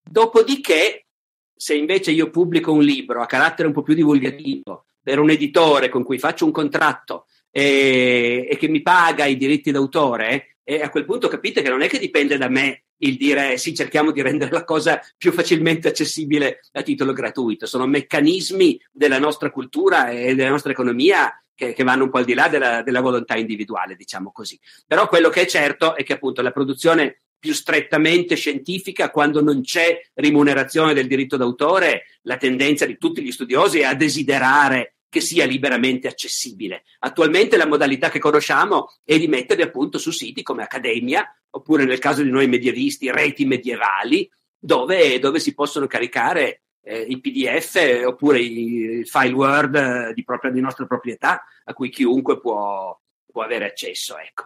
dopodiché, 0.00 1.06
se 1.54 1.74
invece 1.74 2.12
io 2.12 2.30
pubblico 2.30 2.72
un 2.72 2.82
libro 2.82 3.22
a 3.22 3.26
carattere 3.26 3.66
un 3.66 3.74
po' 3.74 3.82
più 3.82 3.94
divulgativo 3.94 4.86
per 5.02 5.18
un 5.18 5.30
editore 5.30 5.88
con 5.88 6.04
cui 6.04 6.18
faccio 6.18 6.44
un 6.44 6.52
contratto 6.52 7.26
e, 7.52 8.48
e 8.50 8.56
che 8.56 8.68
mi 8.68 8.82
paga 8.82 9.26
i 9.26 9.36
diritti 9.36 9.70
d'autore, 9.70 10.56
e 10.64 10.80
a 10.80 10.90
quel 10.90 11.04
punto 11.04 11.28
capite 11.28 11.60
che 11.60 11.68
non 11.68 11.82
è 11.82 11.88
che 11.88 11.98
dipende 11.98 12.36
da 12.38 12.48
me 12.48 12.84
il 13.02 13.16
dire 13.16 13.58
sì, 13.58 13.74
cerchiamo 13.74 14.12
di 14.12 14.22
rendere 14.22 14.52
la 14.52 14.64
cosa 14.64 15.00
più 15.18 15.32
facilmente 15.32 15.88
accessibile 15.88 16.60
a 16.72 16.82
titolo 16.82 17.12
gratuito. 17.12 17.66
Sono 17.66 17.86
meccanismi 17.86 18.80
della 18.90 19.18
nostra 19.18 19.50
cultura 19.50 20.10
e 20.10 20.34
della 20.34 20.50
nostra 20.50 20.70
economia 20.70 21.32
che, 21.54 21.72
che 21.72 21.82
vanno 21.82 22.04
un 22.04 22.10
po' 22.10 22.18
al 22.18 22.24
di 22.24 22.34
là 22.34 22.48
della, 22.48 22.82
della, 22.82 23.00
volontà 23.00 23.36
individuale, 23.36 23.96
diciamo 23.96 24.30
così. 24.30 24.58
Però 24.86 25.08
quello 25.08 25.28
che 25.30 25.42
è 25.42 25.46
certo 25.46 25.96
è 25.96 26.04
che 26.04 26.14
appunto 26.14 26.42
la 26.42 26.52
produzione 26.52 27.22
più 27.38 27.54
strettamente 27.54 28.36
scientifica, 28.36 29.10
quando 29.10 29.42
non 29.42 29.62
c'è 29.62 30.00
rimunerazione 30.14 30.94
del 30.94 31.08
diritto 31.08 31.36
d'autore, 31.36 32.04
la 32.22 32.36
tendenza 32.36 32.86
di 32.86 32.96
tutti 32.98 33.20
gli 33.20 33.32
studiosi 33.32 33.80
è 33.80 33.84
a 33.84 33.94
desiderare 33.94 34.94
che 35.12 35.20
sia 35.20 35.44
liberamente 35.44 36.08
accessibile. 36.08 36.84
Attualmente 37.00 37.58
la 37.58 37.66
modalità 37.66 38.08
che 38.08 38.18
conosciamo 38.18 38.94
è 39.04 39.18
di 39.18 39.28
metterli 39.28 39.62
appunto 39.62 39.98
su 39.98 40.10
siti 40.10 40.42
come 40.42 40.62
Accademia, 40.62 41.30
oppure 41.50 41.84
nel 41.84 41.98
caso 41.98 42.22
di 42.22 42.30
noi 42.30 42.48
medievisti, 42.48 43.10
reti 43.10 43.44
medievali, 43.44 44.26
dove, 44.58 45.18
dove 45.18 45.38
si 45.38 45.52
possono 45.52 45.86
caricare 45.86 46.62
eh, 46.80 47.02
i 47.02 47.20
PDF 47.20 48.04
oppure 48.06 48.40
i 48.40 49.04
file 49.04 49.34
Word 49.34 49.74
eh, 49.74 50.12
di, 50.14 50.24
propria, 50.24 50.50
di 50.50 50.62
nostra 50.62 50.86
proprietà 50.86 51.44
a 51.64 51.74
cui 51.74 51.90
chiunque 51.90 52.40
può, 52.40 52.98
può 53.30 53.42
avere 53.42 53.66
accesso. 53.66 54.16
Ecco. 54.16 54.44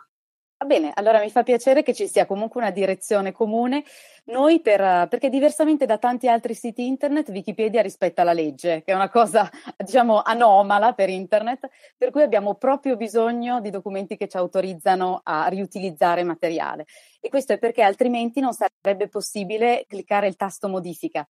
Va 0.59 0.67
bene, 0.67 0.91
allora 0.97 1.21
mi 1.21 1.31
fa 1.31 1.45
piacere 1.45 1.85
che 1.85 1.95
ci 1.95 2.09
sia 2.09 2.27
comunque 2.27 2.61
una 2.61 2.73
direzione 2.73 3.31
comune. 3.31 3.85
Noi, 4.29 4.61
per, 4.61 5.07
perché 5.09 5.29
diversamente 5.29 5.87
da 5.87 5.99
tanti 5.99 6.29
altri 6.29 6.55
siti 6.55 6.85
internet, 6.85 7.29
Wikipedia 7.29 7.81
rispetta 7.81 8.25
la 8.25 8.33
legge, 8.33 8.83
che 8.83 8.91
è 8.91 8.95
una 8.95 9.09
cosa, 9.09 9.49
diciamo, 9.77 10.21
anomala 10.21 10.95
per 10.95 11.09
internet, 11.11 11.69
per 11.97 12.11
cui 12.11 12.23
abbiamo 12.23 12.57
proprio 12.57 12.97
bisogno 12.97 13.61
di 13.61 13.71
documenti 13.71 14.17
che 14.17 14.27
ci 14.27 14.37
autorizzano 14.37 15.21
a 15.23 15.47
riutilizzare 15.47 16.25
materiale. 16.25 16.87
E 17.21 17.29
questo 17.29 17.53
è 17.53 17.59
perché 17.59 17.83
altrimenti 17.83 18.41
non 18.41 18.53
sarebbe 18.53 19.09
possibile 19.09 19.85
cliccare 19.87 20.27
il 20.27 20.35
tasto 20.35 20.69
modifica. 20.69 21.25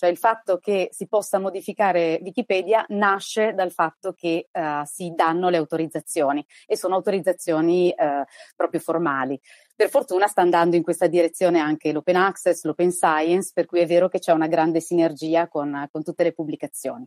Cioè 0.00 0.08
il 0.08 0.16
fatto 0.16 0.56
che 0.56 0.88
si 0.92 1.06
possa 1.08 1.38
modificare 1.38 2.20
Wikipedia 2.22 2.86
nasce 2.88 3.52
dal 3.52 3.70
fatto 3.70 4.14
che 4.14 4.48
uh, 4.50 4.82
si 4.84 5.12
danno 5.14 5.50
le 5.50 5.58
autorizzazioni 5.58 6.42
e 6.66 6.74
sono 6.74 6.94
autorizzazioni 6.94 7.94
uh, 7.94 8.24
proprio 8.56 8.80
formali. 8.80 9.38
Per 9.80 9.88
fortuna 9.88 10.26
sta 10.26 10.42
andando 10.42 10.76
in 10.76 10.82
questa 10.82 11.06
direzione 11.06 11.58
anche 11.58 11.90
l'open 11.90 12.16
access, 12.16 12.64
l'open 12.64 12.92
science, 12.92 13.52
per 13.54 13.64
cui 13.64 13.80
è 13.80 13.86
vero 13.86 14.10
che 14.10 14.18
c'è 14.18 14.30
una 14.30 14.46
grande 14.46 14.78
sinergia 14.78 15.48
con, 15.48 15.88
con 15.90 16.04
tutte 16.04 16.22
le 16.22 16.34
pubblicazioni. 16.34 17.02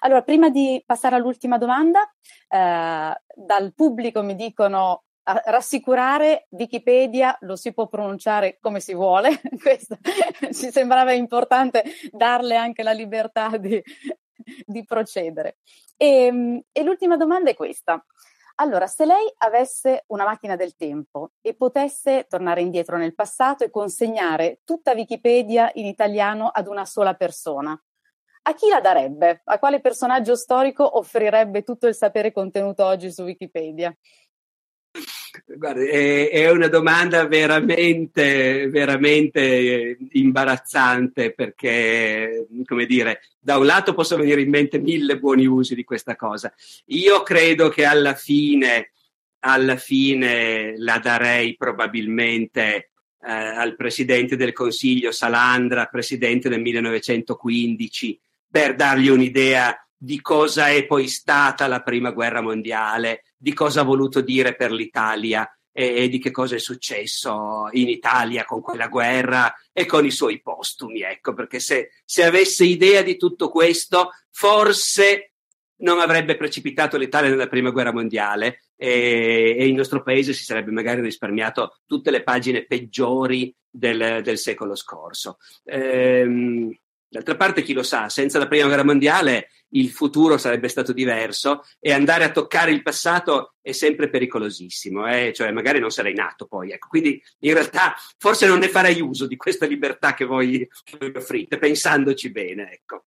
Allora, 0.00 0.20
prima 0.20 0.50
di 0.50 0.82
passare 0.84 1.16
all'ultima 1.16 1.56
domanda, 1.56 2.00
uh, 2.00 3.14
dal 3.42 3.72
pubblico 3.74 4.20
mi 4.20 4.34
dicono 4.34 5.04
a 5.22 5.42
rassicurare 5.46 6.46
Wikipedia 6.50 7.38
lo 7.40 7.56
si 7.56 7.72
può 7.72 7.88
pronunciare 7.88 8.58
come 8.60 8.80
si 8.80 8.92
vuole, 8.92 9.40
Questo, 9.58 9.96
ci 10.52 10.70
sembrava 10.70 11.12
importante 11.12 11.84
darle 12.10 12.54
anche 12.54 12.82
la 12.82 12.92
libertà 12.92 13.56
di, 13.56 13.82
di 14.66 14.84
procedere. 14.84 15.56
E, 15.96 16.24
ehm, 16.26 16.62
e 16.70 16.82
l'ultima 16.82 17.16
domanda 17.16 17.48
è 17.48 17.54
questa. 17.54 18.04
Allora, 18.60 18.86
se 18.86 19.06
lei 19.06 19.32
avesse 19.38 20.04
una 20.08 20.24
macchina 20.24 20.54
del 20.54 20.76
tempo 20.76 21.30
e 21.40 21.54
potesse 21.54 22.26
tornare 22.28 22.60
indietro 22.60 22.98
nel 22.98 23.14
passato 23.14 23.64
e 23.64 23.70
consegnare 23.70 24.60
tutta 24.64 24.92
Wikipedia 24.92 25.70
in 25.74 25.86
italiano 25.86 26.48
ad 26.48 26.66
una 26.66 26.84
sola 26.84 27.14
persona, 27.14 27.72
a 28.42 28.54
chi 28.54 28.68
la 28.68 28.80
darebbe? 28.80 29.40
A 29.44 29.58
quale 29.58 29.80
personaggio 29.80 30.36
storico 30.36 30.98
offrirebbe 30.98 31.62
tutto 31.62 31.86
il 31.86 31.94
sapere 31.94 32.32
contenuto 32.32 32.84
oggi 32.84 33.10
su 33.10 33.22
Wikipedia? 33.22 33.94
Guarda, 35.46 35.82
è, 35.82 36.30
è, 36.30 36.50
una 36.50 36.68
domanda 36.68 37.26
veramente, 37.26 38.68
veramente 38.68 39.98
imbarazzante 40.12 41.32
perché, 41.32 42.46
come 42.64 42.86
dire, 42.86 43.20
da 43.38 43.56
un 43.56 43.66
lato 43.66 43.94
possono 43.94 44.22
venire 44.22 44.42
in 44.42 44.50
mente 44.50 44.78
mille 44.78 45.18
buoni 45.18 45.46
usi 45.46 45.74
di 45.74 45.84
questa 45.84 46.16
cosa. 46.16 46.52
Io 46.86 47.22
credo 47.22 47.68
che 47.68 47.84
alla 47.84 48.14
fine, 48.14 48.92
alla 49.40 49.76
fine 49.76 50.74
la 50.76 50.98
darei 50.98 51.56
probabilmente 51.56 52.90
eh, 53.22 53.32
al 53.32 53.76
presidente 53.76 54.36
del 54.36 54.52
Consiglio 54.52 55.12
Salandra, 55.12 55.86
presidente 55.86 56.48
del 56.48 56.60
1915, 56.60 58.20
per 58.50 58.74
dargli 58.74 59.08
un'idea 59.08 59.76
di 60.02 60.22
cosa 60.22 60.68
è 60.68 60.86
poi 60.86 61.08
stata 61.08 61.66
la 61.66 61.82
prima 61.82 62.10
guerra 62.10 62.40
mondiale, 62.40 63.24
di 63.36 63.52
cosa 63.52 63.82
ha 63.82 63.84
voluto 63.84 64.22
dire 64.22 64.56
per 64.56 64.72
l'Italia 64.72 65.46
e, 65.70 66.04
e, 66.04 66.08
di 66.08 66.18
che 66.18 66.30
cosa 66.30 66.54
è 66.54 66.58
successo 66.58 67.68
in 67.72 67.90
Italia 67.90 68.46
con 68.46 68.62
quella 68.62 68.88
guerra 68.88 69.54
e 69.70 69.84
con 69.84 70.06
i 70.06 70.10
suoi 70.10 70.40
postumi, 70.40 71.02
ecco, 71.02 71.34
perché 71.34 71.60
se, 71.60 71.90
se 72.02 72.24
avesse 72.24 72.64
idea 72.64 73.02
di 73.02 73.18
tutto 73.18 73.50
questo, 73.50 74.12
forse 74.30 75.32
non 75.80 76.00
avrebbe 76.00 76.34
precipitato 76.34 76.96
l'Italia 76.96 77.28
nella 77.28 77.48
prima 77.48 77.68
guerra 77.68 77.92
mondiale 77.92 78.62
e, 78.76 79.54
e, 79.58 79.66
il 79.66 79.74
nostro 79.74 80.02
paese 80.02 80.32
si 80.32 80.44
sarebbe 80.44 80.70
magari 80.70 81.02
risparmiato 81.02 81.80
tutte 81.84 82.10
le 82.10 82.22
pagine 82.22 82.64
peggiori 82.64 83.54
del, 83.68 84.22
del 84.22 84.38
secolo 84.38 84.74
scorso. 84.74 85.36
Ehm, 85.64 86.74
D'altra 87.12 87.34
parte, 87.34 87.62
chi 87.62 87.72
lo 87.72 87.82
sa, 87.82 88.08
senza 88.08 88.38
la 88.38 88.46
prima 88.46 88.66
guerra 88.66 88.84
mondiale 88.84 89.48
il 89.70 89.90
futuro 89.90 90.38
sarebbe 90.38 90.68
stato 90.68 90.92
diverso 90.92 91.64
e 91.80 91.92
andare 91.92 92.22
a 92.22 92.30
toccare 92.30 92.70
il 92.70 92.82
passato 92.82 93.54
è 93.60 93.72
sempre 93.72 94.08
pericolosissimo, 94.08 95.06
eh? 95.08 95.32
cioè 95.34 95.50
magari 95.50 95.80
non 95.80 95.90
sarei 95.90 96.14
nato 96.14 96.46
poi. 96.46 96.70
Ecco. 96.70 96.86
Quindi 96.86 97.20
in 97.40 97.52
realtà 97.52 97.94
forse 98.16 98.46
non 98.46 98.60
ne 98.60 98.68
farei 98.68 99.00
uso 99.00 99.26
di 99.26 99.36
questa 99.36 99.66
libertà 99.66 100.14
che 100.14 100.24
voi, 100.24 100.68
offrite, 101.14 101.58
pensandoci 101.58 102.30
bene. 102.30 102.72
Ecco. 102.72 103.06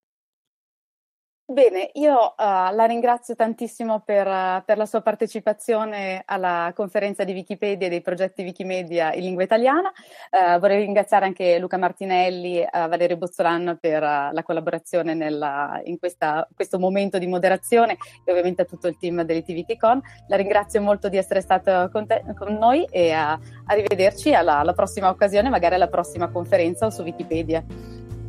Bene, 1.52 1.90
io 1.94 2.14
uh, 2.14 2.34
la 2.38 2.86
ringrazio 2.86 3.34
tantissimo 3.34 4.00
per, 4.00 4.26
uh, 4.26 4.62
per, 4.64 4.78
la 4.78 4.86
sua 4.86 5.02
partecipazione 5.02 6.22
alla 6.24 6.72
conferenza 6.74 7.24
di 7.24 7.34
Wikipedia 7.34 7.88
e 7.88 7.90
dei 7.90 8.00
progetti 8.00 8.42
Wikimedia 8.42 9.12
in 9.12 9.20
lingua 9.20 9.42
italiana. 9.42 9.92
Uh, 10.30 10.58
vorrei 10.58 10.80
ringraziare 10.80 11.26
anche 11.26 11.58
Luca 11.58 11.76
Martinelli 11.76 12.60
e 12.60 12.68
Valerio 12.72 13.18
Bozzolan 13.18 13.76
per 13.78 14.00
la 14.00 14.42
collaborazione 14.42 15.12
nella, 15.12 15.78
in 15.84 15.98
questa, 15.98 16.48
questo 16.54 16.78
momento 16.78 17.18
di 17.18 17.26
moderazione 17.26 17.98
e 18.24 18.30
ovviamente 18.30 18.62
a 18.62 18.64
tutto 18.64 18.88
il 18.88 18.96
team 18.96 19.20
dell'ITVKCon. 19.20 20.00
La 20.28 20.36
ringrazio 20.36 20.80
molto 20.80 21.10
di 21.10 21.18
essere 21.18 21.42
stato 21.42 21.90
con, 21.92 22.06
te, 22.06 22.22
con 22.34 22.54
noi 22.54 22.86
e 22.90 23.12
arrivederci 23.12 24.32
alla, 24.32 24.60
alla 24.60 24.72
prossima 24.72 25.10
occasione, 25.10 25.50
magari 25.50 25.74
alla 25.74 25.88
prossima 25.88 26.30
conferenza 26.30 26.86
o 26.86 26.90
su 26.90 27.02
Wikipedia. 27.02 27.62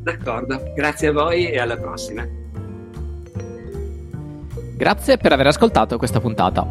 D'accordo, 0.02 0.74
grazie 0.76 1.08
a 1.08 1.14
voi 1.14 1.50
e 1.50 1.58
alla 1.58 1.78
prossima. 1.78 2.43
Grazie 4.84 5.16
per 5.16 5.32
aver 5.32 5.48
ascoltato 5.48 5.98
questa 5.98 6.20
puntata. 6.20 6.68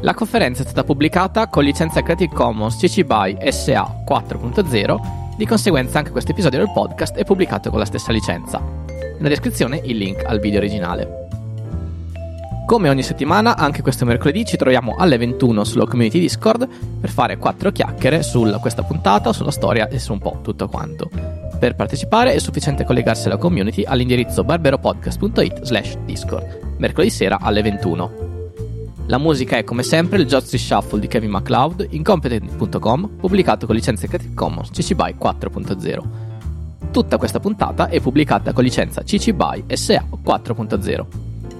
La 0.00 0.14
conferenza 0.14 0.62
è 0.62 0.64
stata 0.64 0.84
pubblicata 0.84 1.48
con 1.48 1.62
licenza 1.62 2.00
Creative 2.00 2.34
Commons 2.34 2.78
CC 2.78 3.02
BY 3.02 3.52
SA 3.52 4.02
4.0 4.08 5.36
Di 5.36 5.44
conseguenza 5.44 5.98
anche 5.98 6.12
questo 6.12 6.30
episodio 6.30 6.60
del 6.60 6.72
podcast 6.72 7.14
è 7.14 7.24
pubblicato 7.24 7.68
con 7.68 7.78
la 7.78 7.84
stessa 7.84 8.10
licenza. 8.10 8.58
Nella 8.58 9.28
descrizione 9.28 9.82
il 9.84 9.98
link 9.98 10.24
al 10.24 10.40
video 10.40 10.60
originale. 10.60 11.21
Come 12.64 12.88
ogni 12.88 13.02
settimana, 13.02 13.56
anche 13.56 13.82
questo 13.82 14.04
mercoledì 14.04 14.44
ci 14.44 14.56
troviamo 14.56 14.94
alle 14.96 15.18
21 15.18 15.64
sulla 15.64 15.84
community 15.84 16.20
Discord 16.20 16.66
per 17.00 17.10
fare 17.10 17.36
quattro 17.36 17.70
chiacchiere 17.70 18.22
su 18.22 18.42
questa 18.60 18.82
puntata, 18.82 19.32
sulla 19.32 19.50
storia 19.50 19.88
e 19.88 19.98
su 19.98 20.12
un 20.12 20.20
po' 20.20 20.38
tutto 20.42 20.68
quanto. 20.68 21.10
Per 21.58 21.74
partecipare 21.74 22.32
è 22.32 22.38
sufficiente 22.38 22.84
collegarsi 22.84 23.26
alla 23.26 23.36
community 23.36 23.84
all'indirizzo 23.84 24.42
barberopodcast.it 24.42 25.62
slash 25.62 25.98
discord, 26.04 26.76
mercoledì 26.78 27.10
sera 27.10 27.38
alle 27.40 27.62
21. 27.62 28.30
La 29.06 29.18
musica 29.18 29.56
è 29.56 29.64
come 29.64 29.82
sempre 29.82 30.18
il 30.18 30.26
Jotsi 30.26 30.56
Shuffle 30.56 31.00
di 31.00 31.08
Kevin 31.08 31.30
MacLeod 31.30 31.88
in 31.90 32.02
competent.com, 32.02 33.16
pubblicato 33.20 33.66
con 33.66 33.74
licenza 33.74 34.06
Creative 34.06 34.34
Commons 34.34 34.70
CC 34.70 34.94
BY 34.94 35.16
4.0. 35.20 36.00
Tutta 36.90 37.18
questa 37.18 37.40
puntata 37.40 37.88
è 37.88 38.00
pubblicata 38.00 38.52
con 38.52 38.64
licenza 38.64 39.02
CC 39.02 39.32
BY 39.32 39.64
SA 39.76 40.04
4.0. 40.24 41.31